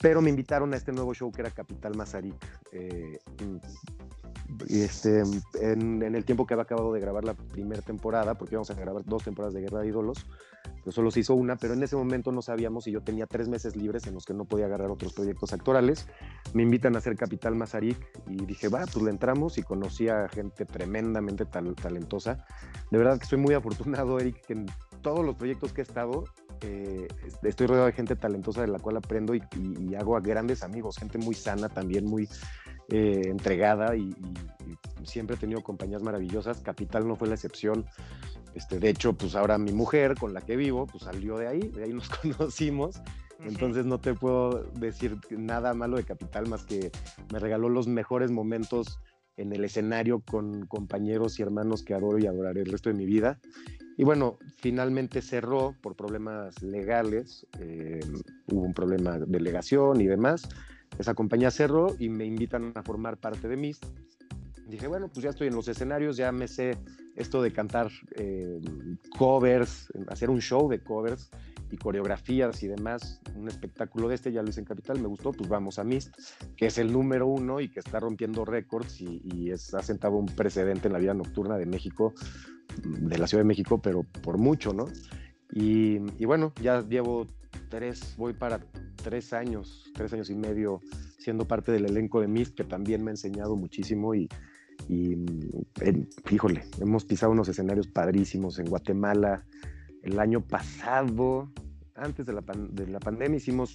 pero 0.00 0.20
me 0.20 0.30
invitaron 0.30 0.74
a 0.74 0.76
este 0.76 0.92
nuevo 0.92 1.14
show 1.14 1.30
que 1.30 1.42
era 1.42 1.50
Capital 1.50 1.96
Mazarik. 1.96 2.34
Eh, 2.72 3.18
este, 4.68 5.22
en, 5.60 6.02
el 6.02 6.24
tiempo 6.24 6.46
que 6.46 6.54
había 6.54 6.64
acabado 6.64 6.92
de 6.92 7.00
grabar 7.00 7.24
la 7.24 7.34
primera 7.34 7.82
temporada, 7.82 8.36
porque 8.36 8.54
íbamos 8.54 8.70
a 8.70 8.74
grabar 8.74 9.04
dos 9.04 9.24
temporadas 9.24 9.54
de 9.54 9.62
Guerra 9.62 9.80
de 9.80 9.88
Ídolos, 9.88 10.26
pues 10.82 10.94
solo 10.94 11.10
se 11.10 11.20
hizo 11.20 11.34
una, 11.34 11.56
pero 11.56 11.74
en 11.74 11.82
ese 11.82 11.96
momento 11.96 12.32
no 12.32 12.42
sabíamos 12.42 12.86
y 12.86 12.92
yo 12.92 13.02
tenía 13.02 13.26
tres 13.26 13.48
meses 13.48 13.76
libres 13.76 14.06
en 14.06 14.14
los 14.14 14.24
que 14.24 14.34
no 14.34 14.44
podía 14.44 14.66
agarrar 14.66 14.90
otros 14.90 15.12
proyectos 15.12 15.52
actorales. 15.52 16.06
Me 16.54 16.62
invitan 16.62 16.94
a 16.94 16.98
hacer 16.98 17.16
Capital 17.16 17.54
Mazarik 17.54 17.96
y 18.28 18.44
dije, 18.44 18.68
va, 18.68 18.84
pues 18.86 19.02
le 19.02 19.10
entramos 19.10 19.58
y 19.58 19.62
conocí 19.62 20.08
a 20.08 20.28
gente 20.28 20.64
tremendamente 20.64 21.44
talentosa. 21.44 22.44
De 22.90 22.98
verdad 22.98 23.18
que 23.18 23.24
estoy 23.24 23.38
muy 23.38 23.54
afortunado, 23.54 24.18
Eric, 24.18 24.44
que 24.46 24.52
en 24.54 24.66
todos 25.02 25.24
los 25.24 25.36
proyectos 25.36 25.72
que 25.72 25.80
he 25.80 25.84
estado, 25.84 26.24
eh, 26.62 27.08
estoy 27.42 27.66
rodeado 27.66 27.86
de 27.86 27.92
gente 27.92 28.16
talentosa 28.16 28.60
de 28.60 28.68
la 28.68 28.78
cual 28.78 28.96
aprendo 28.98 29.34
y, 29.34 29.42
hago 29.98 30.16
a 30.16 30.20
grandes 30.20 30.62
amigos, 30.62 30.98
gente 30.98 31.18
muy 31.18 31.34
sana 31.34 31.68
también, 31.68 32.04
muy 32.04 32.28
eh, 32.90 33.22
entregada 33.26 33.96
y, 33.96 34.14
siempre 35.04 35.34
he 35.34 35.38
tenido 35.38 35.62
compañías 35.62 36.02
maravillosas. 36.02 36.60
Capital 36.60 37.08
no 37.08 37.16
fue 37.16 37.26
la 37.26 37.34
excepción. 37.34 37.86
Este, 38.54 38.78
de 38.78 38.90
hecho, 38.90 39.14
pues 39.14 39.34
ahora 39.34 39.56
mi 39.56 39.72
mujer 39.72 40.14
con 40.14 40.34
la 40.34 40.42
que 40.42 40.56
vivo, 40.56 40.86
pues 40.86 41.04
salió 41.04 41.38
de 41.38 41.48
ahí, 41.48 41.60
de 41.60 41.84
ahí 41.84 41.92
nos 41.92 42.08
conocimos. 42.38 43.00
Entonces 43.44 43.86
no 43.86 43.98
te 43.98 44.14
puedo 44.14 44.64
decir 44.74 45.16
nada 45.30 45.72
malo 45.72 45.96
de 45.96 46.04
Capital 46.04 46.46
más 46.48 46.64
que 46.64 46.92
me 47.32 47.38
regaló 47.38 47.70
los 47.70 47.88
mejores 47.88 48.30
momentos 48.30 49.00
en 49.36 49.54
el 49.54 49.64
escenario 49.64 50.20
con 50.20 50.66
compañeros 50.66 51.38
y 51.38 51.42
hermanos 51.42 51.82
que 51.82 51.94
adoro 51.94 52.18
y 52.18 52.26
adoraré 52.26 52.60
el 52.60 52.70
resto 52.70 52.90
de 52.90 52.96
mi 52.96 53.06
vida. 53.06 53.40
Y 53.96 54.04
bueno, 54.04 54.38
finalmente 54.58 55.22
cerró 55.22 55.74
por 55.80 55.96
problemas 55.96 56.62
legales, 56.62 57.46
eh, 57.58 58.00
hubo 58.46 58.62
un 58.62 58.74
problema 58.74 59.18
de 59.18 59.26
delegación 59.26 60.00
y 60.00 60.06
demás. 60.06 60.48
Esa 60.98 61.14
compañía 61.14 61.50
cerró 61.50 61.94
y 61.98 62.08
me 62.08 62.24
invitan 62.24 62.72
a 62.74 62.82
formar 62.82 63.16
parte 63.16 63.48
de 63.48 63.56
Mist. 63.56 63.84
Dije, 64.66 64.86
bueno, 64.86 65.08
pues 65.08 65.24
ya 65.24 65.30
estoy 65.30 65.48
en 65.48 65.54
los 65.54 65.66
escenarios, 65.66 66.16
ya 66.16 66.30
me 66.30 66.46
sé 66.46 66.78
esto 67.16 67.42
de 67.42 67.52
cantar 67.52 67.90
eh, 68.16 68.60
covers, 69.18 69.92
hacer 70.08 70.30
un 70.30 70.40
show 70.40 70.68
de 70.68 70.80
covers 70.80 71.30
y 71.72 71.76
coreografías 71.76 72.62
y 72.62 72.68
demás, 72.68 73.20
un 73.34 73.48
espectáculo 73.48 74.08
de 74.08 74.14
este, 74.16 74.32
ya 74.32 74.42
lo 74.42 74.48
hice 74.48 74.60
en 74.60 74.66
Capital, 74.66 75.00
me 75.00 75.08
gustó, 75.08 75.32
pues 75.32 75.48
vamos 75.48 75.78
a 75.78 75.84
Mist, 75.84 76.14
que 76.56 76.66
es 76.66 76.78
el 76.78 76.92
número 76.92 77.26
uno 77.26 77.60
y 77.60 77.68
que 77.68 77.80
está 77.80 78.00
rompiendo 78.00 78.44
récords 78.44 79.00
y, 79.00 79.50
es, 79.50 79.74
ha 79.74 79.82
sentado 79.82 80.16
un 80.16 80.26
precedente 80.26 80.88
en 80.88 80.92
la 80.92 80.98
vida 80.98 81.14
nocturna 81.14 81.56
de 81.56 81.66
México, 81.66 82.14
de 82.84 83.18
la 83.18 83.26
Ciudad 83.26 83.42
de 83.42 83.48
México, 83.48 83.80
pero 83.82 84.04
por 84.22 84.38
mucho, 84.38 84.72
¿no? 84.72 84.86
Y, 85.52 85.98
y 86.18 86.24
bueno, 86.26 86.52
ya 86.62 86.82
llevo 86.82 87.26
tres, 87.68 88.14
voy 88.16 88.32
para 88.32 88.60
tres 89.02 89.32
años, 89.32 89.90
tres 89.94 90.12
años 90.12 90.30
y 90.30 90.34
medio 90.34 90.80
siendo 91.18 91.46
parte 91.46 91.72
del 91.72 91.86
elenco 91.86 92.20
de 92.20 92.28
Mist, 92.28 92.54
que 92.54 92.64
también 92.64 93.04
me 93.04 93.10
ha 93.10 93.12
enseñado 93.12 93.56
muchísimo 93.56 94.14
y, 94.14 94.28
y 94.88 95.16
híjole, 96.30 96.64
hemos 96.80 97.04
pisado 97.04 97.32
unos 97.32 97.48
escenarios 97.48 97.86
padrísimos 97.88 98.58
en 98.58 98.66
Guatemala. 98.66 99.44
El 100.02 100.18
año 100.18 100.40
pasado, 100.40 101.52
antes 101.94 102.26
de 102.26 102.32
la, 102.32 102.42
de 102.70 102.86
la 102.86 103.00
pandemia, 103.00 103.36
hicimos 103.36 103.74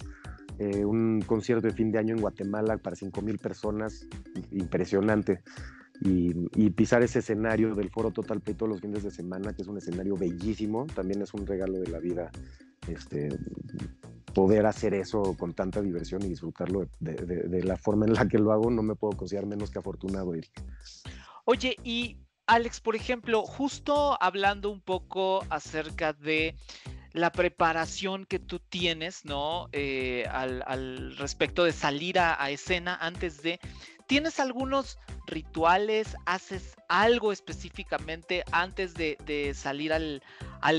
eh, 0.58 0.84
un 0.84 1.22
concierto 1.26 1.66
de 1.66 1.72
fin 1.72 1.92
de 1.92 1.98
año 1.98 2.14
en 2.14 2.20
Guatemala 2.20 2.78
para 2.78 2.96
5 2.96 3.22
mil 3.22 3.38
personas, 3.38 4.06
impresionante. 4.50 5.42
Y, 6.02 6.34
y, 6.54 6.68
pisar 6.70 7.02
ese 7.02 7.20
escenario 7.20 7.74
del 7.74 7.88
Foro 7.88 8.10
Total 8.10 8.42
Play 8.42 8.54
todos 8.54 8.68
los 8.68 8.80
fines 8.82 9.02
de 9.02 9.10
semana, 9.10 9.54
que 9.54 9.62
es 9.62 9.68
un 9.68 9.78
escenario 9.78 10.14
bellísimo, 10.14 10.86
también 10.94 11.22
es 11.22 11.32
un 11.32 11.46
regalo 11.46 11.78
de 11.78 11.86
la 11.86 12.00
vida 12.00 12.30
este, 12.88 13.28
poder 14.36 14.66
hacer 14.66 14.92
eso 14.92 15.34
con 15.38 15.54
tanta 15.54 15.80
diversión 15.80 16.22
y 16.22 16.28
disfrutarlo 16.28 16.88
de, 17.00 17.64
la 17.64 17.76
forma 17.78 18.04
en 18.04 18.12
la 18.12 18.28
que 18.28 18.38
lo 18.38 18.52
hago, 18.52 18.70
no 18.70 18.82
me 18.82 18.94
puedo 18.94 19.16
considerar 19.16 19.48
menos 19.48 19.70
que 19.70 19.78
afortunado, 19.78 20.34
Eric. 20.34 20.50
Oye, 21.46 21.76
y 21.82 22.18
Alex, 22.46 22.80
por 22.80 22.96
ejemplo, 22.96 23.42
justo 23.46 24.22
hablando 24.22 24.70
un 24.70 24.82
poco 24.82 25.42
acerca 25.48 26.12
de 26.12 26.54
la 27.12 27.32
preparación 27.32 28.26
que 28.26 28.38
tú 28.38 28.58
tienes, 28.58 29.24
¿no? 29.24 29.68
Eh, 29.72 30.26
al, 30.30 31.16
respecto 31.16 31.64
de 31.64 31.72
salir 31.72 32.18
a, 32.18 32.50
escena 32.50 32.94
antes 33.00 33.42
de... 33.42 33.58
¿Tienes 34.06 34.38
algunos 34.38 34.98
rituales? 35.26 36.16
¿Haces 36.26 36.76
algo 36.88 37.32
específicamente 37.32 38.44
antes 38.52 38.94
de, 38.94 39.52
salir 39.54 39.92
al, 39.92 40.22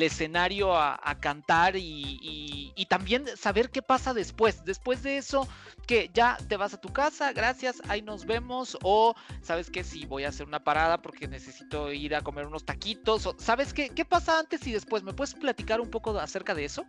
escenario 0.01 0.73
a, 0.77 1.17
cantar 1.19 1.75
y, 1.75 2.85
también 2.89 3.25
saber 3.35 3.69
qué 3.69 3.81
pasa 3.81 4.13
después? 4.13 4.63
Después 4.63 5.03
de 5.03 5.17
eso, 5.17 5.45
que 5.85 6.09
ya 6.13 6.37
te 6.47 6.55
vas 6.55 6.73
a 6.73 6.79
tu 6.79 6.89
casa, 6.89 7.33
gracias, 7.33 7.81
ahí 7.89 8.01
nos 8.01 8.25
vemos, 8.25 8.77
o 8.81 9.13
sabes 9.41 9.69
que 9.69 9.83
si 9.83 10.05
voy 10.05 10.23
a 10.23 10.29
hacer 10.29 10.47
una 10.47 10.63
parada 10.63 11.01
porque 11.01 11.27
necesito 11.27 11.91
ir 11.91 12.15
a 12.15 12.21
comer 12.21 12.45
unos 12.45 12.63
taquitos, 12.63 13.35
¿sabes 13.37 13.73
qué? 13.73 13.89
¿Qué 13.89 14.05
pasa 14.05 14.39
antes 14.39 14.65
y 14.67 14.71
después? 14.71 15.03
¿Me 15.03 15.11
puedes 15.11 15.33
platicar 15.33 15.81
un 15.81 15.89
poco 15.89 16.17
acerca 16.17 16.55
de 16.55 16.63
eso? 16.63 16.85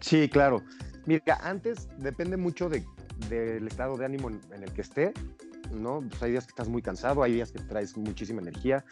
Sí, 0.00 0.28
claro. 0.28 0.62
Mira, 1.06 1.38
antes 1.42 1.88
depende 1.98 2.36
mucho 2.36 2.68
de 2.68 2.84
del 3.28 3.66
estado 3.66 3.96
de 3.96 4.04
ánimo 4.04 4.30
en, 4.30 4.62
el 4.62 4.72
que 4.72 4.80
esté, 4.80 5.12
¿no? 5.72 6.02
Pues 6.08 6.22
hay 6.22 6.32
días 6.32 6.46
que 6.46 6.50
estás 6.50 6.68
muy 6.68 6.82
cansado, 6.82 7.22
hay 7.22 7.34
días 7.34 7.52
que 7.52 7.60
traes 7.60 7.96
muchísima 7.96 8.40
energía, 8.40 8.84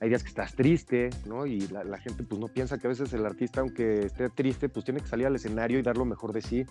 hay 0.00 0.08
días 0.08 0.22
que 0.22 0.28
estás 0.28 0.54
triste, 0.54 1.10
¿no? 1.26 1.46
Y 1.46 1.60
la, 1.68 1.98
gente 1.98 2.24
pues 2.24 2.40
no 2.40 2.48
piensa 2.48 2.78
que 2.78 2.86
a 2.86 2.90
veces 2.90 3.12
el 3.12 3.24
artista, 3.24 3.60
aunque 3.60 4.06
esté 4.06 4.28
triste, 4.30 4.68
pues 4.68 4.84
tiene 4.84 5.00
que 5.00 5.06
salir 5.06 5.26
al 5.26 5.36
escenario 5.36 5.78
y 5.78 5.82
dar 5.82 5.96
lo 5.96 6.04
mejor 6.04 6.32
de 6.32 6.42
sí. 6.42 6.64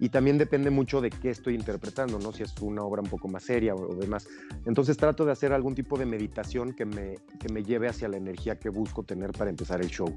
Y 0.00 0.10
también 0.10 0.38
depende 0.38 0.70
mucho 0.70 1.00
de 1.00 1.10
qué 1.10 1.30
estoy 1.30 1.54
interpretando, 1.54 2.20
¿no? 2.20 2.32
Si 2.32 2.44
es 2.44 2.54
una 2.60 2.82
obra 2.82 3.02
un 3.02 3.08
poco 3.08 3.26
más 3.26 3.42
seria 3.42 3.74
o, 3.74 3.96
demás. 3.96 4.28
Entonces 4.64 4.96
trato 4.96 5.24
de 5.24 5.32
hacer 5.32 5.52
algún 5.52 5.74
tipo 5.74 5.98
de 5.98 6.06
meditación 6.06 6.72
que 6.72 6.84
me, 6.84 7.16
que 7.40 7.52
me 7.52 7.64
lleve 7.64 7.88
hacia 7.88 8.08
la 8.08 8.16
energía 8.16 8.60
que 8.60 8.68
busco 8.68 9.02
tener 9.02 9.32
para 9.32 9.50
empezar 9.50 9.80
el 9.80 9.88
show. 9.88 10.14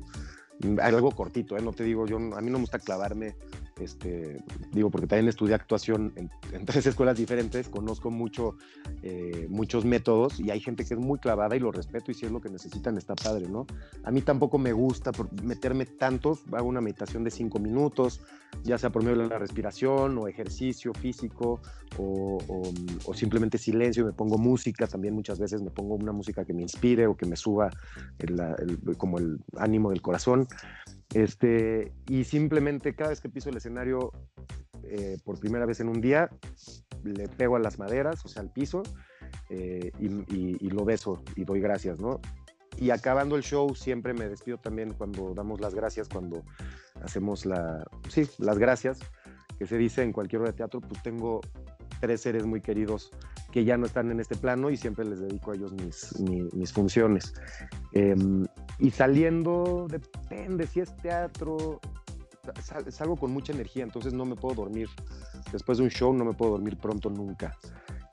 Algo 0.81 1.11
cortito, 1.11 1.57
¿eh? 1.57 1.61
no 1.61 1.73
te 1.73 1.83
digo, 1.83 2.05
yo, 2.05 2.17
a 2.17 2.41
mí 2.41 2.49
no 2.49 2.57
me 2.57 2.59
gusta 2.59 2.79
clavarme 2.79 3.35
este, 3.81 4.43
digo, 4.71 4.91
porque 4.91 5.07
también 5.07 5.27
estudié 5.27 5.55
actuación 5.55 6.13
en, 6.51 6.65
tres 6.65 6.85
escuelas 6.85 7.17
diferentes, 7.17 7.67
conozco 7.67 8.11
mucho, 8.11 8.55
eh, 9.01 9.47
muchos 9.49 9.85
métodos 9.85 10.39
y 10.39 10.51
hay 10.51 10.59
gente 10.59 10.85
que 10.85 10.93
es 10.93 10.99
muy 10.99 11.19
clavada 11.19 11.55
y 11.55 11.59
lo 11.59 11.71
respeto 11.71 12.11
y 12.11 12.13
si 12.13 12.25
es 12.25 12.31
lo 12.31 12.41
que 12.41 12.49
necesitan 12.49 12.97
está 12.97 13.15
padre, 13.15 13.47
¿no? 13.49 13.65
A 14.03 14.11
mí 14.11 14.21
tampoco 14.21 14.57
me 14.57 14.73
gusta 14.73 15.11
meterme 15.43 15.85
tantos, 15.85 16.43
hago 16.51 16.67
una 16.67 16.81
meditación 16.81 17.23
de 17.23 17.31
cinco 17.31 17.59
minutos, 17.59 18.21
ya 18.63 18.77
sea 18.77 18.91
por 18.91 19.03
medio 19.03 19.17
de 19.17 19.27
la 19.27 19.39
respiración 19.39 20.17
o 20.17 20.27
ejercicio 20.27 20.93
físico 20.93 21.61
o, 21.97 22.39
simplemente 23.13 23.57
silencio, 23.57 24.05
me 24.05 24.13
pongo 24.13 24.37
música, 24.37 24.87
también 24.87 25.13
muchas 25.13 25.39
veces 25.39 25.61
me 25.61 25.69
pongo 25.69 25.95
una 25.95 26.11
música 26.11 26.45
que 26.45 26.53
me 26.53 26.61
inspire 26.61 27.07
o 27.07 27.15
que 27.15 27.25
me 27.25 27.35
suba 27.35 27.69
como 28.97 29.17
el 29.17 29.39
ánimo 29.57 29.89
del 29.89 30.01
corazón. 30.01 30.47
Este, 31.13 31.91
y 32.07 32.23
simplemente 32.23 32.95
cada 32.95 33.09
vez 33.09 33.19
que 33.19 33.29
piso 33.29 33.49
el 33.49 33.57
escenario 33.57 34.11
eh, 34.83 35.17
por 35.23 35.39
primera 35.39 35.65
vez 35.65 35.79
en 35.79 35.89
un 35.89 36.01
día, 36.01 36.29
le 37.03 37.27
pego 37.27 37.55
a 37.55 37.59
las 37.59 37.79
maderas, 37.79 38.23
o 38.25 38.27
sea, 38.27 38.41
al 38.41 38.51
piso, 38.51 38.83
eh, 39.49 39.91
y, 39.99 40.69
lo 40.69 40.85
beso 40.85 41.21
y 41.35 41.43
doy 41.43 41.59
gracias, 41.59 41.99
¿no? 41.99 42.19
Y 42.77 42.89
acabando 42.89 43.35
el 43.35 43.43
show, 43.43 43.75
siempre 43.75 44.13
me 44.13 44.29
despido 44.29 44.57
también 44.57 44.93
cuando 44.93 45.33
damos 45.33 45.59
las 45.59 45.75
gracias, 45.75 46.07
cuando 46.07 46.43
hacemos 47.03 47.45
la, 47.45 47.85
sí, 48.09 48.27
las 48.37 48.57
gracias, 48.57 48.99
que 49.59 49.67
se 49.67 49.77
dice 49.77 50.03
en 50.03 50.13
cualquier 50.13 50.41
hora 50.41 50.51
de 50.51 50.57
teatro, 50.57 50.81
pues 50.81 51.01
tengo 51.03 51.41
tres 51.99 52.21
seres 52.21 52.45
muy 52.45 52.61
queridos 52.61 53.11
que 53.51 53.63
ya 53.65 53.77
no 53.77 53.85
están 53.85 54.09
en 54.09 54.19
este 54.19 54.35
plano 54.35 54.69
y 54.69 54.77
siempre 54.77 55.05
les 55.05 55.19
dedico 55.19 55.51
a 55.51 55.55
ellos 55.55 55.73
mis, 55.73 56.19
mis, 56.53 56.71
funciones. 56.73 57.33
Em, 57.91 58.47
y 58.81 58.89
saliendo, 58.89 59.85
depende, 59.87 60.65
si 60.65 60.79
es 60.79 60.95
teatro, 60.97 61.79
salgo 62.89 63.15
con 63.15 63.31
mucha 63.31 63.53
energía, 63.53 63.83
entonces 63.83 64.11
no 64.11 64.25
me 64.25 64.35
puedo 64.35 64.55
dormir. 64.55 64.89
Después 65.51 65.77
de 65.77 65.83
un 65.83 65.91
show 65.91 66.11
no 66.13 66.25
me 66.25 66.33
puedo 66.33 66.53
dormir 66.53 66.77
pronto 66.77 67.11
nunca. 67.11 67.55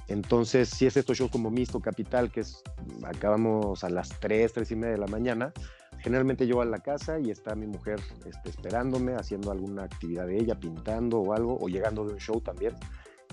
Entonces, 0.09 0.69
si 0.69 0.85
es 0.85 0.99
estos 0.99 1.17
shows 1.17 1.31
como 1.31 1.51
Misto 1.51 1.81
Capital, 1.81 2.31
que 2.31 2.41
es, 2.41 2.63
acabamos 3.03 3.83
a 3.83 3.89
las 3.89 4.11
3, 4.21 4.53
3 4.53 4.71
y 4.71 4.77
media 4.77 4.93
de 4.93 4.99
la 4.99 5.07
mañana, 5.07 5.55
generalmente 6.01 6.47
yo 6.47 6.61
a 6.61 6.67
la 6.67 6.81
casa 6.81 7.19
y 7.19 7.31
está 7.31 7.55
mi 7.55 7.67
mujer 7.67 7.99
este, 8.27 8.51
esperándome, 8.51 9.15
haciendo 9.15 9.51
alguna 9.51 9.85
actividad 9.85 10.27
de 10.27 10.37
ella, 10.37 10.55
pintando 10.55 11.19
o 11.19 11.33
algo, 11.33 11.57
o 11.59 11.69
llegando 11.69 12.05
de 12.05 12.13
un 12.13 12.21
show 12.21 12.43
también 12.43 12.75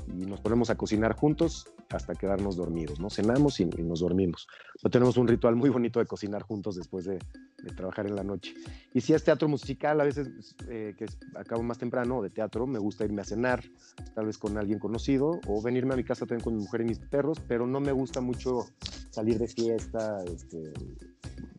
y 0.08 0.26
nos 0.26 0.42
ponemos 0.42 0.70
a 0.70 0.76
cocinar 0.76 1.16
juntos 1.16 1.68
hasta 1.90 2.16
quedarnos 2.16 2.56
dormidos, 2.56 3.00
¿no? 3.00 3.10
Cenamos 3.10 3.60
y, 3.60 3.66
nos 3.66 4.00
dormimos. 4.00 4.48
Pero 4.82 4.92
tenemos 4.92 5.18
un 5.18 5.28
ritual 5.28 5.56
muy 5.56 5.70
bonito 5.70 6.00
de 6.00 6.06
cocinar 6.06 6.42
juntos 6.44 6.76
después 6.76 7.06
de, 7.06 7.20
trabajar 7.76 8.06
en 8.06 8.16
la 8.16 8.24
noche. 8.24 8.54
Y 8.94 9.02
si 9.02 9.14
es 9.14 9.24
teatro 9.24 9.48
musical, 9.48 10.00
a 10.00 10.04
veces 10.04 10.56
eh, 10.70 10.94
que 10.96 11.08
acabo 11.36 11.64
más 11.64 11.80
temprano 11.80 12.22
de 12.22 12.30
teatro, 12.30 12.68
me 12.68 12.78
gusta 12.78 13.06
irme 13.06 13.24
a 13.24 13.26
cenar, 13.26 13.64
tal 14.14 14.28
vez 14.28 14.38
con 14.38 14.56
alguien 14.60 14.78
conocido, 14.78 15.40
o 15.48 15.62
venirme 15.64 15.96
a 15.96 15.98
mi 15.98 16.04
casa 16.04 16.28
también 16.28 16.44
con 16.44 16.56
mi 16.56 16.62
mujer 16.62 16.82
y 16.82 16.86
mis 16.86 17.00
perros, 17.00 17.42
pero 17.48 17.66
no 17.66 17.80
me 17.80 17.92
gusta 17.92 18.22
mucho 18.22 18.68
salir 19.10 19.40
de 19.40 19.48
fiesta, 19.48 20.24
este, 20.26 20.74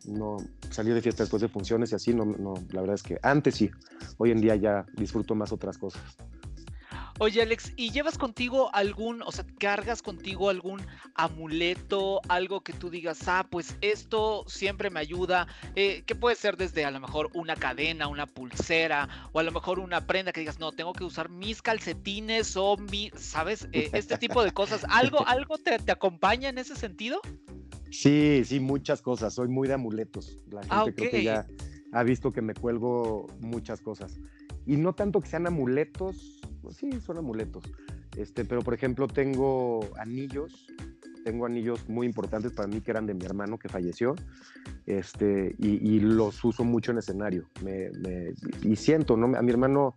no 0.05 0.37
salir 0.69 0.93
de 0.93 1.01
fiesta 1.01 1.23
después 1.23 1.41
de 1.41 1.49
funciones 1.49 1.91
y 1.91 1.95
así, 1.95 2.13
no, 2.13 2.23
no, 2.23 2.53
la 2.71 2.81
verdad 2.81 2.95
es 2.95 3.03
que 3.03 3.19
antes 3.21 3.55
sí, 3.55 3.69
hoy 4.17 4.31
en 4.31 4.39
día 4.39 4.55
ya 4.55 4.85
disfruto 4.95 5.35
más 5.35 5.51
otras 5.51 5.77
cosas. 5.77 6.01
Oye, 7.19 7.41
Alex, 7.41 7.73
¿y 7.75 7.89
llevas 7.89 8.17
contigo 8.17 8.69
algún, 8.75 9.23
o 9.23 9.31
sea, 9.31 9.43
cargas 9.59 10.03
contigo 10.03 10.49
algún 10.49 10.81
amuleto, 11.15 12.21
algo 12.29 12.61
que 12.61 12.73
tú 12.73 12.91
digas, 12.91 13.27
ah, 13.27 13.47
pues 13.49 13.75
esto 13.81 14.43
siempre 14.47 14.91
me 14.91 14.99
ayuda? 14.99 15.47
Eh, 15.75 16.03
que 16.05 16.13
puede 16.13 16.35
ser 16.35 16.57
desde 16.57 16.85
a 16.85 16.91
lo 16.91 16.99
mejor 16.99 17.31
una 17.33 17.55
cadena, 17.55 18.07
una 18.07 18.27
pulsera, 18.27 19.09
o 19.31 19.39
a 19.39 19.43
lo 19.43 19.51
mejor 19.51 19.79
una 19.79 20.05
prenda 20.05 20.31
que 20.31 20.41
digas, 20.41 20.59
no, 20.59 20.71
tengo 20.71 20.93
que 20.93 21.03
usar 21.03 21.29
mis 21.29 21.63
calcetines 21.63 22.55
o 22.55 22.77
mi, 22.77 23.11
¿sabes? 23.15 23.67
Eh, 23.71 23.89
este 23.93 24.19
tipo 24.19 24.43
de 24.43 24.51
cosas. 24.51 24.85
¿Algo, 24.87 25.17
algo 25.27 25.57
te, 25.57 25.75
acompaña 25.91 26.49
en 26.49 26.59
ese 26.59 26.75
sentido? 26.75 27.19
Sí, 27.89 28.43
sí, 28.45 28.59
muchas 28.59 29.01
cosas. 29.01 29.33
Soy 29.33 29.47
muy 29.47 29.67
de 29.67 29.73
amuletos. 29.73 30.39
La 30.51 30.61
gente 30.61 30.75
ah, 30.75 30.85
creo 30.95 31.09
que 31.09 31.23
ya 31.23 31.47
ha 31.93 32.03
visto 32.03 32.31
que 32.31 32.41
me 32.41 32.53
cuelgo 32.53 33.25
muchas 33.39 33.81
cosas. 33.81 34.19
Y 34.67 34.75
no 34.75 34.93
tanto 34.93 35.21
que 35.21 35.29
sean 35.29 35.47
amuletos, 35.47 36.36
sí, 36.71 36.89
son 37.01 37.17
amuletos. 37.17 37.63
Este, 38.15 38.45
pero 38.45 38.61
por 38.61 38.73
ejemplo, 38.73 39.07
tengo 39.07 39.81
anillos, 39.97 40.67
tengo 41.23 41.45
anillos 41.45 41.87
muy 41.87 42.07
importantes 42.07 42.51
para 42.51 42.67
mí 42.67 42.81
que 42.81 42.91
eran 42.91 43.05
de 43.05 43.13
mi 43.13 43.25
hermano 43.25 43.57
que 43.57 43.69
falleció, 43.69 44.15
este, 44.85 45.55
y, 45.59 45.99
los 45.99 46.43
uso 46.43 46.63
mucho 46.63 46.91
en 46.91 46.97
escenario. 46.97 47.45
Me, 47.63 47.89
y 48.63 48.75
siento, 48.75 49.17
¿no? 49.17 49.37
A 49.37 49.41
mi 49.41 49.51
hermano 49.51 49.93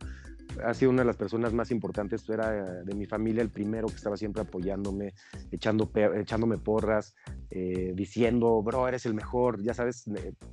ha 0.65 0.75
sido 0.75 0.91
una 0.91 1.03
de 1.03 1.07
las 1.07 1.17
personas 1.17 1.53
más 1.53 1.71
importantes, 1.71 2.29
era 2.29 2.83
de 2.83 2.95
mi 2.95 3.07
familia 3.07 3.43
el 3.43 3.51
primero 3.51 3.87
que 3.89 3.95
estaba 3.95 4.17
siempre 4.17 4.43
apoyándome, 4.43 5.15
echando, 5.51 5.91
echándome 5.95 6.59
porras, 6.59 7.15
eh, 7.51 7.93
diciendo, 7.95 8.63
bro, 8.63 8.89
eres 8.89 9.07
el 9.07 9.15
mejor, 9.15 9.63
ya 9.63 9.75
sabes, 9.75 10.05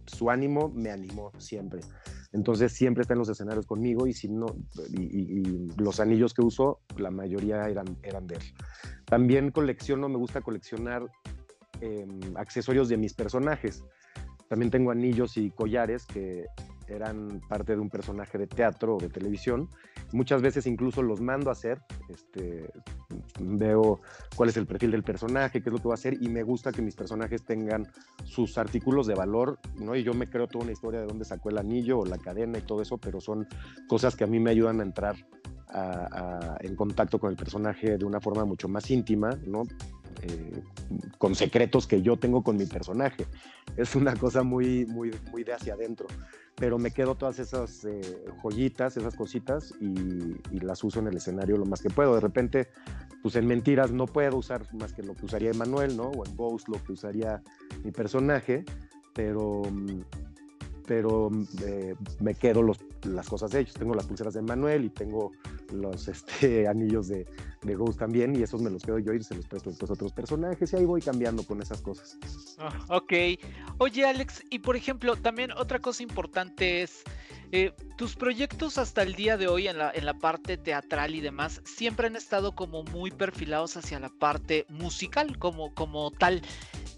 su 0.05 0.29
ánimo 0.29 0.69
me 0.69 0.91
animó 0.91 1.31
siempre. 1.37 1.81
Entonces 2.33 2.73
siempre 2.73 3.01
está 3.01 3.13
en 3.13 3.19
los 3.19 3.29
escenarios 3.29 3.65
conmigo 3.65 4.05
y, 4.07 4.13
si 4.13 4.27
no, 4.27 4.47
y, 4.89 5.71
los 5.77 5.99
anillos 5.99 6.33
que 6.33 6.41
uso, 6.41 6.81
la 6.97 7.09
mayoría 7.09 7.67
eran, 7.69 7.97
eran 8.03 8.27
de 8.27 8.35
él. 8.35 8.41
También 9.05 9.51
colecciono, 9.51 10.09
me 10.09 10.17
gusta 10.17 10.41
coleccionar 10.41 11.03
em, 11.81 12.19
accesorios 12.35 12.89
de 12.89 12.97
mis 12.97 13.13
personajes. 13.13 13.83
También 14.49 14.71
tengo 14.71 14.91
anillos 14.91 15.37
y 15.37 15.51
collares 15.51 16.05
que 16.05 16.45
eran 16.87 17.41
parte 17.47 17.73
de 17.73 17.79
un 17.79 17.89
personaje 17.89 18.37
de 18.37 18.47
teatro 18.47 18.95
o 18.95 18.99
de 18.99 19.09
televisión. 19.09 19.69
Muchas 20.13 20.41
veces 20.41 20.67
incluso 20.67 21.01
los 21.01 21.21
mando 21.21 21.49
a 21.49 21.53
hacer, 21.53 21.81
este, 22.09 22.71
veo 23.39 24.01
cuál 24.35 24.49
es 24.49 24.57
el 24.57 24.65
perfil 24.65 24.91
del 24.91 25.03
personaje, 25.03 25.61
qué 25.61 25.69
es 25.69 25.73
lo 25.73 25.79
que 25.79 25.87
va 25.87 25.93
a 25.93 25.95
hacer 25.95 26.17
y 26.21 26.29
me 26.29 26.43
gusta 26.43 26.71
que 26.71 26.81
mis 26.81 26.95
personajes 26.95 27.43
tengan 27.43 27.87
sus 28.23 28.57
artículos 28.57 29.07
de 29.07 29.15
valor, 29.15 29.59
¿no? 29.75 29.95
Y 29.95 30.03
yo 30.03 30.13
me 30.13 30.29
creo 30.29 30.47
toda 30.47 30.63
una 30.63 30.73
historia 30.73 31.01
de 31.01 31.07
dónde 31.07 31.25
sacó 31.25 31.49
el 31.49 31.57
anillo 31.57 31.99
o 31.99 32.05
la 32.05 32.17
cadena 32.17 32.57
y 32.57 32.61
todo 32.61 32.81
eso, 32.81 32.97
pero 32.97 33.19
son 33.19 33.47
cosas 33.87 34.15
que 34.15 34.23
a 34.23 34.27
mí 34.27 34.39
me 34.39 34.51
ayudan 34.51 34.79
a 34.79 34.83
entrar 34.83 35.15
en 36.61 36.75
contacto 36.75 37.19
con 37.19 37.29
el 37.29 37.35
personaje 37.35 37.97
de 37.97 38.05
una 38.05 38.21
forma 38.21 38.45
mucho 38.45 38.67
más 38.67 38.89
íntima, 38.89 39.37
¿no? 39.45 39.63
Eh, 40.21 40.63
con 41.17 41.35
secretos 41.35 41.87
que 41.87 42.01
yo 42.01 42.17
tengo 42.17 42.43
con 42.43 42.57
mi 42.57 42.65
personaje. 42.65 43.25
Es 43.75 43.95
una 43.95 44.15
cosa 44.15 44.43
muy, 44.43 44.85
muy, 44.85 45.11
muy 45.31 45.43
de 45.43 45.53
hacia 45.53 45.73
adentro. 45.73 46.07
Pero 46.55 46.79
me 46.79 46.91
quedo 46.91 47.15
todas 47.15 47.39
esas 47.39 47.85
eh, 47.85 48.25
joyitas, 48.41 48.97
esas 48.97 49.15
cositas 49.15 49.73
y, 49.79 50.59
las 50.59 50.83
uso 50.83 50.99
en 50.99 51.07
el 51.07 51.17
escenario 51.17 51.57
lo 51.57 51.65
más 51.65 51.81
que 51.81 51.89
puedo. 51.89 52.15
De 52.15 52.21
repente, 52.21 52.69
pues 53.21 53.35
en 53.35 53.45
mentiras 53.45 53.91
no 53.91 54.05
puedo 54.05 54.37
usar 54.37 54.63
más 54.73 54.93
que 54.93 55.03
lo 55.03 55.15
que 55.15 55.25
usaría 55.25 55.51
Emanuel, 55.51 55.95
¿no? 55.95 56.09
O 56.09 56.25
en 56.25 56.35
Ghost 56.35 56.67
lo 56.67 56.83
que 56.83 56.93
usaría 56.93 57.41
mi 57.83 57.91
personaje, 57.91 58.65
pero 59.13 59.61
pero 60.87 61.29
eh, 61.65 61.95
me 62.21 62.33
quedo 62.33 62.63
los, 62.63 62.79
las 63.03 63.27
cosas 63.27 63.51
de 63.51 63.59
ellos. 63.59 63.73
Tengo 63.73 63.93
las 63.93 64.07
pulseras 64.07 64.33
de 64.33 64.41
Manuel 64.41 64.85
y 64.85 64.89
tengo 64.89 65.33
los 65.71 66.07
este, 66.07 66.67
anillos 66.67 67.09
de, 67.09 67.27
de, 67.61 67.75
Ghost 67.75 67.99
también 67.99 68.35
y 68.35 68.41
esos 68.41 68.61
me 68.61 68.69
los 68.69 68.81
quedo 68.81 68.97
yo 68.97 69.13
y 69.13 69.21
se 69.21 69.35
los 69.35 69.45
presto 69.45 69.69
a 69.69 69.73
estos 69.73 69.91
otros 69.91 70.13
personajes 70.13 70.71
y 70.71 70.75
ahí 70.77 70.85
voy 70.85 71.01
cambiando 71.01 71.43
con 71.43 71.61
esas 71.61 71.81
cosas. 71.81 72.17
Ah, 72.57 72.73
ok. 72.87 73.13
Oye 73.79 74.05
Alex, 74.05 74.43
y 74.49 74.59
por 74.59 74.77
ejemplo, 74.77 75.15
también 75.17 75.51
otra 75.51 75.79
cosa 75.79 76.01
importante 76.01 76.81
es... 76.81 77.03
Eh, 77.53 77.71
tus 77.95 78.17
proyectos 78.17 78.77
hasta 78.77 79.03
el 79.03 79.15
día 79.15 79.37
de 79.37 79.47
hoy 79.47 79.69
en 79.69 79.77
la, 79.77 79.89
en 79.95 80.05
la 80.05 80.13
parte 80.15 80.57
teatral 80.57 81.15
y 81.15 81.21
demás 81.21 81.61
siempre 81.63 82.07
han 82.07 82.17
estado 82.17 82.53
como 82.53 82.83
muy 82.83 83.09
perfilados 83.09 83.77
hacia 83.77 84.01
la 84.01 84.09
parte 84.09 84.65
musical 84.67 85.39
como, 85.39 85.73
como 85.73 86.11
tal 86.11 86.41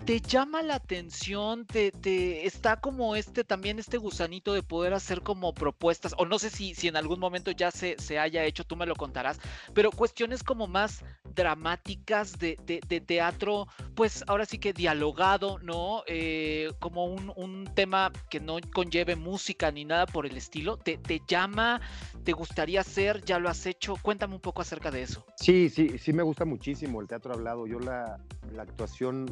te 0.06 0.22
llama 0.22 0.62
la 0.62 0.76
atención, 0.76 1.66
te, 1.66 2.46
está 2.46 2.80
como 2.80 3.16
este 3.16 3.44
también 3.44 3.80
este 3.80 3.98
gusanito 3.98 4.54
de 4.54 4.64
poder 4.64 4.94
hacer 4.94 5.22
como 5.22 5.54
propuestas, 5.54 6.16
o 6.18 6.26
no 6.26 6.40
sé 6.40 6.50
si, 6.50 6.74
si 6.74 6.88
en 6.88 6.96
algún 6.96 7.20
momento 7.20 7.52
ya 7.52 7.72
se, 7.72 7.96
se 8.00 8.18
haya 8.18 8.44
hecho, 8.46 8.64
tú 8.64 8.76
me 8.76 8.86
lo 8.86 8.96
contarás, 8.96 9.40
pero 9.74 9.92
cuestiones 9.92 10.44
como 10.44 10.68
más 10.68 11.04
dramáticas 11.36 12.38
de, 12.40 12.58
de, 12.66 13.02
teatro, 13.02 13.68
pues 13.96 14.24
ahora 14.28 14.46
sí 14.46 14.58
que 14.58 14.74
dialogado, 14.74 15.60
¿no? 15.60 16.04
Eh, 16.08 16.72
como 16.80 17.06
un, 17.06 17.32
un, 17.36 17.70
tema 17.76 18.12
que 18.30 18.40
no 18.40 18.58
conlleve 18.74 19.16
música 19.16 19.72
ni 19.72 19.86
nada 19.86 20.06
por 20.06 20.26
el 20.26 20.36
estilo, 20.38 20.78
¿te, 20.78 20.98
te 20.98 21.22
llama? 21.28 21.82
¿Te 22.24 22.34
gustaría 22.34 22.82
hacer? 22.82 23.24
¿Ya 23.24 23.40
lo 23.40 23.50
has 23.50 23.66
hecho? 23.66 23.96
Cuéntame 24.02 24.36
un 24.36 24.42
poco 24.42 24.62
acerca 24.62 24.92
de 24.92 25.04
eso. 25.04 25.26
Sí, 25.38 25.70
sí, 25.70 25.98
sí 25.98 26.14
me 26.14 26.24
gusta 26.24 26.46
muchísimo 26.46 27.00
el 27.00 27.08
teatro 27.08 27.34
hablado. 27.34 27.68
Yo 27.68 27.80
la, 27.80 28.20
la 28.54 28.64
actuación 28.64 29.26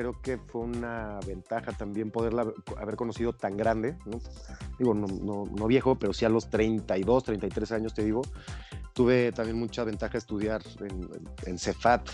creo 0.00 0.18
que 0.22 0.38
fue 0.38 0.62
una 0.62 1.20
ventaja 1.26 1.72
también 1.72 2.10
poderla 2.10 2.50
haber 2.78 2.96
conocido 2.96 3.34
tan 3.34 3.58
grande, 3.58 3.98
¿no? 4.06 4.18
digo, 4.78 4.94
no, 4.94 5.06
no, 5.44 5.66
viejo, 5.66 5.98
pero 5.98 6.14
sí 6.14 6.24
a 6.24 6.30
los 6.30 6.48
32, 6.48 7.24
33 7.24 7.72
años, 7.72 7.92
te 7.92 8.02
digo, 8.02 8.22
tuve 8.94 9.30
también 9.32 9.58
mucha 9.58 9.84
ventaja 9.84 10.16
estudiar 10.16 10.62
en, 10.80 11.06
en 11.44 11.58
Cefat, 11.58 12.08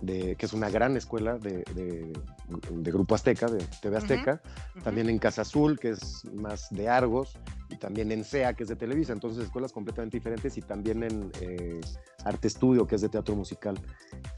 de, 0.00 0.36
que 0.36 0.46
es 0.46 0.52
una 0.52 0.70
gran 0.70 0.96
escuela 0.96 1.38
de, 1.38 1.64
de, 1.74 2.92
Grupo 2.92 3.14
Azteca, 3.14 3.46
de 3.46 3.64
TV 3.82 3.96
Azteca, 3.96 4.40
también 4.82 5.08
en 5.08 5.18
Casa 5.18 5.42
Azul, 5.42 5.78
que 5.78 5.90
es 5.90 6.24
más 6.32 6.68
de 6.70 6.88
Argos, 6.88 7.36
y 7.68 7.76
también 7.76 8.10
en 8.12 8.24
SEA, 8.24 8.54
que 8.54 8.62
es 8.62 8.68
de 8.68 8.76
Televisa, 8.76 9.12
entonces 9.12 9.44
escuelas 9.44 9.72
completamente 9.72 10.16
diferentes, 10.16 10.56
y 10.56 10.62
también 10.62 11.02
en 11.02 11.30
eh, 11.40 11.80
Arte 12.24 12.48
Estudio, 12.48 12.86
que 12.86 12.94
es 12.94 13.02
de 13.02 13.08
teatro 13.08 13.36
musical. 13.36 13.78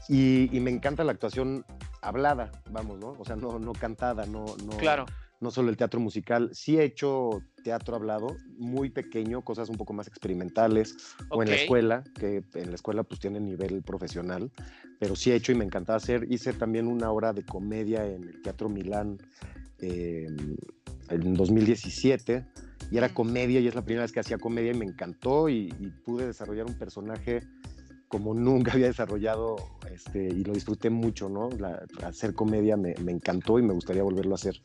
Y, 0.09 0.49
me 0.61 0.69
encanta 0.69 1.03
la 1.03 1.11
actuación 1.11 1.65
hablada, 2.01 2.51
vamos, 2.69 2.99
¿no? 2.99 3.15
O 3.17 3.25
sea, 3.25 3.35
no, 3.35 3.57
no 3.57 3.73
cantada, 3.73 4.25
no, 4.25 4.45
no, 4.65 4.77
claro 4.77 5.05
no 5.41 5.49
solo 5.49 5.69
el 5.69 5.77
teatro 5.77 5.99
musical, 5.99 6.51
sí 6.53 6.77
he 6.77 6.83
hecho 6.83 7.41
teatro 7.63 7.95
hablado, 7.95 8.37
muy 8.57 8.89
pequeño, 8.89 9.41
cosas 9.41 9.69
un 9.69 9.75
poco 9.75 9.91
más 9.91 10.07
experimentales, 10.07 10.95
o 11.29 11.41
en 11.41 11.49
la 11.49 11.55
escuela, 11.55 12.03
que 12.19 12.43
en 12.53 12.69
la 12.69 12.75
escuela 12.75 13.03
pues 13.03 13.19
tiene 13.19 13.39
nivel 13.39 13.81
profesional, 13.81 14.51
pero 14.99 15.15
sí 15.15 15.31
he 15.31 15.35
hecho 15.35 15.51
y 15.51 15.55
me 15.55 15.65
encantaba 15.65 15.97
hacer. 15.97 16.31
Hice 16.31 16.53
también 16.53 16.87
una 16.87 17.11
hora 17.11 17.33
de 17.33 17.43
comedia 17.43 18.05
en 18.05 18.23
el 18.23 18.41
Teatro 18.43 18.69
Milán 18.69 19.17
em, 19.79 20.55
en 21.09 21.33
2017, 21.33 22.45
y 22.91 22.97
era 22.97 23.13
comedia, 23.13 23.59
y 23.59 23.67
es 23.67 23.73
la 23.73 23.83
primera 23.83 24.03
vez 24.03 24.11
que 24.11 24.19
hacía 24.19 24.37
comedia 24.37 24.71
y 24.71 24.77
me 24.77 24.85
encantó, 24.85 25.49
y 25.49 25.69
pude 26.05 26.27
desarrollar 26.27 26.67
un 26.67 26.77
personaje 26.77 27.41
como 28.11 28.33
nunca 28.33 28.73
había 28.73 28.87
desarrollado 28.87 29.55
este, 29.89 30.27
y 30.27 30.43
lo 30.43 30.53
disfruté 30.53 30.89
mucho, 30.89 31.29
¿no? 31.29 31.49
hacer 32.03 32.33
comedia 32.35 32.75
me, 32.75 32.91
encantó 33.07 33.57
y 33.57 33.63
me 33.63 33.73
gustaría 33.73 34.03
volverlo 34.03 34.33
a 34.33 34.35
hacer. 34.35 34.61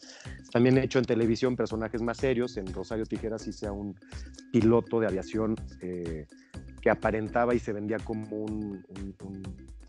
También 0.51 0.76
he 0.78 0.84
hecho 0.84 0.99
en 0.99 1.05
televisión 1.05 1.55
personajes 1.55 2.03
más 2.03 2.16
serios. 2.18 2.57
En 2.57 2.72
Rosario 2.72 3.07
Tijeras 3.07 3.47
hice 3.47 3.68
a 3.68 3.72
un 3.72 3.94
piloto 4.53 4.99
de 4.99 5.07
aviación 5.07 5.55
eh, 5.80 6.26
que 6.82 6.90
aparentaba 6.90 7.55
y 7.55 7.61
se 7.61 7.72
vendía 7.72 7.99
como 7.99 8.36
un, 8.36 8.84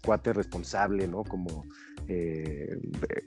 cuate 0.03 0.33
responsable, 0.33 1.07
¿no? 1.07 1.23
Como, 1.23 1.65
eh, 2.07 2.79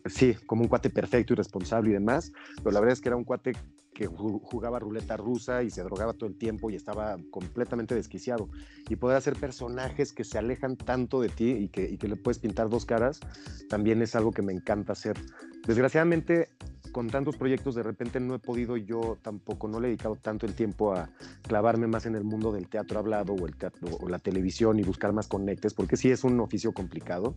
sí, 0.07 0.35
como 0.47 0.62
un 0.62 0.68
cuate 0.68 0.91
perfecto 0.91 1.33
y 1.33 1.37
responsable 1.37 1.91
y 1.91 1.93
demás. 1.95 2.33
Pero 2.57 2.71
la 2.71 2.81
verdad 2.81 2.95
es 2.95 3.01
que 3.01 3.09
era 3.09 3.16
un 3.16 3.25
cuate 3.25 3.53
que 3.95 4.07
jugaba 4.07 4.79
ruleta 4.79 5.16
rusa 5.16 5.62
y 5.62 5.71
se 5.71 5.83
drogaba 5.83 6.14
todo 6.14 6.29
el 6.29 6.39
tiempo 6.39 6.71
y 6.71 6.75
estaba 6.75 7.18
completamente 7.31 7.95
desquiciado. 7.95 8.49
Y 8.89 8.97
poder 8.97 9.16
hacer 9.16 9.35
personajes 9.37 10.12
que 10.12 10.25
se 10.25 10.39
alejan 10.39 10.77
tanto 10.77 11.21
de 11.21 11.29
ti 11.29 11.51
y 11.51 11.68
que, 11.68 11.89
y 11.91 11.99
que 11.99 12.09
le 12.09 12.16
puedes 12.16 12.39
pintar 12.39 12.68
dos 12.68 12.87
caras, 12.87 13.21
también 13.68 14.01
es 14.01 14.14
algo 14.16 14.31
que 14.31 14.43
me 14.43 14.53
encanta 14.53 14.93
hacer. 14.93 15.18
Desgraciadamente, 15.66 16.49
con 16.93 17.09
tantos 17.09 17.36
proyectos 17.36 17.74
de 17.74 17.82
repente 17.82 18.20
no 18.20 18.34
he 18.34 18.38
podido 18.38 18.76
yo 18.76 19.18
tampoco, 19.22 19.68
no 19.68 19.80
le 19.80 19.88
he 19.88 19.91
dedicado 19.91 20.16
tanto 20.16 20.47
el 20.47 20.55
tiempo 20.55 20.93
a 20.95 21.11
clavarme 21.43 21.86
más 21.86 22.07
en 22.07 22.14
el 22.14 22.24
mundo 22.24 22.53
del 22.53 22.68
teatro 22.68 22.99
hablado 22.99 23.34
o, 23.34 24.09
la 24.09 24.18
televisión 24.18 24.78
y 24.78 24.82
buscar 24.82 25.12
más 25.12 25.28
conectes, 25.28 25.74
porque 25.74 25.97
sí 25.97 26.11
es 26.11 26.24
un 26.24 26.41
oficio 26.41 26.72
complicado, 26.72 27.34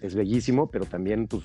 es 0.00 0.14
bellísimo, 0.14 0.70
pero 0.70 0.86
también 0.86 1.26
pues 1.26 1.44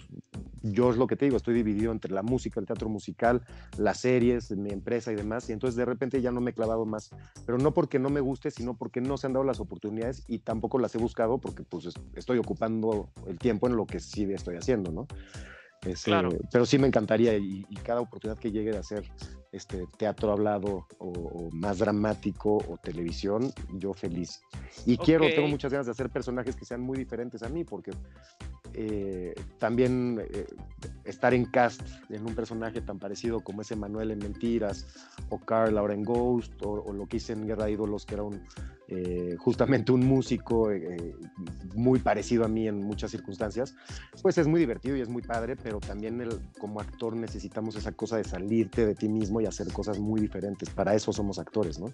yo 0.61 0.89
es 0.89 0.97
lo 0.97 1.07
que 1.07 1.15
te 1.15 1.25
digo, 1.25 1.37
estoy 1.37 1.53
dividido 1.53 1.91
entre 1.91 2.11
la 2.11 2.23
música, 2.23 2.59
el 2.59 2.65
teatro 2.65 2.89
musical, 2.89 3.41
las 3.77 3.99
series, 3.99 4.51
mi 4.51 4.71
empresa 4.71 5.11
y 5.11 5.15
demás, 5.15 5.49
y 5.49 5.53
entonces 5.53 5.75
de 5.75 5.85
repente 5.85 6.21
ya 6.21 6.31
no 6.31 6.41
me 6.41 6.51
he 6.51 6.53
clavado 6.53 6.85
más, 6.85 7.11
pero 7.45 7.57
no 7.57 7.73
porque 7.73 7.99
no 7.99 8.09
me 8.09 8.19
guste, 8.19 8.51
sino 8.51 8.75
porque 8.75 9.01
no 9.01 9.17
se 9.17 9.27
han 9.27 9.33
dado 9.33 9.45
las 9.45 9.59
oportunidades 9.59 10.23
y 10.27 10.39
tampoco 10.39 10.79
las 10.79 10.93
he 10.95 10.97
buscado 10.97 11.37
porque 11.37 11.63
pues 11.63 11.89
estoy 12.15 12.37
ocupando 12.37 13.09
el 13.27 13.37
tiempo 13.39 13.67
en 13.67 13.75
lo 13.75 13.85
que 13.85 13.99
sí 13.99 14.23
estoy 14.31 14.55
haciendo, 14.55 14.91
¿no? 14.91 15.07
Claro. 16.03 16.29
Pero 16.51 16.65
sí 16.65 16.77
me 16.77 16.87
encantaría 16.87 17.35
y, 17.37 17.63
cada 17.83 18.01
oportunidad 18.01 18.39
que 18.39 18.51
llegue 18.51 18.71
de 18.71 18.77
hacer 18.77 19.09
este 19.51 19.85
teatro 19.97 20.31
hablado 20.31 20.87
o, 20.99 21.49
más 21.51 21.79
dramático 21.79 22.57
o 22.57 22.77
televisión, 22.77 23.51
yo 23.73 23.93
feliz. 23.93 24.41
Y 24.85 24.97
quiero, 24.97 25.25
tengo 25.25 25.47
muchas 25.47 25.71
ganas 25.71 25.85
de 25.85 25.91
hacer 25.91 26.09
personajes 26.09 26.55
que 26.55 26.65
sean 26.65 26.81
muy 26.81 26.97
diferentes 26.97 27.43
a 27.43 27.49
mí, 27.49 27.63
porque 27.63 27.91
eh, 28.73 29.33
también 29.59 30.21
eh, 30.33 30.45
estar 31.05 31.33
en 31.33 31.45
cast 31.45 31.81
en 32.09 32.25
un 32.25 32.35
personaje 32.35 32.81
tan 32.81 32.99
parecido 32.99 33.41
como 33.41 33.61
ese 33.61 33.75
Manuel 33.75 34.11
en 34.11 34.19
Mentiras, 34.19 34.85
o 35.29 35.39
Carl 35.39 35.77
ahora 35.77 35.93
en 35.93 36.03
Ghost, 36.03 36.53
o, 36.63 36.91
lo 36.93 37.07
que 37.07 37.17
hice 37.17 37.33
en 37.33 37.47
Guerra 37.47 37.65
de 37.65 37.71
Ídolos, 37.71 38.05
que 38.05 38.15
era 38.15 38.23
un, 38.23 38.41
eh, 38.87 39.35
justamente 39.39 39.91
un 39.91 40.05
músico 40.05 40.69
muy 41.75 41.99
parecido 41.99 42.45
a 42.45 42.47
mí 42.47 42.67
en 42.67 42.83
muchas 42.83 43.11
circunstancias, 43.11 43.75
pues 44.21 44.37
es 44.37 44.47
muy 44.47 44.59
divertido 44.59 44.95
y 44.95 45.01
es 45.01 45.09
muy 45.09 45.21
padre, 45.21 45.55
pero 45.55 45.79
también 45.79 46.21
el, 46.21 46.39
como 46.59 46.79
actor 46.79 47.15
necesitamos 47.15 47.75
esa 47.75 47.91
cosa 47.91 48.17
de 48.17 48.23
salirte 48.23 48.85
de 48.85 48.95
ti 48.95 49.09
mismo 49.09 49.41
y 49.41 49.45
hacer 49.45 49.71
cosas 49.71 49.99
muy 49.99 50.21
diferentes. 50.21 50.69
Para 50.69 50.93
eso 50.93 51.11
somos 51.13 51.39
actores, 51.39 51.79
¿no? 51.79 51.91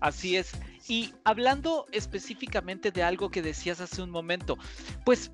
Así 0.00 0.36
es. 0.36 0.52
Y 0.88 1.14
hablando 1.24 1.86
específicamente 1.92 2.90
de 2.90 3.02
algo 3.02 3.30
que 3.30 3.40
decías 3.40 3.80
hace 3.80 4.02
un 4.02 4.10
momento, 4.10 4.58
pues 5.04 5.30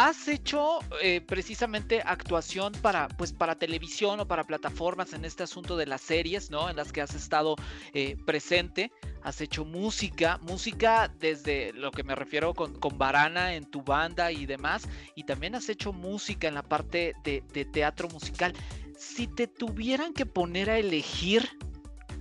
has 0.00 0.28
hecho 0.28 0.78
eh, 1.02 1.20
precisamente 1.20 2.00
actuación 2.02 2.72
para, 2.80 3.06
pues, 3.08 3.34
para 3.34 3.56
televisión 3.56 4.18
o 4.20 4.26
para 4.26 4.44
plataformas 4.44 5.12
en 5.12 5.26
este 5.26 5.42
asunto 5.42 5.76
de 5.76 5.84
las 5.84 6.00
series, 6.00 6.50
¿no? 6.50 6.70
En 6.70 6.76
las 6.76 6.90
que 6.90 7.02
has 7.02 7.14
estado 7.14 7.54
eh, 7.92 8.16
presente. 8.24 8.90
Has 9.22 9.42
hecho 9.42 9.66
música, 9.66 10.38
música 10.38 11.12
desde 11.18 11.74
lo 11.74 11.90
que 11.90 12.02
me 12.02 12.14
refiero 12.14 12.54
con, 12.54 12.72
con 12.80 12.96
Barana 12.96 13.54
en 13.54 13.66
tu 13.66 13.82
banda 13.82 14.32
y 14.32 14.46
demás. 14.46 14.88
Y 15.16 15.24
también 15.24 15.54
has 15.54 15.68
hecho 15.68 15.92
música 15.92 16.48
en 16.48 16.54
la 16.54 16.62
parte 16.62 17.14
de, 17.22 17.42
teatro 17.70 18.08
musical. 18.08 18.54
Si 18.96 19.26
te 19.26 19.48
tuvieran 19.48 20.14
que 20.14 20.24
poner 20.24 20.70
a 20.70 20.78
elegir, 20.78 21.46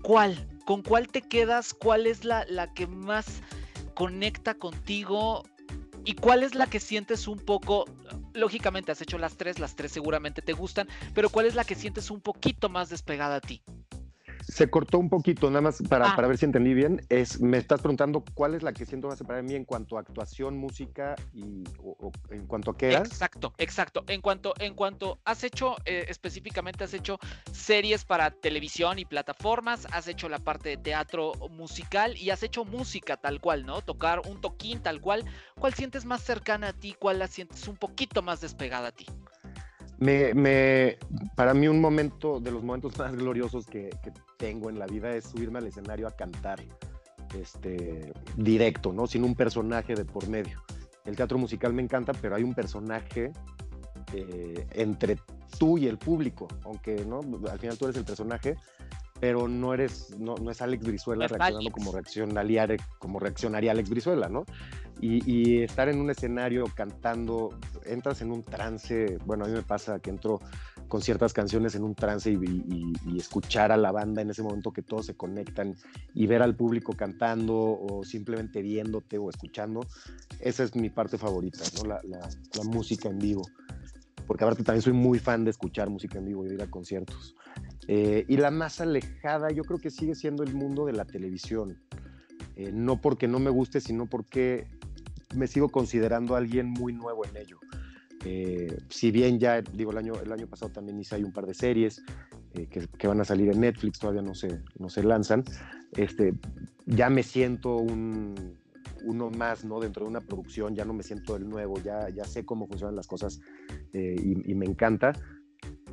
¿cuál? 0.01 0.49
¿Con 0.65 0.81
cuál 0.81 1.07
te 1.07 1.21
quedas? 1.21 1.73
¿Cuál 1.73 2.07
es 2.07 2.25
la, 2.25 2.45
la 2.49 2.73
que 2.73 2.87
más 2.87 3.41
conecta 3.95 4.53
contigo 4.55 5.45
¿Y 6.05 6.13
cuál 6.13 6.43
es 6.43 6.55
la 6.55 6.67
que 6.67 6.79
sientes 6.79 7.27
un 7.27 7.39
poco, 7.39 7.85
lógicamente 8.33 8.91
has 8.91 9.01
hecho 9.01 9.17
las 9.17 9.37
tres, 9.37 9.59
las 9.59 9.75
tres 9.75 9.91
seguramente 9.91 10.41
te 10.41 10.53
gustan, 10.53 10.87
pero 11.13 11.29
cuál 11.29 11.45
es 11.45 11.55
la 11.55 11.63
que 11.63 11.75
sientes 11.75 12.09
un 12.09 12.21
poquito 12.21 12.69
más 12.69 12.89
despegada 12.89 13.35
a 13.35 13.41
ti? 13.41 13.61
Se 14.49 14.69
cortó 14.69 14.97
un 14.97 15.09
poquito, 15.09 15.49
nada 15.49 15.61
más 15.61 15.81
para, 15.87 16.11
ah. 16.11 16.15
para, 16.15 16.27
ver 16.27 16.37
si 16.37 16.45
entendí 16.45 16.73
bien. 16.73 17.05
Es, 17.09 17.39
me 17.39 17.57
estás 17.57 17.81
preguntando 17.81 18.23
cuál 18.33 18.55
es 18.55 18.63
la 18.63 18.73
que 18.73 18.85
siento 18.85 19.07
más 19.07 19.21
para 19.23 19.41
mí 19.41 19.53
en 19.55 19.63
cuanto 19.63 19.97
a 19.97 20.01
actuación, 20.01 20.57
música 20.57 21.15
y 21.33 21.63
en 22.31 22.47
cuanto 22.47 22.71
a 22.71 22.77
qué. 22.77 22.93
Exacto, 22.93 23.53
exacto. 23.57 24.03
En 24.07 24.21
cuanto, 24.21 24.53
en 24.59 24.73
cuanto 24.73 25.19
has 25.23 25.43
hecho, 25.43 25.75
eh, 25.85 26.05
específicamente 26.09 26.83
has 26.83 26.93
hecho 26.93 27.19
series 27.51 28.03
para 28.05 28.31
televisión 28.31 28.99
y 28.99 29.05
plataformas, 29.05 29.87
has 29.91 30.07
hecho 30.07 30.27
la 30.29 30.39
parte 30.39 30.69
de 30.69 30.77
teatro 30.77 31.33
musical 31.51 32.17
y 32.17 32.31
has 32.31 32.43
hecho 32.43 32.65
música 32.65 33.17
tal 33.17 33.39
cual, 33.39 33.65
¿no? 33.65 33.81
Tocar 33.81 34.21
un 34.27 34.41
toquín 34.41 34.81
tal 34.81 34.99
cual. 34.99 35.23
¿Cuál 35.59 35.73
sientes 35.73 36.05
más 36.05 36.21
cercana 36.21 36.69
a 36.69 36.73
ti? 36.73 36.95
¿Cuál 36.97 37.19
la 37.19 37.27
sientes 37.27 37.67
un 37.67 37.77
poquito 37.77 38.21
más 38.21 38.41
despegada 38.41 38.89
a 38.89 38.91
ti? 38.91 39.05
Me, 39.99 40.97
para 41.35 41.53
mí 41.53 41.67
un 41.67 41.81
momento, 41.81 42.39
de 42.39 42.51
los 42.51 42.63
momentos 42.63 42.97
más 42.99 43.15
gloriosos 43.15 43.65
que, 43.65 43.89
tengo 44.37 44.69
en 44.69 44.79
la 44.79 44.85
vida 44.85 45.13
es 45.13 45.25
subirme 45.25 45.59
al 45.59 45.67
escenario 45.67 46.07
a 46.07 46.11
cantar 46.11 46.61
este, 47.37 48.13
directo, 48.37 48.93
¿no? 48.93 49.05
Sin 49.05 49.23
un 49.23 49.35
personaje 49.35 49.95
de 49.95 50.05
por 50.05 50.27
medio. 50.29 50.63
El 51.03 51.15
teatro 51.15 51.37
musical 51.37 51.73
me 51.73 51.81
encanta, 51.81 52.13
pero 52.13 52.35
hay 52.35 52.43
un 52.43 52.53
personaje 52.53 53.33
eh, 54.13 54.67
entre 54.71 55.17
tú 55.57 55.77
y 55.77 55.87
el 55.87 55.97
público, 55.97 56.47
aunque 56.63 57.05
¿no? 57.05 57.21
al 57.51 57.59
final 57.59 57.77
tú 57.77 57.85
eres 57.85 57.97
el 57.97 58.05
personaje, 58.05 58.55
pero 59.19 59.47
no 59.47 59.73
eres, 59.73 60.15
no, 60.17 60.35
no 60.35 60.51
es 60.51 60.61
Alex 60.61 60.85
Brizuela 60.85 61.27
reaccionando 61.27 61.71
como 61.71 61.91
reaccionaría, 61.91 62.67
como 62.99 63.19
reaccionaría 63.19 63.71
Alex 63.71 63.89
Brizuela, 63.89 64.29
¿no? 64.29 64.45
Y, 65.01 65.61
estar 65.63 65.87
en 65.87 66.01
un 66.01 66.09
escenario 66.09 66.65
cantando, 66.75 67.57
entras 67.85 68.21
en 68.21 68.31
un 68.31 68.43
trance, 68.43 69.17
bueno, 69.25 69.45
a 69.45 69.47
mí 69.47 69.53
me 69.53 69.61
pasa 69.61 69.99
que 69.99 70.09
entro 70.09 70.41
con 70.89 71.01
ciertas 71.01 71.31
canciones 71.31 71.75
en 71.75 71.83
un 71.83 71.95
trance 71.95 72.31
y, 72.31 73.17
escuchar 73.17 73.71
a 73.71 73.77
la 73.77 73.91
banda 73.91 74.21
en 74.21 74.29
ese 74.29 74.43
momento 74.43 74.71
que 74.71 74.81
todos 74.81 75.05
se 75.05 75.15
conectan 75.15 75.75
y 76.13 76.27
ver 76.27 76.41
al 76.41 76.55
público 76.55 76.93
cantando 76.93 77.55
o 77.55 78.03
simplemente 78.03 78.61
viéndote 78.61 79.17
o 79.17 79.29
escuchando, 79.29 79.81
esa 80.41 80.63
es 80.63 80.75
mi 80.75 80.89
parte 80.89 81.17
favorita, 81.17 81.59
¿no? 81.77 81.87
La, 81.87 82.01
la, 82.03 82.19
la 82.57 82.63
música 82.63 83.07
en 83.09 83.19
vivo 83.19 83.43
porque 84.29 84.43
aparte 84.43 84.63
también 84.63 84.83
soy 84.83 84.93
muy 84.93 85.17
fan 85.17 85.43
de 85.43 85.49
escuchar 85.49 85.89
música 85.89 86.19
en 86.19 86.25
vivo 86.25 86.45
y 86.45 86.53
ir 86.53 86.61
a 86.61 86.69
conciertos. 86.69 87.35
Eh, 87.91 88.23
y 88.27 88.37
la 88.37 88.51
más 88.51 88.81
alejada 88.81 89.49
yo 89.49 89.63
creo 89.63 89.79
que 89.79 89.89
sigue 89.89 90.13
siendo 90.13 90.43
el 90.43 90.53
mundo 90.53 90.85
de 90.85 90.93
la 90.93 91.05
televisión. 91.05 91.75
Eh, 92.55 92.71
no 92.71 93.01
porque 93.01 93.27
no 93.27 93.39
me 93.39 93.49
guste, 93.49 93.81
sino 93.81 94.05
porque 94.05 94.67
me 95.33 95.47
sigo 95.47 95.69
considerando 95.69 96.35
alguien 96.35 96.69
muy 96.69 96.93
nuevo 96.93 97.25
en 97.25 97.35
ello. 97.35 97.57
Eh, 98.25 98.77
si 98.89 99.09
bien 99.09 99.39
ya, 99.39 99.63
digo, 99.63 99.89
el 99.89 99.97
año, 99.97 100.13
el 100.23 100.31
año 100.31 100.45
pasado 100.45 100.71
también 100.71 100.99
hice 100.99 101.15
ahí 101.15 101.23
un 101.23 101.33
par 101.33 101.47
de 101.47 101.55
series 101.55 102.03
que, 102.53 103.07
van 103.07 103.21
a 103.21 103.25
salir 103.25 103.49
en 103.49 103.61
Netflix, 103.61 103.97
todavía 103.97 104.21
no 104.21 104.35
se, 104.35 104.61
no 104.77 104.89
se 104.89 105.01
lanzan, 105.01 105.43
este, 105.95 106.35
ya 106.85 107.09
me 107.09 107.23
siento 107.23 107.77
un, 107.77 108.55
uno 109.03 109.31
más, 109.31 109.65
¿no? 109.65 109.79
Dentro 109.79 110.03
de 110.03 110.09
una 110.09 110.21
producción, 110.21 110.75
ya 110.75 110.85
no 110.85 110.93
me 110.93 111.01
siento 111.01 111.37
el 111.37 111.49
nuevo, 111.49 111.79
ya, 111.81 112.09
ya 112.09 112.25
sé 112.25 112.45
cómo 112.45 112.67
funcionan 112.67 112.95
las 112.95 113.07
cosas 113.07 113.39
y, 113.93 114.53
me 114.53 114.65
encanta, 114.65 115.13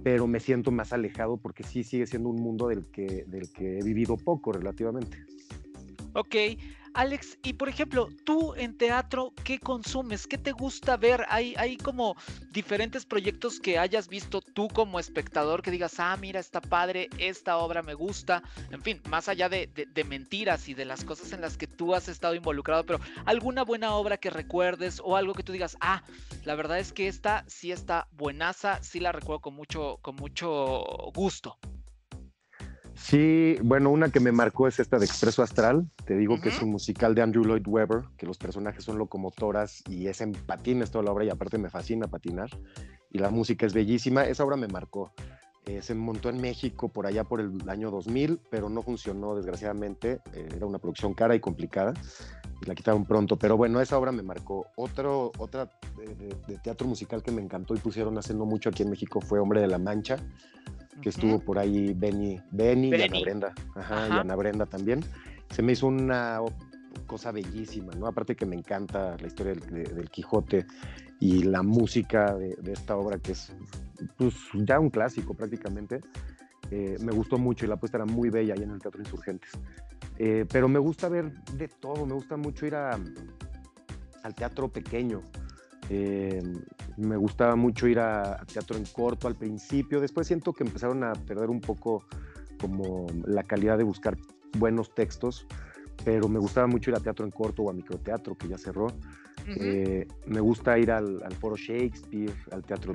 pero 0.07 0.29
me 0.29 0.39
siento 0.39 0.71
más 0.71 0.93
alejado 0.93 1.37
porque 1.37 1.65
sí 1.65 1.83
sigue 1.83 2.07
siendo 2.07 2.29
un 2.29 2.41
mundo 2.41 2.69
del 2.69 2.87
que, 2.93 3.25
del 3.27 3.51
que 3.51 3.81
he 3.81 3.83
vivido 3.83 4.17
poco 4.17 4.53
relativamente. 4.53 5.19
Ok, 6.13 6.37
Alex, 6.97 7.39
y 7.43 7.53
por 7.53 7.69
ejemplo, 7.69 8.09
tú 8.25 8.55
en 8.55 8.79
teatro, 8.79 9.35
¿qué 9.45 9.59
consumes? 9.59 10.27
¿Qué 10.27 10.39
te 10.39 10.53
gusta 10.53 10.97
ver? 10.97 11.27
¿Hay, 11.29 11.55
hay 11.59 11.77
como 11.77 12.17
diferentes 12.53 13.05
proyectos 13.05 13.61
que 13.61 13.79
hayas 13.79 14.09
visto 14.09 14.41
tú 14.41 14.69
como 14.69 14.99
espectador 14.99 15.61
que 15.61 15.71
digas, 15.71 16.01
ah, 16.01 16.17
mira, 16.17 16.41
está 16.41 16.63
padre, 16.63 17.11
esta 17.19 17.59
obra 17.59 17.83
me 17.83 17.93
gusta? 17.93 18.43
En 18.71 18.81
fin, 18.81 19.03
más 19.11 19.29
allá 19.29 19.51
de, 19.51 19.67
de 19.67 20.05
mentiras 20.05 20.71
y 20.71 20.75
de 20.75 20.87
las 20.87 21.05
cosas 21.05 21.35
en 21.35 21.43
las 21.43 21.59
que 21.59 21.67
tú 21.67 21.95
has 21.95 22.09
estado 22.09 22.35
involucrado, 22.35 22.87
pero 22.87 22.99
alguna 23.27 23.63
buena 23.63 23.95
obra 23.95 24.17
que 24.17 24.31
recuerdes 24.31 25.03
o 25.05 25.17
algo 25.17 25.35
que 25.35 25.43
tú 25.43 25.53
digas, 25.53 25.77
ah, 25.83 26.03
la 26.47 26.55
verdad 26.55 26.79
es 26.79 26.95
que 26.95 27.09
esta 27.09 27.45
sí 27.47 27.73
está 27.73 28.09
buenaza, 28.13 28.83
sí 28.83 29.01
la 29.01 29.13
recuerdo 29.13 29.43
con 29.43 29.55
mucho, 29.55 29.99
con 30.01 30.17
mucho 30.17 30.83
gusto. 31.15 31.59
Sí, 33.09 33.57
bueno, 33.63 33.91
una 33.91 34.11
que 34.11 34.19
me 34.19 34.33
marcó 34.33 34.67
es 34.67 34.81
esta 34.81 34.99
de 34.99 35.05
Expreso 35.05 35.41
Astral. 35.41 35.89
Te 36.07 36.17
digo 36.17 36.41
que 36.41 36.49
es 36.49 36.61
un 36.61 36.73
musical 36.73 37.15
de 37.15 37.23
Andrew 37.23 37.45
Lloyd 37.45 37.65
Webber, 37.65 38.03
que 38.17 38.27
los 38.27 38.37
personajes 38.37 38.83
son 38.83 38.99
locomotoras 38.99 39.85
y 39.89 40.09
es 40.09 40.21
en 40.23 40.33
patines 40.33 40.91
toda 40.91 41.05
la 41.05 41.13
obra 41.13 41.25
y 41.25 41.31
aparte 41.31 41.57
me 41.57 41.71
fascina 41.71 42.09
patinar. 42.09 42.51
Y 43.13 43.19
la 43.19 43.31
música 43.31 43.65
es 43.65 43.75
bellísima. 43.75 44.25
Esa 44.25 44.45
obra 44.45 44.57
me 44.57 44.67
marcó. 44.67 45.13
Eh, 45.67 45.83
se 45.83 45.95
montó 45.95 46.31
en 46.31 46.41
México 46.41 46.89
por 46.89 47.07
allá 47.07 47.23
por 47.23 47.41
el 47.41 47.53
año 47.69 47.93
2000, 47.93 48.41
pero 48.51 48.69
no 48.69 48.83
funcionó 48.83 49.37
desgraciadamente. 49.37 50.19
Eh, 50.35 50.49
era 50.57 50.67
una 50.67 50.81
producción 50.81 51.15
cara 51.15 51.37
y 51.37 51.39
complicada 51.39 51.95
y 52.61 52.67
la 52.67 52.75
quitaron 52.75 53.05
pronto. 53.05 53.37
Pero 53.37 53.57
bueno, 53.57 53.81
esa 53.81 53.97
obra 53.99 54.11
me 54.11 54.25
marcó. 54.25 54.67
Otro, 54.75 55.31
otra 55.39 55.71
de, 55.97 56.35
de 56.49 56.59
teatro 56.59 56.89
musical 56.89 57.23
que 57.23 57.31
me 57.31 57.41
encantó 57.41 57.73
y 57.77 57.79
pusieron 57.79 58.19
haciendo 58.19 58.47
mucho 58.47 58.69
aquí 58.69 58.83
en 58.83 58.91
México 58.91 59.21
fue 59.21 59.39
Hombre 59.39 59.61
de 59.61 59.69
la 59.69 59.79
Mancha 59.79 60.17
que 61.01 61.09
estuvo 61.09 61.39
por 61.39 61.59
ahí 61.59 61.95
Benny, 61.95 62.41
Benny, 62.51 62.91
y 62.91 63.03
Ana 63.03 63.21
Brenda, 63.21 63.55
ajá, 63.75 64.09
y 64.09 64.13
Ana 64.13 64.37
Brenda 64.37 64.67
también. 64.67 65.05
Se 65.51 65.63
me 65.63 65.73
hizo 65.73 65.87
una 65.87 66.41
cosa 67.07 67.33
bellísima, 67.33 67.93
¿no? 67.95 68.07
Aparte 68.07 68.35
que 68.35 68.47
me 68.47 68.57
encanta 68.57 69.17
la 69.19 69.27
historia 69.27 69.55
del, 69.55 70.11
Quijote 70.11 70.67
y 71.21 71.45
la 71.45 71.63
música 71.63 72.35
de, 72.35 72.57
esta 72.73 72.97
obra 72.97 73.19
que 73.19 73.33
es 73.33 73.53
pues, 74.17 74.35
ya 74.55 74.81
un 74.81 74.91
clásico 74.91 75.35
prácticamente. 75.35 76.01
Eh, 76.71 76.97
me 77.01 77.13
gustó 77.13 77.39
mucho 77.39 77.65
y 77.65 77.69
la 77.69 77.77
puesta 77.77 77.99
era 77.99 78.07
muy 78.07 78.29
bella 78.29 78.55
ahí 78.55 78.63
en 78.63 78.71
el 78.71 78.81
Teatro 78.81 79.01
Insurgentes. 79.01 79.51
Eh, 80.19 80.47
pero 80.51 80.69
me 80.69 80.79
gusta 80.79 81.09
ver 81.09 81.33
de 81.53 81.69
todo, 81.69 82.07
me 82.07 82.15
gusta 82.15 82.37
mucho 82.37 82.67
ir 82.67 82.75
a, 82.75 82.99
al 84.23 84.35
teatro 84.35 84.69
pequeño. 84.69 85.23
Eh, 85.89 86.43
me 86.97 87.17
gustaba 87.17 87.57
mucho 87.57 87.87
ir 87.87 87.99
a, 87.99 88.45
teatro 88.53 88.77
en 88.77 88.85
corto 88.85 89.29
al 89.29 89.37
principio, 89.37 90.01
después 90.01 90.27
siento 90.27 90.53
que 90.53 90.65
empezaron 90.65 91.05
a 91.05 91.13
perder 91.13 91.51
un 91.51 91.61
poco 91.61 92.05
como 92.61 93.07
la 93.25 93.43
calidad 93.43 93.79
de 93.79 93.85
buscar 93.85 94.17
buenos 94.59 94.95
textos, 94.95 95.47
pero 96.05 96.29
me 96.29 96.39
gustaba 96.39 96.67
mucho 96.67 96.91
ir 96.91 96.97
a 96.97 97.01
teatro 97.01 97.25
en 97.25 97.31
corto 97.31 97.63
o 97.63 97.71
a 97.71 97.73
microteatro, 97.73 98.35
que 98.37 98.49
ya 98.49 98.59
cerró. 98.59 98.89
Eh, 99.47 100.09
me 100.27 100.41
gusta 100.41 100.77
ir 100.79 100.91
al, 100.91 101.21
foro 101.39 101.57
Shakespeare, 101.57 102.35
al 102.51 102.65
teatro, 102.65 102.93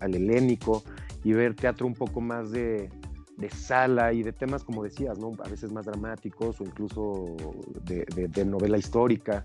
al, 0.00 0.14
helénico 0.14 0.82
y 1.22 1.32
ver 1.32 1.54
teatro 1.54 1.86
un 1.86 1.94
poco 1.94 2.20
más 2.20 2.50
de, 2.50 2.90
sala 3.50 4.12
y 4.12 4.22
de 4.22 4.32
temas, 4.32 4.64
como 4.64 4.82
decías, 4.82 5.18
¿no? 5.18 5.32
a 5.44 5.48
veces 5.48 5.70
más 5.70 5.84
dramáticos 5.84 6.60
o 6.60 6.64
incluso 6.64 7.36
de 7.84 8.44
novela 8.44 8.78
histórica. 8.78 9.44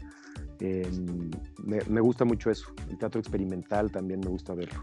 Em, 0.61 1.31
me, 1.63 2.01
gusta 2.01 2.23
mucho 2.23 2.51
eso. 2.51 2.71
El 2.87 2.97
teatro 2.99 3.19
experimental 3.19 3.91
también 3.91 4.19
me 4.19 4.27
gusta 4.27 4.53
verlo. 4.53 4.79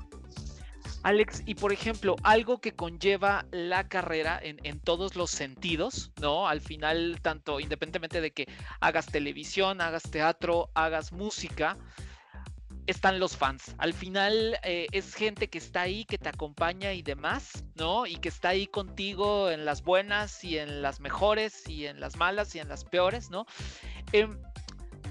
Alex, 1.04 1.44
y 1.46 1.54
por 1.54 1.72
ejemplo, 1.72 2.16
algo 2.24 2.60
que 2.60 2.74
conlleva 2.74 3.46
la 3.52 3.88
carrera 3.88 4.40
en, 4.42 4.80
todos 4.80 5.14
los 5.14 5.30
sentidos, 5.30 6.10
¿no? 6.20 6.48
Al 6.48 6.60
final, 6.60 7.20
tanto 7.22 7.60
independientemente 7.60 8.20
de 8.20 8.32
que 8.32 8.48
hagas 8.80 9.06
televisión, 9.06 9.80
hagas 9.80 10.02
teatro, 10.02 10.70
hagas 10.74 11.12
música, 11.12 11.76
están 12.88 13.20
los 13.20 13.36
fans. 13.36 13.76
Al 13.78 13.94
final 13.94 14.58
eh, 14.64 14.88
es 14.90 15.14
gente 15.14 15.48
que 15.48 15.58
está 15.58 15.82
ahí, 15.82 16.04
que 16.04 16.18
te 16.18 16.28
acompaña 16.28 16.92
y 16.92 17.02
demás, 17.02 17.64
¿no? 17.76 18.04
Y 18.04 18.16
que 18.16 18.30
está 18.30 18.48
ahí 18.48 18.66
contigo 18.66 19.50
en 19.50 19.64
las 19.64 19.84
buenas 19.84 20.42
y 20.42 20.58
en 20.58 20.82
las 20.82 20.98
mejores 20.98 21.68
y 21.68 21.86
en 21.86 22.00
las 22.00 22.16
malas 22.16 22.56
y 22.56 22.58
en 22.58 22.68
las 22.68 22.84
peores, 22.84 23.30
¿no? 23.30 23.46
Em, 24.12 24.36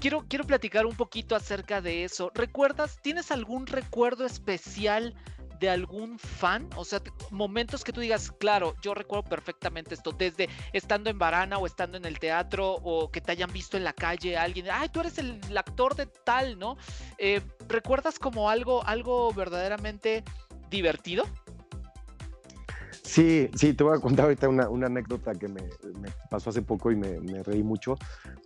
quiero, 0.00 0.24
quiero 0.28 0.44
platicar 0.44 0.86
un 0.86 0.96
poquito 0.96 1.36
acerca 1.36 1.80
de 1.80 2.04
eso. 2.04 2.30
¿Recuerdas, 2.34 2.98
tienes 3.02 3.30
algún 3.30 3.66
recuerdo 3.66 4.24
especial 4.24 5.14
de 5.60 5.70
algún 5.70 6.18
fan? 6.18 6.68
O 6.76 6.84
sea, 6.84 7.00
momentos 7.30 7.84
que 7.84 7.92
tú 7.92 8.00
digas, 8.00 8.30
claro, 8.30 8.74
yo 8.82 8.94
recuerdo 8.94 9.24
perfectamente 9.28 9.94
esto, 9.94 10.12
desde 10.12 10.48
estando 10.72 11.10
en 11.10 11.18
Varana 11.18 11.58
o 11.58 11.66
estando 11.66 11.96
en 11.96 12.04
el 12.04 12.18
teatro 12.18 12.74
o 12.82 13.10
que 13.10 13.20
te 13.20 13.32
hayan 13.32 13.52
visto 13.52 13.76
en 13.76 13.84
la 13.84 13.92
calle 13.92 14.36
alguien, 14.36 14.66
ay, 14.70 14.88
tú 14.88 15.00
eres 15.00 15.18
el, 15.18 15.40
actor 15.56 15.94
de 15.96 16.06
tal, 16.06 16.58
¿no? 16.58 16.76
Eh, 17.18 17.40
¿Recuerdas 17.68 18.18
como 18.18 18.48
algo, 18.48 18.84
algo 18.84 19.32
verdaderamente 19.32 20.22
divertido? 20.70 21.24
Sí, 23.08 23.48
sí, 23.54 23.72
te 23.72 23.84
voy 23.84 23.96
a 23.96 24.00
contar 24.00 24.26
ahorita 24.26 24.50
una, 24.50 24.86
anécdota 24.86 25.32
que 25.32 25.48
me, 25.48 25.62
pasó 26.28 26.50
hace 26.50 26.60
poco 26.60 26.92
y 26.92 26.96
me, 26.96 27.42
reí 27.42 27.62
mucho, 27.62 27.96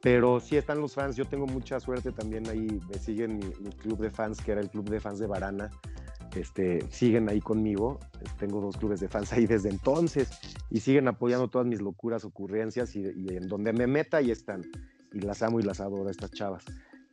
pero 0.03 0.39
sí 0.39 0.57
están 0.57 0.81
los 0.81 0.95
fans, 0.95 1.17
yo 1.17 1.25
tengo 1.25 1.47
mucha 1.47 1.81
suerte 1.81 2.13
también 2.13 2.49
ahí, 2.49 2.81
me 2.89 2.97
siguen 2.97 3.39
mi, 3.39 3.71
club 3.73 3.99
de 3.99 4.09
fans, 4.09 4.41
que 4.41 4.53
era 4.53 4.61
el 4.61 4.71
club 4.71 4.89
de 4.89 5.01
fans 5.01 5.19
de 5.19 5.27
Varana, 5.27 5.69
este, 6.37 6.89
siguen 6.93 7.29
ahí 7.29 7.41
conmigo, 7.41 7.99
tengo 8.39 8.61
dos 8.61 8.77
clubes 8.77 9.01
de 9.01 9.09
fans 9.09 9.33
ahí 9.33 9.47
desde 9.47 9.69
entonces 9.69 10.31
y 10.71 10.79
siguen 10.79 11.09
apoyando 11.09 11.49
todas 11.49 11.67
mis 11.67 11.81
locuras, 11.81 12.25
ocurrencias 12.25 12.95
y, 12.95 13.05
en 13.05 13.49
donde 13.49 13.73
me 13.73 13.89
meta 13.89 14.19
ahí 14.19 14.31
están. 14.31 14.63
Y 15.13 15.21
las 15.21 15.43
amo 15.43 15.59
y 15.59 15.65
las 15.65 15.81
adoro 15.81 16.09
estas 16.09 16.31
chavas. 16.31 16.65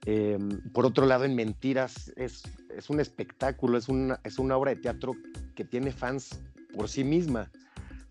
Em, 0.05 0.61
por 0.71 0.85
otro 0.85 1.05
lado, 1.05 1.25
en 1.25 1.35
Mentiras 1.35 2.13
es, 2.15 2.43
es 2.69 2.89
un 2.89 2.99
espectáculo, 2.99 3.77
es 3.77 3.89
una, 3.89 4.21
es 4.23 4.39
una 4.39 4.55
obra 4.55 4.73
de 4.73 4.79
teatro 4.79 5.13
que 5.55 5.65
tiene 5.65 5.91
fans 5.91 6.39
por 6.75 6.89
sí 6.89 7.03
misma. 7.03 7.51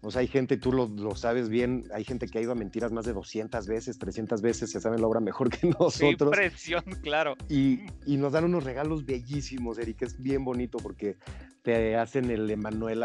O 0.00 0.12
sea, 0.12 0.20
hay 0.20 0.28
gente, 0.28 0.56
tú 0.56 0.72
lo, 0.72 1.16
sabes 1.16 1.48
bien, 1.48 1.84
hay 1.92 2.04
gente 2.04 2.28
que 2.28 2.38
ha 2.38 2.40
ido 2.40 2.52
a 2.52 2.54
mentiras 2.54 2.92
más 2.92 3.04
de 3.04 3.12
200 3.12 3.66
veces, 3.66 3.98
300 3.98 4.40
veces, 4.40 4.70
se 4.70 4.80
sabe 4.80 4.96
la 4.98 5.08
obra 5.08 5.18
mejor 5.18 5.50
que 5.50 5.66
nosotros. 5.80 6.28
Impresión, 6.28 6.84
claro. 7.02 7.34
Y, 7.48 7.80
y, 8.06 8.16
nos 8.16 8.32
dan 8.32 8.44
unos 8.44 8.62
regalos 8.62 9.04
bellísimos, 9.04 9.76
Eric, 9.78 10.02
es 10.02 10.22
bien 10.22 10.44
bonito 10.44 10.78
porque 10.78 11.16
te 11.62 11.96
hacen 11.96 12.30
el 12.30 12.48
Emanuel, 12.48 13.04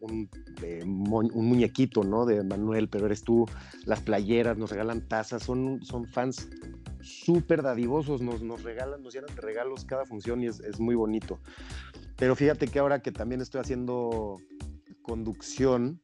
un, 0.00 0.30
un, 0.80 1.48
muñequito, 1.48 2.04
¿no? 2.04 2.24
De 2.24 2.36
Emanuel, 2.36 2.88
pero 2.88 3.06
eres 3.06 3.24
tú, 3.24 3.44
las 3.84 4.00
playeras, 4.00 4.56
nos 4.56 4.70
regalan 4.70 5.08
tazas, 5.08 5.42
son, 5.42 5.82
son 5.82 6.06
fans 6.06 6.48
súper 7.00 7.62
dadivosos, 7.62 8.22
nos, 8.22 8.42
nos 8.42 8.62
regalan, 8.62 9.02
nos 9.02 9.12
llenan 9.12 9.34
de 9.34 9.40
regalos 9.40 9.84
cada 9.84 10.06
función 10.06 10.40
y 10.40 10.46
es, 10.46 10.60
es 10.60 10.78
muy 10.78 10.94
bonito. 10.94 11.40
Pero 12.16 12.36
fíjate 12.36 12.68
que 12.68 12.78
ahora 12.78 13.00
que 13.00 13.10
también 13.10 13.40
estoy 13.40 13.60
haciendo 13.60 14.38
conducción, 15.08 16.00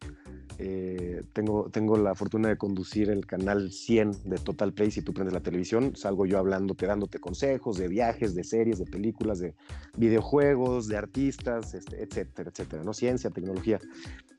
eh, 0.59 1.23
tengo, 1.35 1.69
tengo 1.71 1.99
la 1.99 2.15
fortuna 2.15 2.49
de 2.49 2.57
conducir 2.57 3.11
el 3.11 3.27
canal 3.27 3.71
100 3.71 4.31
de 4.31 4.39
Total 4.39 4.73
Play. 4.73 4.91
Si 4.91 5.03
tú 5.03 5.13
prendes 5.13 5.35
la 5.35 5.43
televisión, 5.43 5.95
salgo 5.95 6.25
yo 6.25 6.39
hablándote, 6.39 6.87
dándote 6.87 7.19
consejos 7.19 7.77
de 7.77 7.89
viajes, 7.89 8.35
de 8.35 8.45
series, 8.45 8.79
de 8.79 8.87
películas, 8.87 9.41
de 9.41 9.55
videojuegos, 9.99 10.89
de 10.89 10.97
artistas, 10.97 11.75
este, 11.75 12.03
etcétera, 12.03 12.51
etcétera, 12.51 12.83
¿no? 12.83 12.95
Ciencia, 12.95 13.29
tecnología. 13.29 13.79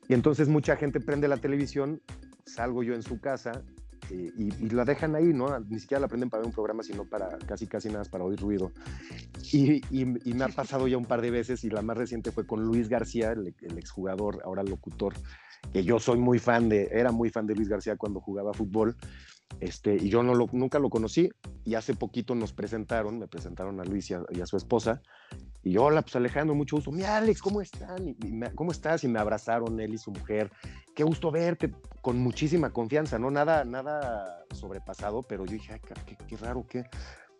Y 0.08 0.14
entonces 0.14 0.48
mucha 0.48 0.74
gente 0.76 0.98
prende 1.00 1.28
la 1.28 1.36
televisión, 1.36 2.02
salgo 2.44 2.82
yo 2.82 2.94
en 2.94 3.02
su 3.02 3.20
casa 3.20 3.62
eh, 4.10 4.32
y, 4.36 4.70
la 4.70 4.84
dejan 4.84 5.14
ahí, 5.14 5.32
¿no? 5.32 5.58
Ni 5.60 5.78
siquiera 5.78 6.00
la 6.00 6.08
prenden 6.08 6.30
para 6.30 6.40
ver 6.40 6.48
un 6.48 6.54
programa, 6.54 6.82
sino 6.82 7.04
para 7.04 7.38
casi, 7.46 7.66
casi 7.66 7.88
nada 7.88 8.04
para 8.04 8.24
oír 8.24 8.40
ruido. 8.40 8.72
Y, 9.52 9.80
y, 9.90 10.04
me 10.04 10.44
ha 10.44 10.48
pasado 10.48 10.88
ya 10.88 10.96
un 10.96 11.04
par 11.04 11.20
de 11.22 11.30
veces 11.30 11.62
y 11.64 11.70
la 11.70 11.82
más 11.82 11.96
reciente 11.96 12.32
fue 12.32 12.46
con 12.46 12.64
Luis 12.64 12.88
García, 12.88 13.32
el, 13.32 13.54
el 13.60 13.78
exjugador, 13.78 14.42
ahora 14.44 14.62
locutor, 14.62 15.14
que 15.72 15.84
yo 15.84 15.98
soy 15.98 16.18
muy 16.18 16.38
fan 16.38 16.68
de, 16.68 16.88
era 16.90 17.12
muy 17.12 17.30
fan 17.30 17.46
de 17.46 17.54
Luis 17.54 17.68
García 17.68 17.96
cuando 17.96 18.20
jugaba 18.20 18.52
fútbol. 18.52 18.96
Este, 19.60 19.94
y 19.94 20.08
yo 20.08 20.22
no 20.22 20.34
lo, 20.34 20.48
nunca 20.52 20.78
lo 20.78 20.90
conocí 20.90 21.30
y 21.64 21.74
hace 21.74 21.94
poquito 21.94 22.34
nos 22.34 22.52
presentaron, 22.52 23.18
me 23.18 23.28
presentaron 23.28 23.80
a 23.80 23.84
Luis 23.84 24.10
y 24.10 24.40
a, 24.40 24.46
su 24.46 24.56
esposa 24.56 25.00
y 25.62 25.72
yo, 25.72 25.84
hola, 25.84 26.02
pues 26.02 26.16
Alejandro, 26.16 26.54
mucho 26.54 26.76
gusto, 26.76 26.92
mi 26.92 27.04
Alex, 27.04 27.40
¿cómo 27.40 27.60
están? 27.60 28.08
Y, 28.08 28.16
¿Cómo 28.54 28.72
estás? 28.72 29.04
Y 29.04 29.08
me 29.08 29.18
abrazaron 29.18 29.80
él 29.80 29.94
y 29.94 29.98
su 29.98 30.10
mujer, 30.10 30.50
qué 30.94 31.04
gusto 31.04 31.30
verte, 31.30 31.72
con 32.02 32.18
muchísima 32.18 32.70
confianza, 32.70 33.18
¿no? 33.18 33.30
Nada, 33.30 33.64
nada 33.64 34.44
sobrepasado, 34.52 35.22
pero 35.22 35.46
yo 35.46 35.52
dije, 35.52 35.80
qué, 36.04 36.16
qué 36.26 36.36
raro, 36.36 36.66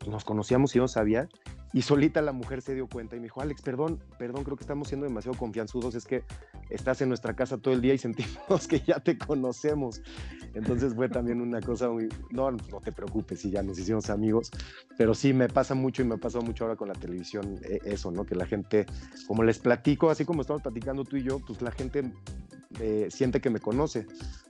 nos 0.07 0.25
conocíamos 0.25 0.75
y 0.75 0.79
no 0.79 0.89
sabía 0.89 1.29
y 1.77 1.83
solita 1.83 2.23
la 2.23 2.33
mujer 2.33 2.63
se 2.63 2.75
dio 2.75 2.87
cuenta 2.87 3.17
y 3.17 3.19
me 3.19 3.25
dijo, 3.25 3.43
Alex, 3.43 3.61
perdón, 3.61 4.03
perdón, 4.19 4.45
creo 4.45 4.57
que 4.57 4.63
estamos 4.63 4.89
siendo 4.89 5.05
demasiado 5.05 5.37
confianzudos, 5.37 5.95
es 5.95 6.07
que 6.07 6.25
estás 6.71 7.03
en 7.03 7.09
nuestra 7.09 7.37
casa 7.37 7.59
todo 7.59 7.75
el 7.75 7.83
día 7.83 7.93
y 7.93 7.99
sentimos 7.99 8.67
que 8.67 8.81
ya 8.81 8.99
te 8.99 9.19
conocemos. 9.19 10.01
Entonces 10.55 10.95
fue 10.95 11.11
también 11.11 11.43
una 11.43 11.61
cosa 11.61 11.91
muy, 11.91 12.09
no, 12.31 12.51
no 12.51 12.81
te 12.83 12.93
preocupes 12.93 13.41
si 13.41 13.51
ya 13.51 13.63
nos 13.63 13.79
hicimos 13.79 14.09
amigos, 14.09 14.51
pero 14.97 15.15
sí 15.15 15.35
me 15.35 15.49
pasa 15.49 15.75
mucho 15.75 16.01
y 16.01 16.07
me 16.07 16.15
ha 16.15 16.19
pasado 16.19 16.43
mucho 16.43 16.65
ahora 16.65 16.77
con 16.77 16.89
la 16.89 16.95
televisión 16.95 17.59
eh, 17.65 17.81
eso, 17.85 18.11
¿no? 18.11 18.25
Que 18.25 18.37
la 18.37 18.47
gente, 18.47 18.87
como 19.27 19.43
les 19.43 19.59
platico, 19.59 20.09
así 20.09 20.25
como 20.25 20.41
estamos 20.41 20.63
platicando 20.63 21.05
tú 21.05 21.19
y 21.19 21.25
yo, 21.25 21.41
pues 21.41 21.61
la 21.61 21.73
gente 21.73 22.11
eh, 22.81 23.09
siente 23.11 23.41
que 23.41 23.51
me 23.51 23.61
conoce 23.61 24.07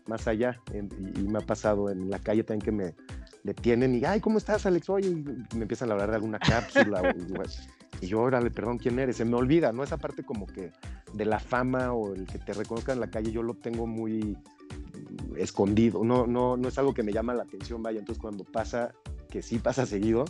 más 0.06 0.26
allá 0.26 0.60
y, 0.72 1.22
me 1.22 1.38
ha 1.38 1.42
pasado 1.42 1.90
en 1.90 2.10
la 2.10 2.18
calle 2.18 2.44
también 2.44 2.64
que 2.64 2.72
me 2.72 2.94
detienen 3.42 3.94
y, 3.94 4.04
ay, 4.04 4.20
¿cómo 4.20 4.38
estás, 4.38 4.66
Alex? 4.66 4.88
Y 5.00 5.14
me 5.56 5.62
empiezan 5.62 5.90
a 5.90 5.92
hablar 5.92 6.10
de 6.10 6.16
alguna 6.16 6.38
cápsula. 6.38 7.14
y 8.00 8.06
yo, 8.06 8.20
órale, 8.20 8.50
perdón, 8.50 8.78
¿quién 8.78 8.98
eres? 8.98 9.16
Se 9.16 9.24
me 9.24 9.36
olvida, 9.36 9.72
¿no? 9.72 9.84
Esa 9.84 9.96
parte 9.96 10.24
como 10.24 10.46
que 10.46 10.72
de 11.12 11.24
la 11.24 11.38
fama 11.38 11.92
o 11.92 12.14
el 12.14 12.26
que 12.26 12.38
te 12.38 12.52
reconozcan 12.52 12.94
en 12.94 13.00
la 13.00 13.10
calle, 13.10 13.30
yo 13.30 13.42
lo 13.42 13.54
tengo 13.54 13.86
muy 13.86 14.36
escondido, 15.36 16.04
no, 16.04 16.26
no, 16.26 16.56
no 16.56 16.68
es 16.68 16.78
algo 16.78 16.94
que 16.94 17.02
me 17.02 17.12
llama 17.12 17.34
la 17.34 17.42
atención, 17.42 17.82
vaya, 17.82 17.98
entonces 17.98 18.20
cuando 18.20 18.44
pasa, 18.44 18.92
que 19.30 19.42
sí 19.42 19.58
pasa 19.58 19.86
seguido, 19.86 20.24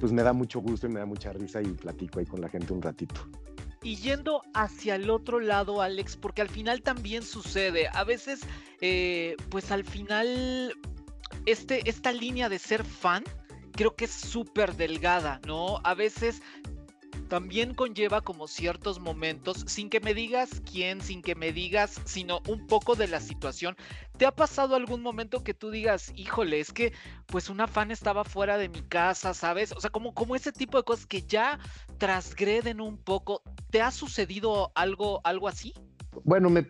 pues 0.00 0.12
me 0.12 0.22
da 0.22 0.32
mucho 0.32 0.60
gusto 0.60 0.86
y 0.86 0.90
me 0.90 1.00
da 1.00 1.06
mucha 1.06 1.32
risa 1.32 1.62
y 1.62 1.66
platico 1.66 2.18
ahí 2.18 2.26
con 2.26 2.40
la 2.40 2.48
gente 2.48 2.72
un 2.72 2.82
ratito. 2.82 3.14
Y 3.86 3.94
yendo 3.94 4.42
hacia 4.52 4.96
el 4.96 5.10
otro 5.10 5.38
lado, 5.38 5.80
Alex, 5.80 6.16
porque 6.16 6.42
al 6.42 6.48
final 6.48 6.82
también 6.82 7.22
sucede, 7.22 7.88
a 7.92 8.02
veces, 8.02 8.40
eh, 8.80 9.36
pues 9.48 9.70
al 9.70 9.84
final, 9.84 10.74
este, 11.44 11.88
esta 11.88 12.10
línea 12.10 12.48
de 12.48 12.58
ser 12.58 12.82
fan, 12.82 13.22
creo 13.70 13.94
que 13.94 14.06
es 14.06 14.10
súper 14.10 14.74
delgada, 14.74 15.40
¿no? 15.46 15.78
A 15.84 15.94
veces 15.94 16.42
también 17.28 17.74
conlleva 17.74 18.20
como 18.20 18.48
ciertos 18.48 19.00
momentos, 19.00 19.64
sin 19.66 19.90
que 19.90 20.00
me 20.00 20.14
digas 20.14 20.62
quién, 20.70 21.00
sin 21.00 21.22
que 21.22 21.34
me 21.34 21.52
digas, 21.52 22.00
sino 22.04 22.40
un 22.48 22.66
poco 22.66 22.94
de 22.94 23.08
la 23.08 23.20
situación. 23.20 23.76
¿Te 24.16 24.26
ha 24.26 24.32
pasado 24.32 24.76
algún 24.76 25.02
momento 25.02 25.42
que 25.42 25.54
tú 25.54 25.70
digas, 25.70 26.12
híjole, 26.16 26.60
es 26.60 26.72
que 26.72 26.92
pues 27.26 27.50
una 27.50 27.66
fan 27.66 27.90
estaba 27.90 28.24
fuera 28.24 28.58
de 28.58 28.68
mi 28.68 28.82
casa, 28.82 29.34
¿sabes? 29.34 29.72
O 29.72 29.80
sea, 29.80 29.90
como, 29.90 30.14
como 30.14 30.36
ese 30.36 30.52
tipo 30.52 30.78
de 30.78 30.84
cosas 30.84 31.06
que 31.06 31.22
ya 31.22 31.58
transgreden 31.98 32.80
un 32.80 32.96
poco. 32.96 33.42
¿Te 33.70 33.82
ha 33.82 33.90
sucedido 33.90 34.72
algo, 34.74 35.20
algo 35.24 35.48
así? 35.48 35.74
Bueno, 36.24 36.48
me, 36.48 36.66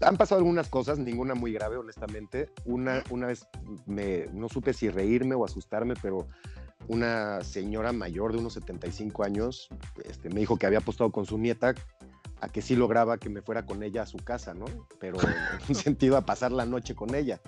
han 0.00 0.16
pasado 0.16 0.38
algunas 0.40 0.68
cosas, 0.68 0.98
ninguna 0.98 1.34
muy 1.34 1.52
grave, 1.52 1.76
honestamente. 1.76 2.50
Una, 2.64 3.02
una 3.10 3.28
vez 3.28 3.46
me, 3.86 4.26
no 4.32 4.48
supe 4.48 4.72
si 4.72 4.88
reírme 4.88 5.34
o 5.34 5.44
asustarme, 5.44 5.94
pero 6.00 6.28
una 6.88 7.42
señora 7.42 7.92
mayor 7.92 8.32
de 8.32 8.38
unos 8.38 8.54
75 8.54 9.24
años 9.24 9.68
este, 10.04 10.28
me 10.30 10.40
dijo 10.40 10.56
que 10.56 10.66
había 10.66 10.78
apostado 10.78 11.10
con 11.10 11.26
su 11.26 11.38
nieta 11.38 11.74
a 12.40 12.48
que 12.48 12.62
sí 12.62 12.76
lograba 12.76 13.18
que 13.18 13.28
me 13.28 13.42
fuera 13.42 13.64
con 13.64 13.82
ella 13.82 14.02
a 14.02 14.06
su 14.06 14.18
casa, 14.18 14.54
¿no? 14.54 14.66
Pero 15.00 15.18
en 15.20 15.28
un 15.68 15.74
sentido 15.74 16.16
a 16.16 16.26
pasar 16.26 16.52
la 16.52 16.66
noche 16.66 16.94
con 16.94 17.14
ella. 17.14 17.40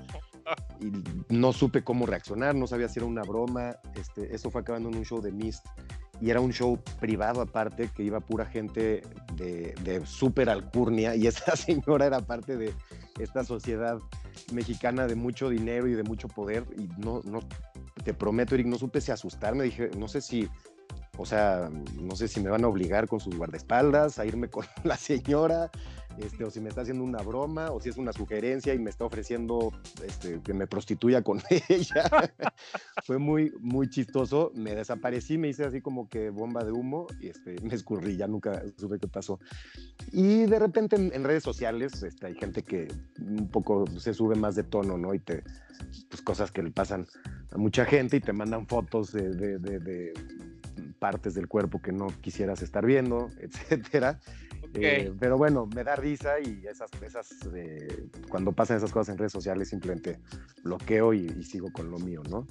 Y 0.81 0.93
no 1.29 1.53
supe 1.53 1.85
cómo 1.85 2.07
reaccionar, 2.07 2.55
no 2.55 2.67
sabía 2.67 2.89
si 2.89 2.99
era 2.99 3.07
una 3.07 3.23
broma. 3.23 3.77
Este, 3.95 4.35
eso 4.35 4.51
fue 4.51 4.63
acabando 4.63 4.89
en 4.89 4.97
un 4.97 5.05
show 5.05 5.21
de 5.21 5.31
Mist 5.31 5.67
y 6.21 6.31
era 6.31 6.41
un 6.41 6.53
show 6.53 6.79
privado 7.01 7.41
aparte 7.41 7.91
que 7.95 8.03
iba 8.03 8.21
pura 8.21 8.45
gente 8.45 9.03
de, 9.35 9.75
de 9.85 10.05
súper 10.05 10.51
alcurnia 10.51 11.15
y 11.15 11.27
esa 11.27 11.55
señora 11.57 12.07
era 12.07 12.21
parte 12.21 12.57
de 12.57 12.75
esta 13.21 13.45
sociedad 13.45 13.99
mexicana 14.53 15.07
de 15.07 15.15
mucho 15.15 15.49
dinero 15.49 15.87
y 15.87 15.95
de 15.95 16.03
mucho 16.03 16.29
poder 16.29 16.65
y 16.77 16.89
no, 17.01 17.21
no 17.25 17.41
te 18.09 18.15
prometo, 18.15 18.55
Eric, 18.55 18.67
no 18.69 18.79
supe 18.79 19.03
si 19.03 19.13
asustarme, 19.13 19.65
dije, 19.65 19.91
no 19.99 20.09
sé 20.09 20.23
si, 20.23 20.49
o 21.19 21.27
sea, 21.27 21.69
no 22.01 22.17
sé 22.17 22.27
si 22.27 22.41
me 22.41 22.49
van 22.49 22.65
a 22.65 22.69
obligar 22.69 23.07
con 23.07 23.21
sus 23.21 23.37
guardaespaldas 23.37 24.19
a 24.19 24.25
irme 24.25 24.49
con 24.51 24.65
la 24.83 24.97
señora, 24.97 25.71
este, 26.21 26.45
o 26.45 26.51
si 26.51 26.61
me 26.61 26.69
está 26.69 26.83
haciendo 26.83 27.05
una 27.05 27.23
broma, 27.23 27.71
o 27.71 27.81
si 27.81 27.89
es 27.89 27.97
una 27.97 28.13
sugerencia 28.13 28.75
y 28.75 28.79
me 28.79 28.91
está 28.91 29.05
ofreciendo 29.05 29.73
este, 30.05 30.41
que 30.43 30.55
me 30.55 30.67
prostituya 30.67 31.23
con 31.23 31.41
ella. 31.69 32.11
Fue 33.05 33.19
muy, 33.19 33.53
muy 33.61 33.89
chistoso. 33.89 34.53
Me 34.55 34.75
desaparecí, 34.75 35.39
me 35.39 35.49
hice 35.49 35.65
así 35.65 35.81
como 35.81 36.09
que 36.09 36.31
bomba 36.31 36.65
de 36.65 36.73
humo 36.73 37.07
y 37.21 37.29
este, 37.29 37.57
me 37.63 37.75
escurrí, 37.75 38.17
ya 38.17 38.27
nunca 38.27 38.63
supe 38.77 38.99
qué 38.99 39.09
pasó. 39.09 39.39
Y 40.13 40.47
de 40.47 40.59
repente 40.59 40.97
en, 40.97 41.25
redes 41.25 41.43
sociales 41.43 42.03
este, 42.03 42.27
hay 42.27 42.35
gente 42.35 42.63
que 42.63 42.89
un 43.21 43.49
poco 43.49 43.85
se 43.99 44.15
sube 44.15 44.35
más 44.35 44.55
de 44.55 44.65
tono, 44.65 44.97
¿no? 44.97 45.15
Y 45.15 45.19
te, 45.19 45.43
pues 46.09 46.23
cosas 46.23 46.51
que 46.51 46.63
le 46.63 46.71
pasan 46.71 47.07
a 47.53 47.59
mucha 47.59 47.85
gente 47.85 48.17
y 48.17 48.21
te 48.21 48.33
mandan 48.33 48.67
fotos 48.67 49.13
de, 49.13 49.31
de, 49.31 49.59
de 49.59 50.13
partes 50.99 51.35
del 51.35 51.49
cuerpo 51.49 51.81
que 51.81 51.93
no 51.93 52.09
quisieras 52.21 52.63
estar 52.63 52.85
viendo, 52.85 53.31
etcétera. 53.41 54.21
Eh, 54.75 55.13
pero 55.19 55.39
bueno, 55.39 55.67
me 55.75 55.83
da 55.83 55.97
risa 55.97 56.41
y 56.41 56.65
esas, 56.67 56.91
esas 57.03 57.31
eh, 57.55 58.07
cuando 58.29 58.53
pasan 58.53 58.77
esas 58.77 58.93
cosas 58.93 59.13
en 59.13 59.19
redes 59.19 59.33
sociales 59.33 59.69
simplemente 59.69 60.19
bloqueo 60.63 61.15
y, 61.15 61.43
sigo 61.43 61.73
con 61.73 61.91
lo 61.91 61.99
mío, 61.99 62.23
¿no? 62.29 62.47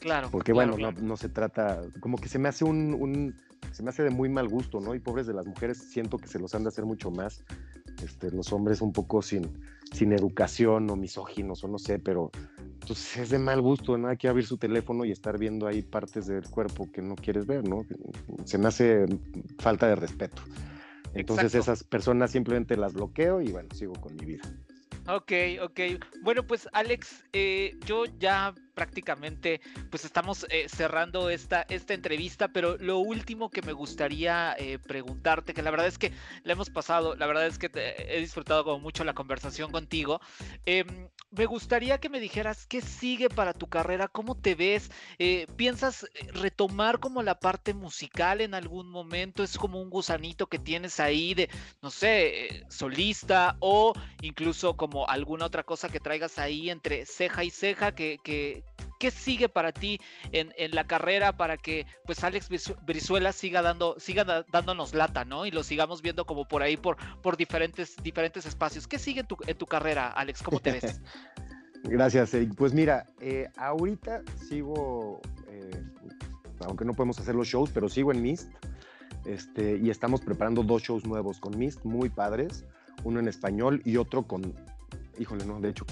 Claro. 0.00 0.28
Porque 0.30 0.52
bueno, 0.52 0.76
No, 0.76 0.92
no, 0.92 1.16
se 1.16 1.28
trata, 1.28 1.82
como 2.00 2.18
que 2.18 2.28
se 2.28 2.38
me 2.38 2.48
hace 2.48 2.64
un, 2.64 2.94
un, 2.94 3.34
se 3.72 3.82
me 3.82 3.90
hace 3.90 4.02
de 4.02 4.10
muy 4.10 4.28
mal 4.28 4.48
gusto, 4.48 4.80
¿no? 4.80 4.94
Y 4.94 4.98
pobres 4.98 5.26
de 5.26 5.34
las 5.34 5.46
mujeres 5.46 5.78
siento 5.78 6.18
que 6.18 6.26
se 6.26 6.38
los 6.38 6.54
han 6.54 6.62
de 6.64 6.68
hacer 6.68 6.84
mucho 6.84 7.10
más. 7.10 7.44
Este, 8.02 8.30
los 8.30 8.52
hombres 8.52 8.80
un 8.80 8.92
poco 8.92 9.20
sin, 9.20 9.46
sin 9.92 10.12
educación 10.12 10.88
o 10.90 10.96
misóginos 10.96 11.62
o 11.64 11.68
no 11.68 11.78
sé, 11.78 11.98
pero 11.98 12.30
pues 12.86 13.16
es 13.18 13.30
de 13.30 13.38
mal 13.38 13.60
gusto, 13.60 13.98
¿no? 13.98 14.08
Hay 14.08 14.16
que 14.16 14.28
abrir 14.28 14.46
su 14.46 14.56
teléfono 14.56 15.04
y 15.04 15.12
estar 15.12 15.38
viendo 15.38 15.66
ahí 15.66 15.82
partes 15.82 16.26
del 16.26 16.48
cuerpo 16.48 16.90
que 16.90 17.02
no 17.02 17.14
quieres 17.14 17.46
ver, 17.46 17.68
¿no? 17.68 17.84
Se 18.44 18.58
me 18.58 18.68
hace 18.68 19.06
falta 19.58 19.86
de 19.86 19.96
respeto. 19.96 20.42
Entonces 21.14 21.54
esas 21.54 21.84
personas 21.84 22.30
simplemente 22.30 22.76
las 22.76 22.92
bloqueo 22.92 23.40
y 23.40 23.50
bueno, 23.50 23.68
sigo 23.74 23.94
con 23.94 24.14
mi 24.16 24.24
vida. 24.24 24.42
Ok, 25.06 25.32
ok. 25.62 25.80
Bueno, 26.22 26.46
pues 26.46 26.68
Alex, 26.72 27.24
eh, 27.32 27.76
yo 27.84 28.04
ya 28.18 28.54
prácticamente 28.80 29.60
pues 29.90 30.06
estamos 30.06 30.46
eh, 30.48 30.66
cerrando 30.70 31.28
esta, 31.28 31.66
esta 31.68 31.92
entrevista, 31.92 32.48
pero 32.48 32.78
lo 32.78 32.98
último 32.98 33.50
que 33.50 33.60
me 33.60 33.74
gustaría 33.74 34.56
eh, 34.58 34.78
preguntarte, 34.78 35.52
que 35.52 35.60
la 35.60 35.70
verdad 35.70 35.86
es 35.86 35.98
que 35.98 36.12
la 36.44 36.54
hemos 36.54 36.70
pasado, 36.70 37.14
la 37.14 37.26
verdad 37.26 37.46
es 37.46 37.58
que 37.58 37.70
he 37.74 38.20
disfrutado 38.20 38.64
como 38.64 38.78
mucho 38.78 39.04
la 39.04 39.12
conversación 39.12 39.70
contigo, 39.70 40.18
em, 40.64 41.10
me 41.30 41.44
gustaría 41.44 41.98
que 41.98 42.08
me 42.08 42.20
dijeras 42.20 42.66
qué 42.66 42.80
sigue 42.80 43.28
para 43.28 43.52
tu 43.52 43.68
carrera, 43.68 44.08
cómo 44.08 44.34
te 44.34 44.54
ves, 44.54 44.90
eh, 45.18 45.46
piensas 45.56 46.06
retomar 46.32 47.00
como 47.00 47.22
la 47.22 47.38
parte 47.38 47.74
musical 47.74 48.40
en 48.40 48.54
algún 48.54 48.88
momento, 48.88 49.42
es 49.42 49.58
como 49.58 49.82
un 49.82 49.90
gusanito 49.90 50.46
que 50.46 50.58
tienes 50.58 51.00
ahí 51.00 51.34
de, 51.34 51.50
no 51.82 51.90
sé, 51.90 52.64
solista 52.70 53.56
o 53.60 53.92
incluso 54.22 54.74
como 54.74 55.06
alguna 55.06 55.44
otra 55.44 55.64
cosa 55.64 55.90
que 55.90 56.00
traigas 56.00 56.38
ahí 56.38 56.70
entre 56.70 57.04
ceja 57.04 57.44
y 57.44 57.50
ceja 57.50 57.94
que, 57.94 58.18
que, 58.24 58.64
¿Qué 59.00 59.10
sigue 59.10 59.48
para 59.48 59.72
ti 59.72 59.98
en, 60.30 60.52
la 60.74 60.86
carrera 60.86 61.34
para 61.34 61.56
que 61.56 61.86
pues 62.04 62.22
Alex 62.22 62.50
Brizuela 62.84 63.32
siga 63.32 63.62
dando, 63.62 63.98
siga 63.98 64.44
dándonos 64.52 64.92
lata, 64.92 65.24
¿no? 65.24 65.46
Y 65.46 65.50
lo 65.50 65.62
sigamos 65.62 66.02
viendo 66.02 66.26
como 66.26 66.46
por 66.46 66.62
ahí, 66.62 66.76
por, 66.76 66.98
por 67.22 67.38
diferentes, 67.38 67.96
diferentes 68.02 68.44
espacios. 68.44 68.86
¿Qué 68.86 68.98
sigue 68.98 69.20
en 69.20 69.26
tu, 69.26 69.38
en 69.46 69.56
tu 69.56 69.64
carrera, 69.64 70.10
Alex? 70.10 70.42
¿Cómo 70.42 70.60
te 70.60 70.72
ves? 70.72 71.00
Gracias, 71.84 72.34
Eric. 72.34 72.54
Pues 72.54 72.74
mira, 72.74 73.06
eh, 73.20 73.48
ahorita 73.56 74.22
sigo, 74.48 75.22
eh, 75.48 75.82
aunque 76.66 76.84
no 76.84 76.92
podemos 76.92 77.18
hacer 77.18 77.34
los 77.34 77.48
shows, 77.48 77.70
pero 77.72 77.88
sigo 77.88 78.12
en 78.12 78.20
Mist. 78.20 78.52
Este, 79.24 79.78
y 79.78 79.88
estamos 79.88 80.20
preparando 80.20 80.62
dos 80.62 80.82
shows 80.82 81.06
nuevos 81.06 81.40
con 81.40 81.58
Mist, 81.58 81.86
muy 81.86 82.10
padres. 82.10 82.66
Uno 83.02 83.18
en 83.18 83.28
español 83.28 83.80
y 83.86 83.96
otro 83.96 84.24
con, 84.24 84.54
híjole, 85.18 85.46
no, 85.46 85.58
de 85.58 85.70
hecho, 85.70 85.86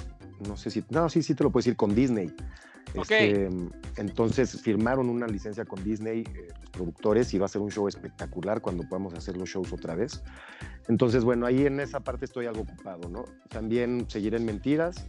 no 0.47 0.59
sé 0.59 0.71
si, 0.71 0.85
no, 0.91 1.09
sí, 1.09 1.23
sí 1.23 1.35
te 1.35 1.43
lo 1.43 1.51
puedo 1.51 1.63
decir, 1.63 1.77
con 1.77 1.95
Disney. 1.95 2.35
Este, 2.95 3.49
entonces 3.97 4.61
firmaron 4.61 5.09
una 5.09 5.27
licencia 5.27 5.65
con 5.65 5.83
Disney, 5.83 6.21
eh, 6.21 6.49
los 6.61 6.71
productores, 6.71 7.33
y 7.35 7.39
va 7.39 7.47
a 7.47 7.49
ser 7.49 7.61
un 7.61 7.71
show 7.71 7.89
espectacular 7.89 8.61
cuando 8.61 8.85
podamos 8.89 9.15
hacer 9.15 9.37
los 9.37 9.49
shows 9.49 9.73
otra 9.73 9.95
vez. 9.95 10.23
Entonces, 10.89 11.25
bueno, 11.25 11.47
ahí 11.47 11.67
en 11.67 11.81
esa 11.81 12.01
parte 12.01 12.25
estoy 12.25 12.47
algo 12.47 12.63
ocupado, 12.63 13.09
¿no? 13.09 13.25
También 13.49 14.07
seguiré 14.09 14.39
en 14.39 14.47
Mentiras, 14.47 15.07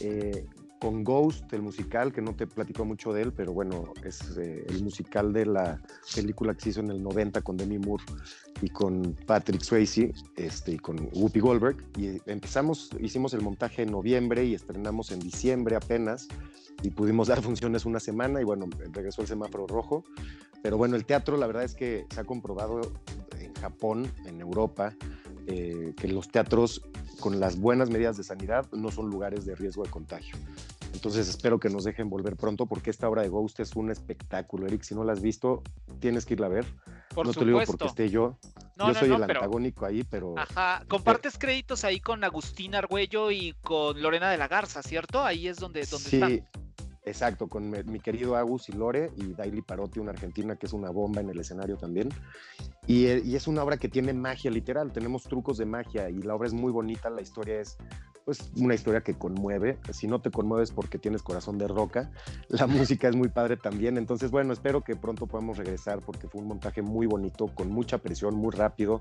eh, 0.00 0.46
con 0.80 1.02
Ghost, 1.02 1.52
el 1.52 1.62
musical, 1.62 2.12
que 2.12 2.22
no 2.22 2.34
te 2.36 2.46
platicó 2.46 2.84
mucho 2.84 3.12
de 3.12 3.22
él, 3.22 3.32
pero 3.32 3.52
bueno, 3.52 3.92
es 4.04 4.36
eh, 4.38 4.64
el 4.68 4.82
musical 4.82 5.32
de 5.32 5.46
la 5.46 5.82
película 6.14 6.54
que 6.54 6.60
se 6.60 6.68
hizo 6.70 6.80
en 6.80 6.90
el 6.90 7.02
90 7.02 7.42
con 7.42 7.56
Demi 7.56 7.78
Moore 7.78 8.04
y 8.62 8.68
con 8.68 9.16
Patrick 9.26 9.60
Swayze 9.62 10.12
este, 10.36 10.72
y 10.72 10.78
con 10.78 11.08
Whoopi 11.12 11.40
Goldberg. 11.40 11.76
Y 11.96 12.20
empezamos, 12.30 12.90
hicimos 13.00 13.34
el 13.34 13.42
montaje 13.42 13.82
en 13.82 13.90
noviembre 13.90 14.44
y 14.44 14.54
estrenamos 14.54 15.10
en 15.10 15.18
diciembre 15.18 15.76
apenas 15.76 16.28
y 16.82 16.90
pudimos 16.90 17.28
dar 17.28 17.42
funciones 17.42 17.84
una 17.84 18.00
semana 18.00 18.40
y 18.40 18.44
bueno, 18.44 18.66
regresó 18.92 19.22
el 19.22 19.28
semáforo 19.28 19.66
rojo. 19.66 20.04
Pero 20.62 20.76
bueno, 20.76 20.96
el 20.96 21.04
teatro 21.04 21.36
la 21.36 21.46
verdad 21.46 21.64
es 21.64 21.74
que 21.74 22.06
se 22.12 22.20
ha 22.20 22.24
comprobado 22.24 22.80
en 23.38 23.54
Japón, 23.54 24.10
en 24.26 24.40
Europa, 24.40 24.94
eh, 25.46 25.94
que 25.96 26.08
los 26.08 26.28
teatros 26.28 26.82
con 27.20 27.40
las 27.40 27.58
buenas 27.58 27.90
medidas 27.90 28.16
de 28.16 28.24
sanidad 28.24 28.66
no 28.72 28.90
son 28.90 29.08
lugares 29.08 29.44
de 29.44 29.54
riesgo 29.54 29.84
de 29.84 29.90
contagio. 29.90 30.36
Entonces 30.92 31.28
espero 31.28 31.60
que 31.60 31.68
nos 31.68 31.84
dejen 31.84 32.08
volver 32.08 32.36
pronto 32.36 32.66
porque 32.66 32.90
esta 32.90 33.08
obra 33.08 33.22
de 33.22 33.28
Ghost 33.28 33.60
es 33.60 33.76
un 33.76 33.90
espectáculo. 33.90 34.66
Eric, 34.66 34.82
si 34.82 34.94
no 34.94 35.04
la 35.04 35.12
has 35.12 35.20
visto, 35.20 35.62
tienes 36.00 36.24
que 36.24 36.34
irla 36.34 36.46
a 36.46 36.50
ver. 36.50 36.66
no 37.14 37.32
te 37.32 37.40
lo 37.40 37.46
digo 37.46 37.60
porque 37.66 37.86
esté 37.86 38.08
yo. 38.08 38.38
yo 38.76 38.94
soy 38.94 39.12
el 39.12 39.22
antagónico 39.22 39.86
ahí, 39.86 40.04
pero... 40.04 40.34
Ajá, 40.38 40.84
compartes 40.88 41.38
créditos 41.38 41.84
ahí 41.84 42.00
con 42.00 42.24
Agustín 42.24 42.74
Argüello 42.74 43.30
y 43.30 43.54
con 43.62 44.00
Lorena 44.00 44.30
de 44.30 44.38
la 44.38 44.48
Garza, 44.48 44.82
¿cierto? 44.82 45.24
Ahí 45.24 45.46
es 45.46 45.58
donde, 45.58 45.84
donde 45.86 46.08
sí, 46.08 46.42
Exacto, 47.08 47.48
con 47.48 47.70
mi, 47.70 48.00
querido 48.00 48.36
Agus 48.36 48.68
y 48.68 48.72
Lore 48.72 49.10
y 49.16 49.32
Daily 49.32 49.62
Parotti, 49.62 49.98
una 49.98 50.10
argentina 50.10 50.56
que 50.56 50.66
es 50.66 50.74
una 50.74 50.90
bomba 50.90 51.22
en 51.22 51.30
el 51.30 51.40
escenario 51.40 51.78
también. 51.78 52.10
Y, 52.88 53.06
y, 53.06 53.36
es 53.36 53.46
una 53.46 53.62
obra 53.62 53.76
que 53.76 53.88
tiene 53.88 54.14
magia 54.14 54.50
literal, 54.50 54.92
tenemos 54.92 55.24
trucos 55.24 55.58
de 55.58 55.66
magia 55.66 56.08
y 56.08 56.22
la 56.22 56.34
obra 56.34 56.48
es 56.48 56.54
muy 56.54 56.72
bonita, 56.72 57.10
la 57.10 57.20
historia 57.20 57.60
es 57.60 57.76
pues 58.28 58.50
una 58.58 58.74
historia 58.74 59.00
que 59.00 59.14
conmueve. 59.14 59.78
Si 59.90 60.06
no 60.06 60.20
te 60.20 60.30
conmueves 60.30 60.70
porque 60.70 60.98
tienes 60.98 61.22
corazón 61.22 61.56
de 61.56 61.66
roca, 61.66 62.10
la 62.48 62.66
música 62.66 63.08
es 63.08 63.16
muy 63.16 63.28
padre 63.28 63.56
también. 63.56 63.96
Entonces, 63.96 64.30
bueno, 64.30 64.52
espero 64.52 64.82
que 64.82 64.96
pronto 64.96 65.26
podamos 65.26 65.56
regresar 65.56 66.00
porque 66.00 66.28
fue 66.28 66.42
un 66.42 66.48
montaje 66.48 66.82
muy 66.82 67.06
bonito, 67.06 67.46
con 67.46 67.70
mucha 67.70 67.96
presión, 67.96 68.34
muy 68.34 68.50
rápido. 68.50 69.00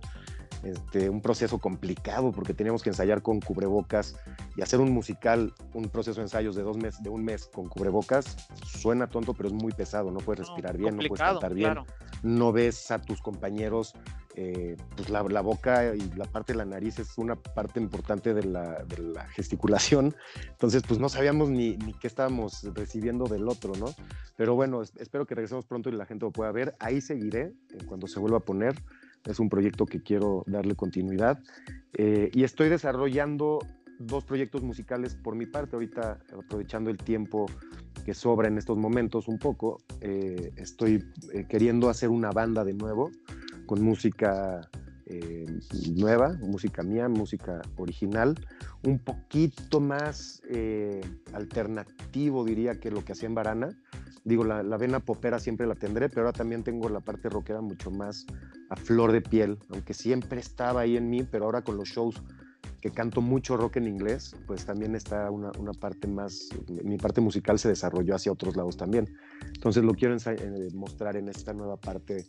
Este, 0.63 1.09
un 1.09 1.21
proceso 1.21 1.59
complicado 1.59 2.31
porque 2.31 2.53
teníamos 2.53 2.81
que 2.81 2.89
ensayar 2.89 3.21
con 3.21 3.41
cubrebocas 3.41 4.15
y 4.55 4.61
hacer 4.61 4.79
un 4.79 4.91
musical, 4.91 5.53
un 5.73 5.89
proceso 5.89 6.21
de 6.21 6.27
ensayos 6.27 6.55
de 6.55 6.63
dos 6.63 6.77
meses, 6.77 7.03
de 7.03 7.09
un 7.09 7.25
mes 7.25 7.49
con 7.53 7.67
cubrebocas, 7.67 8.37
suena 8.65 9.07
tonto, 9.07 9.33
pero 9.33 9.49
es 9.49 9.53
muy 9.53 9.73
pesado. 9.73 10.09
No 10.09 10.19
puedes 10.19 10.47
respirar 10.47 10.77
bien, 10.77 10.95
no 10.95 11.03
puedes 11.05 11.19
cantar 11.19 11.53
bien, 11.53 11.75
no 12.23 12.51
ves 12.51 12.91
a 12.91 13.01
tus 13.01 13.21
compañeros 13.21 13.93
eh, 14.39 14.77
pues 14.95 15.09
la, 15.09 15.23
boca 15.41 15.95
y 15.95 16.11
la 16.15 16.25
parte 16.25 16.53
de 16.53 16.57
la 16.57 16.65
nariz 16.65 16.99
es 16.99 17.17
una 17.17 17.35
parte 17.35 17.79
importante 17.79 18.35
de 18.35 18.43
la, 18.43 18.85
gesticulación, 19.33 20.15
entonces 20.47 20.83
pues 20.87 20.99
no 20.99 21.09
sabíamos 21.09 21.49
ni, 21.49 21.75
qué 21.99 22.05
estábamos 22.05 22.61
recibiendo 22.75 23.25
del 23.25 23.47
otro, 23.49 23.73
¿no? 23.79 23.87
Pero 24.35 24.53
bueno, 24.53 24.83
espero 24.83 25.25
que 25.25 25.33
regresemos 25.33 25.65
pronto 25.65 25.89
y 25.89 25.93
la 25.93 26.05
gente 26.05 26.25
lo 26.25 26.31
pueda 26.31 26.51
ver, 26.51 26.75
ahí 26.79 27.01
seguiré 27.01 27.53
cuando 27.87 28.05
se 28.05 28.19
vuelva 28.19 28.37
a 28.37 28.41
poner, 28.41 28.75
es 29.25 29.39
un 29.39 29.49
proyecto 29.49 29.87
que 29.87 30.03
quiero 30.03 30.43
darle 30.45 30.75
continuidad. 30.75 31.39
Eh, 31.93 32.29
y 32.31 32.43
estoy 32.43 32.69
desarrollando 32.69 33.57
dos 33.99 34.23
proyectos 34.23 34.63
musicales 34.63 35.15
por 35.15 35.35
mi 35.35 35.45
parte, 35.45 35.75
ahorita 35.75 36.19
aprovechando 36.37 36.89
el 36.89 36.97
tiempo 36.97 37.47
que 38.05 38.13
sobra 38.13 38.47
en 38.47 38.57
estos 38.57 38.77
momentos 38.77 39.27
un 39.27 39.37
poco, 39.37 39.79
eh, 40.01 40.51
estoy 40.55 41.03
queriendo 41.49 41.89
hacer 41.89 42.09
una 42.09 42.31
banda 42.31 42.63
de 42.63 42.73
nuevo, 42.73 43.11
con 43.65 43.81
música 43.81 44.61
eh, 45.09 45.45
nueva, 45.95 46.33
música 46.41 46.83
mía, 46.83 47.07
música 47.07 47.61
original, 47.77 48.35
un 48.83 48.99
poquito 48.99 49.79
más 49.79 50.41
eh, 50.49 51.01
alternativo 51.33 52.43
diría 52.43 52.79
que 52.79 52.91
lo 52.91 53.05
que 53.05 53.13
hacía 53.13 53.27
en 53.27 53.35
Varana. 53.35 53.69
Digo, 54.25 54.43
la, 54.43 54.63
la, 54.63 54.75
vena 54.75 54.99
popera 54.99 55.39
siempre 55.39 55.65
la 55.65 55.75
tendré, 55.75 56.09
pero 56.09 56.23
ahora 56.23 56.37
también 56.37 56.61
tengo 56.61 56.89
la 56.89 56.99
parte 56.99 57.29
rockera 57.29 57.61
mucho 57.61 57.89
más 57.89 58.25
a 58.69 58.75
flor 58.75 59.13
de 59.13 59.21
piel, 59.21 59.57
aunque 59.69 59.93
siempre 59.93 60.41
estaba 60.41 60.81
ahí 60.81 60.97
en 60.97 61.09
mí, 61.09 61.23
pero 61.23 61.45
ahora 61.45 61.61
con 61.61 61.77
los 61.77 61.87
shows 61.87 62.21
que 62.87 62.93
canto 62.93 63.21
mucho 63.21 63.57
rock 63.57 63.77
en 63.77 63.87
inglés, 63.87 64.33
pues 64.45 64.65
también 64.65 64.95
está 64.95 65.29
una, 65.29 65.51
una, 65.59 65.73
parte 65.73 66.07
más, 66.07 66.49
mi 66.83 66.97
parte 66.97 67.19
musical 67.19 67.59
se 67.59 67.67
desarrolló 67.67 68.15
hacia 68.15 68.31
otros 68.31 68.55
lados 68.55 68.77
también. 68.77 69.13
Entonces 69.53 69.83
lo 69.83 69.93
quiero 69.93 70.15
eh, 70.15 70.69
mostrar 70.73 71.17
en 71.17 71.27
esta 71.27 71.53
nueva 71.53 71.75
parte 71.75 72.25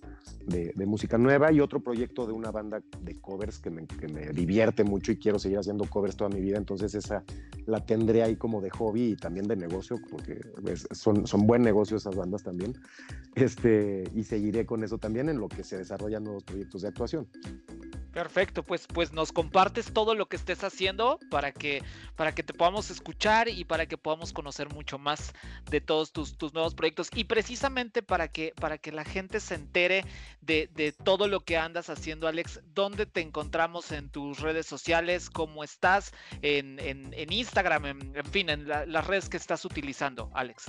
de, 0.47 0.73
de, 0.75 0.87
música 0.87 1.17
nueva 1.17 1.53
y 1.53 1.61
otro 1.61 1.81
proyecto 1.81 2.27
de 2.27 2.33
una 2.33 2.51
banda 2.51 2.83
de 3.03 3.21
covers 3.21 3.61
que 3.61 3.71
me, 3.71 3.87
que 3.87 4.09
me, 4.09 4.31
divierte 4.31 4.83
mucho 4.83 5.13
y 5.13 5.19
quiero 5.19 5.39
seguir 5.39 5.59
haciendo 5.59 5.85
covers 5.85 6.17
toda 6.17 6.31
mi 6.31 6.41
vida. 6.41 6.59
Entonces 6.59 6.95
esa 6.95 7.23
la 7.67 7.85
tendré 7.85 8.25
ahí 8.25 8.35
como 8.35 8.61
de 8.61 8.71
hobby 8.71 9.13
y 9.13 9.17
también 9.17 9.47
de 9.47 9.55
negocio, 9.55 9.97
porque 10.11 10.41
son, 10.91 11.27
son 11.27 11.47
buen 11.47 11.63
negocio 11.63 11.97
esas 11.97 12.17
bandas 12.17 12.43
también. 12.43 12.73
Este, 13.37 14.05
y 14.13 14.25
seguiré 14.25 14.67
con 14.67 14.83
eso 14.83 14.99
también 14.99 15.29
en 15.29 15.39
lo 15.39 15.49
que 15.49 15.63
se 15.63 15.79
desarrollan 15.79 16.25
nuevos 16.25 16.43
proyectos 16.43 16.83
de 16.83 16.89
actuación. 16.89 17.29
Perfecto, 18.13 18.63
pues, 18.63 18.87
pues 18.87 19.13
nos 19.13 19.33
compartes 19.33 19.93
todo 19.93 20.15
lo 20.15 20.27
que 20.27 20.37
estés 20.37 20.65
haciendo 20.65 21.19
para 21.31 21.53
que, 21.53 21.83
para 22.17 22.35
que 22.35 22.43
te 22.43 22.55
podamos 22.55 22.91
escuchar 22.91 23.49
y 23.49 23.65
para 23.65 23.87
que 23.87 23.99
podamos 23.99 24.33
conocer 24.33 24.73
mucho 24.73 24.99
más 24.99 25.35
de 25.71 25.81
todos 25.81 26.13
tus, 26.13 26.37
tus 26.37 26.55
nuevos 26.55 26.75
proyectos 26.75 27.11
y 27.15 27.25
precisamente 27.25 28.03
para 28.03 28.29
que, 28.29 28.55
para 28.59 28.79
que 28.79 28.93
la 28.93 29.05
gente 29.05 29.41
se 29.41 29.55
entere 29.55 30.05
de, 30.41 30.71
de, 30.73 30.93
todo 30.93 31.29
lo 31.29 31.41
que 31.41 31.59
andas 31.59 31.91
haciendo, 31.91 32.27
Alex, 32.27 32.61
¿dónde 32.75 33.05
te 33.05 33.21
encontramos 33.21 33.93
en 33.93 34.11
tus 34.11 34.41
redes 34.41 34.67
sociales? 34.67 35.29
¿Cómo 35.29 35.63
estás? 35.63 36.13
En, 36.43 36.79
en, 36.81 37.13
en 37.13 37.33
Instagram, 37.33 37.85
en, 37.87 38.17
en, 38.17 38.25
fin, 38.25 38.49
en 38.49 38.67
la, 38.67 38.87
las 38.87 39.07
redes 39.07 39.29
que 39.29 39.37
estás 39.37 39.65
utilizando, 39.65 40.31
Alex 40.35 40.67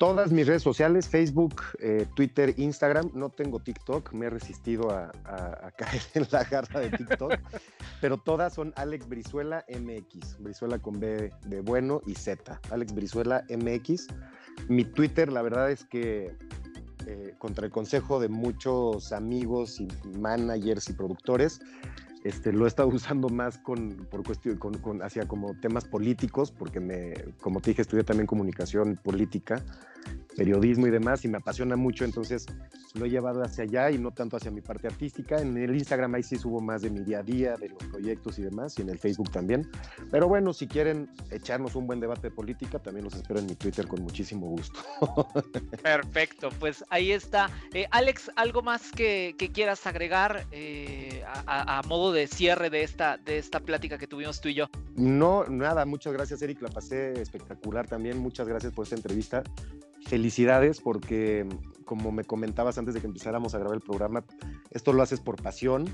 todas 0.00 0.32
mis 0.32 0.46
redes 0.46 0.62
sociales, 0.62 1.06
Facebook, 1.06 1.62
eh, 1.78 2.06
Twitter, 2.16 2.54
Instagram. 2.56 3.10
No 3.12 3.28
tengo 3.28 3.60
TikTok, 3.60 4.14
me 4.14 4.26
he 4.26 4.30
resistido 4.30 4.90
a, 4.90 5.12
a, 5.26 5.66
a, 5.66 5.70
caer 5.76 6.00
en 6.14 6.26
la 6.30 6.42
garra 6.44 6.80
de 6.80 6.90
TikTok, 6.90 7.34
pero 8.00 8.16
todas 8.16 8.54
son 8.54 8.72
Alex 8.76 9.06
Brizuela 9.06 9.62
MX, 9.68 10.38
Brizuela 10.38 10.78
con 10.78 10.98
B 10.98 11.30
de 11.44 11.60
bueno 11.60 12.00
y 12.06 12.14
Z, 12.14 12.58
Alex 12.70 12.94
Brizuela 12.94 13.44
MX. 13.50 14.08
Mi 14.68 14.84
Twitter, 14.84 15.30
la 15.30 15.42
verdad 15.42 15.70
es 15.70 15.84
que 15.84 16.34
eh, 17.06 17.34
contra 17.36 17.66
el 17.66 17.70
consejo 17.70 18.20
de 18.20 18.28
muchos 18.28 19.12
amigos 19.12 19.80
y 19.80 19.88
managers 20.18 20.88
y 20.88 20.94
productores, 20.94 21.60
este, 22.24 22.52
lo 22.52 22.64
he 22.64 22.68
estado 22.68 22.88
usando 22.92 23.28
más 23.28 23.58
con, 23.58 24.06
por 24.10 24.24
cuestión, 24.24 24.56
con, 24.56 24.74
con, 24.78 25.02
hacia 25.02 25.26
como 25.26 25.54
temas 25.60 25.84
políticos, 25.84 26.50
porque 26.50 26.80
me, 26.80 27.14
como 27.40 27.60
te 27.60 27.70
dije, 27.70 27.82
estudié 27.82 28.04
también 28.04 28.26
comunicación 28.26 28.98
política 29.02 29.62
periodismo 30.36 30.86
y 30.86 30.90
demás, 30.90 31.24
y 31.24 31.28
me 31.28 31.38
apasiona 31.38 31.76
mucho, 31.76 32.04
entonces 32.04 32.46
lo 32.94 33.04
he 33.04 33.10
llevado 33.10 33.42
hacia 33.42 33.64
allá 33.64 33.90
y 33.90 33.98
no 33.98 34.10
tanto 34.10 34.36
hacia 34.36 34.50
mi 34.50 34.60
parte 34.60 34.86
artística. 34.86 35.36
En 35.36 35.56
el 35.56 35.74
Instagram 35.74 36.14
ahí 36.14 36.22
sí 36.22 36.36
subo 36.36 36.60
más 36.60 36.82
de 36.82 36.90
mi 36.90 37.00
día 37.00 37.18
a 37.18 37.22
día, 37.22 37.56
de 37.56 37.68
los 37.68 37.82
proyectos 37.84 38.38
y 38.38 38.42
demás, 38.42 38.78
y 38.78 38.82
en 38.82 38.88
el 38.88 38.98
Facebook 38.98 39.30
también. 39.30 39.70
Pero 40.10 40.28
bueno, 40.28 40.52
si 40.52 40.66
quieren 40.66 41.10
echarnos 41.30 41.74
un 41.74 41.86
buen 41.86 42.00
debate 42.00 42.28
de 42.28 42.30
política, 42.30 42.78
también 42.78 43.04
los 43.04 43.14
espero 43.14 43.40
en 43.40 43.46
mi 43.46 43.54
Twitter 43.54 43.86
con 43.86 44.02
muchísimo 44.02 44.46
gusto. 44.46 44.80
Perfecto, 45.82 46.48
pues 46.58 46.84
ahí 46.90 47.12
está. 47.12 47.50
Eh, 47.74 47.86
Alex, 47.90 48.30
¿algo 48.36 48.62
más 48.62 48.90
que, 48.92 49.34
que 49.38 49.52
quieras 49.52 49.86
agregar 49.86 50.46
eh, 50.52 51.22
a, 51.46 51.78
a, 51.78 51.82
modo 51.82 52.09
de 52.12 52.26
cierre 52.26 52.70
de 52.70 52.82
esta, 52.82 53.16
de 53.18 53.38
esta 53.38 53.60
plática 53.60 53.98
que 53.98 54.06
tuvimos 54.06 54.40
tú 54.40 54.48
y 54.48 54.54
yo? 54.54 54.66
No, 54.96 55.44
nada, 55.44 55.84
muchas 55.86 56.12
gracias 56.12 56.42
Eric, 56.42 56.62
la 56.62 56.68
pasé 56.68 57.20
espectacular 57.20 57.86
también, 57.86 58.18
muchas 58.18 58.48
gracias 58.48 58.72
por 58.72 58.84
esta 58.84 58.96
entrevista 58.96 59.42
felicidades 60.06 60.80
porque, 60.80 61.46
como 61.84 62.12
me 62.12 62.24
comentabas 62.24 62.78
antes 62.78 62.94
de 62.94 63.00
que 63.00 63.06
empezáramos 63.06 63.54
a 63.54 63.58
grabar 63.58 63.76
el 63.76 63.82
programa, 63.82 64.24
esto 64.70 64.92
lo 64.92 65.02
haces 65.02 65.20
por 65.20 65.40
pasión, 65.40 65.88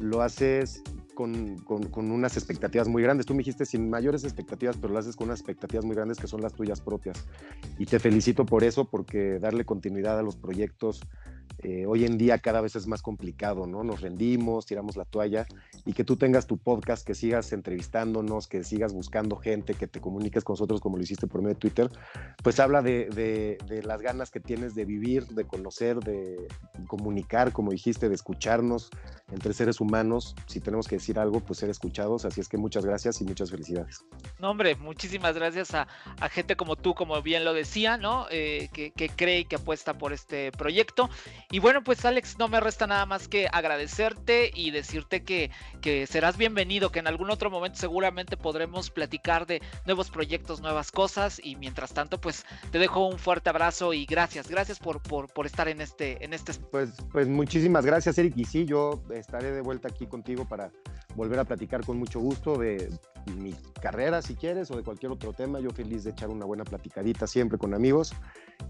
lo 0.00 0.22
haces 0.22 0.82
con, 1.14 1.58
con, 1.58 1.84
con, 1.84 2.10
unas 2.10 2.36
expectativas 2.36 2.88
muy 2.88 3.02
grandes. 3.02 3.26
Tú 3.26 3.34
me 3.34 3.38
dijiste 3.38 3.64
sin 3.64 3.88
mayores 3.88 4.24
expectativas, 4.24 4.76
pero 4.76 4.92
lo 4.92 4.98
haces 4.98 5.16
con 5.16 5.28
unas 5.28 5.40
expectativas 5.40 5.84
muy 5.84 5.94
grandes 5.94 6.18
que 6.18 6.26
son 6.26 6.40
las 6.40 6.52
tuyas 6.52 6.80
propias. 6.80 7.24
Y 7.78 7.86
te 7.86 7.98
felicito 7.98 8.44
por 8.44 8.64
eso, 8.64 8.84
porque 8.84 9.38
darle 9.38 9.64
continuidad 9.64 10.18
a 10.18 10.22
los 10.22 10.36
proyectos 10.36 11.00
eh, 11.58 11.86
hoy 11.86 12.04
en 12.04 12.18
día 12.18 12.38
cada 12.38 12.60
vez 12.60 12.76
es 12.76 12.86
más 12.86 13.02
complicado, 13.02 13.66
¿no? 13.66 13.84
Nos 13.84 14.00
rendimos, 14.00 14.66
tiramos 14.66 14.96
la 14.96 15.04
toalla 15.04 15.46
y 15.84 15.92
que 15.92 16.04
tú 16.04 16.16
tengas 16.16 16.46
tu 16.46 16.58
podcast, 16.58 17.06
que 17.06 17.14
sigas 17.14 17.52
entrevistándonos, 17.52 18.46
que 18.46 18.64
sigas 18.64 18.92
buscando 18.92 19.36
gente, 19.36 19.74
que 19.74 19.86
te 19.86 20.00
comuniques 20.00 20.44
con 20.44 20.54
nosotros 20.54 20.80
como 20.80 20.96
lo 20.96 21.02
hiciste 21.02 21.26
por 21.26 21.40
medio 21.40 21.54
de 21.54 21.60
Twitter, 21.60 21.90
pues 22.42 22.60
habla 22.60 22.82
de, 22.82 23.08
de, 23.10 23.58
de 23.66 23.82
las 23.82 24.02
ganas 24.02 24.30
que 24.30 24.40
tienes 24.40 24.74
de 24.74 24.84
vivir, 24.84 25.26
de 25.28 25.44
conocer, 25.46 26.00
de 26.00 26.48
comunicar, 26.86 27.52
como 27.52 27.70
dijiste, 27.70 28.08
de 28.08 28.14
escucharnos 28.14 28.90
entre 29.32 29.52
seres 29.52 29.80
humanos. 29.80 30.34
Si 30.46 30.60
tenemos 30.60 30.86
que 30.86 30.96
decir 30.96 31.18
algo, 31.18 31.40
pues 31.40 31.58
ser 31.58 31.70
escuchados. 31.70 32.24
Así 32.24 32.40
es 32.40 32.48
que 32.48 32.56
muchas 32.56 32.84
gracias 32.84 33.20
y 33.20 33.24
muchas 33.24 33.50
felicidades. 33.50 34.04
No, 34.38 34.50
hombre, 34.50 34.76
muchísimas 34.76 35.34
gracias 35.34 35.74
a, 35.74 35.88
a 36.20 36.28
gente 36.28 36.56
como 36.56 36.76
tú, 36.76 36.94
como 36.94 37.20
bien 37.22 37.44
lo 37.44 37.54
decía, 37.54 37.96
¿no? 37.96 38.26
Eh, 38.30 38.68
que, 38.72 38.90
que 38.92 39.08
cree 39.08 39.40
y 39.40 39.44
que 39.44 39.56
apuesta 39.56 39.96
por 39.98 40.12
este 40.12 40.52
proyecto. 40.52 41.08
Y 41.50 41.58
bueno, 41.58 41.84
pues 41.84 42.04
Alex, 42.04 42.38
no 42.38 42.48
me 42.48 42.60
resta 42.60 42.86
nada 42.86 43.06
más 43.06 43.28
que 43.28 43.48
agradecerte 43.52 44.50
y 44.54 44.70
decirte 44.70 45.22
que, 45.22 45.50
que 45.80 46.06
serás 46.06 46.36
bienvenido, 46.36 46.90
que 46.90 46.98
en 46.98 47.06
algún 47.06 47.30
otro 47.30 47.50
momento 47.50 47.78
seguramente 47.78 48.36
podremos 48.36 48.90
platicar 48.90 49.46
de 49.46 49.62
nuevos 49.86 50.10
proyectos, 50.10 50.60
nuevas 50.60 50.90
cosas. 50.90 51.40
Y 51.42 51.56
mientras 51.56 51.92
tanto, 51.92 52.20
pues 52.20 52.44
te 52.70 52.78
dejo 52.78 53.06
un 53.06 53.18
fuerte 53.18 53.50
abrazo 53.50 53.92
y 53.92 54.06
gracias, 54.06 54.48
gracias 54.48 54.78
por, 54.78 55.02
por, 55.02 55.32
por 55.32 55.46
estar 55.46 55.68
en 55.68 55.80
este, 55.80 56.24
en 56.24 56.32
este. 56.32 56.54
Pues, 56.70 56.90
pues 57.12 57.28
muchísimas 57.28 57.84
gracias, 57.84 58.18
Eric. 58.18 58.34
Y 58.36 58.44
sí, 58.44 58.64
yo 58.64 59.02
estaré 59.12 59.52
de 59.52 59.60
vuelta 59.60 59.88
aquí 59.88 60.06
contigo 60.06 60.46
para 60.48 60.70
volver 61.14 61.38
a 61.38 61.44
platicar 61.44 61.84
con 61.84 61.98
mucho 61.98 62.20
gusto 62.20 62.58
de 62.58 62.90
mi 63.36 63.54
carrera, 63.80 64.22
si 64.22 64.34
quieres, 64.34 64.70
o 64.70 64.76
de 64.76 64.82
cualquier 64.82 65.12
otro 65.12 65.32
tema. 65.32 65.60
Yo 65.60 65.70
feliz 65.70 66.04
de 66.04 66.10
echar 66.10 66.30
una 66.30 66.44
buena 66.44 66.64
platicadita 66.64 67.26
siempre 67.26 67.58
con 67.58 67.74
amigos. 67.74 68.12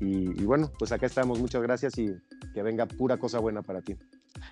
Y, 0.01 0.41
y 0.41 0.45
bueno, 0.45 0.71
pues 0.79 0.93
acá 0.93 1.07
estamos. 1.07 1.39
Muchas 1.39 1.63
gracias 1.63 1.99
y 1.99 2.15
que 2.55 2.63
venga 2.63 2.87
pura 2.87 3.17
cosa 3.17 3.41
buena 3.41 3.61
para 3.63 3.83
ti. 3.83 3.97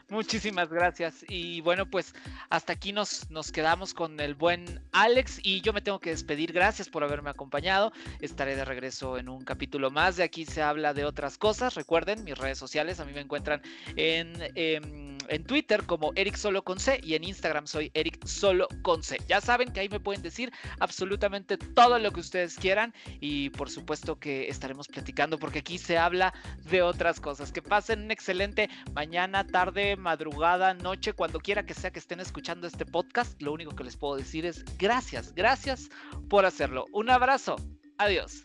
Muchísimas 0.09 0.69
gracias. 0.69 1.25
Y 1.29 1.61
bueno, 1.61 1.87
pues 1.87 2.15
hasta 2.51 2.73
aquí 2.73 2.93
nos, 2.93 3.31
nos 3.31 3.51
quedamos 3.51 3.95
con 3.95 4.21
el 4.21 4.35
buen 4.35 4.81
Alex 4.93 5.41
y 5.43 5.61
yo 5.61 5.73
me 5.73 5.81
tengo 5.81 6.01
que 6.01 6.11
despedir. 6.11 6.53
Gracias 6.53 6.89
por 6.89 7.05
haberme 7.05 7.31
acompañado. 7.31 7.93
Estaré 8.21 8.57
de 8.57 8.65
regreso 8.65 9.19
en 9.19 9.29
un 9.29 9.45
capítulo 9.45 9.91
más. 9.91 10.17
De 10.17 10.25
aquí 10.25 10.45
se 10.45 10.63
habla 10.63 10.95
de 10.95 11.05
otras 11.05 11.39
cosas. 11.39 11.75
Recuerden 11.75 12.25
mis 12.25 12.37
redes 12.37 12.59
sociales. 12.59 13.01
A 13.01 13.05
mí 13.05 13.13
me 13.13 13.21
encuentran 13.21 13.63
en, 13.97 14.33
en 14.55 15.19
en 15.29 15.45
Twitter 15.45 15.85
como 15.85 16.13
Eric 16.17 16.37
Solo 16.37 16.63
con 16.63 16.79
C 16.79 17.01
y 17.03 17.15
en 17.15 17.25
Instagram 17.25 17.67
soy 17.67 17.91
Eric 17.95 18.25
Solo 18.27 18.69
con 18.83 19.03
C. 19.03 19.19
Ya 19.29 19.41
saben 19.41 19.73
que 19.73 19.81
ahí 19.81 19.89
me 19.89 20.01
pueden 20.01 20.23
decir 20.23 20.53
absolutamente 20.79 21.57
todo 21.57 21.99
lo 21.99 22.11
que 22.13 22.21
ustedes 22.21 22.57
quieran 22.57 22.95
y 23.21 23.51
por 23.51 23.71
supuesto 23.71 24.19
que 24.19 24.49
estaremos 24.49 24.89
platicando 24.89 25.39
porque 25.39 25.61
aquí 25.61 25.79
se 25.79 25.99
habla 25.99 26.35
de 26.71 26.83
otras 26.83 27.21
cosas. 27.21 27.53
Que 27.53 27.63
pasen 27.63 28.03
un 28.05 28.11
excelente 28.11 28.69
mañana, 28.95 29.47
tarde, 29.47 29.97
madrugada, 29.97 30.75
noche, 30.75 31.13
cuando 31.13 31.41
quiera 31.41 31.65
que 31.65 31.75
sea 31.75 31.91
que 31.91 31.99
estén 31.99 32.21
escuchando 32.21 32.67
este 32.67 32.87
podcast. 32.87 33.41
Lo 33.43 33.53
único 33.53 33.75
que 33.75 33.85
les 33.85 33.97
puedo 33.97 34.17
decir 34.17 34.47
es 34.47 34.65
gracias, 34.79 35.35
gracias 35.35 35.89
por 36.29 36.47
hacerlo. 36.47 36.87
Un 36.93 37.11
abrazo. 37.11 37.57
Adiós. 37.99 38.45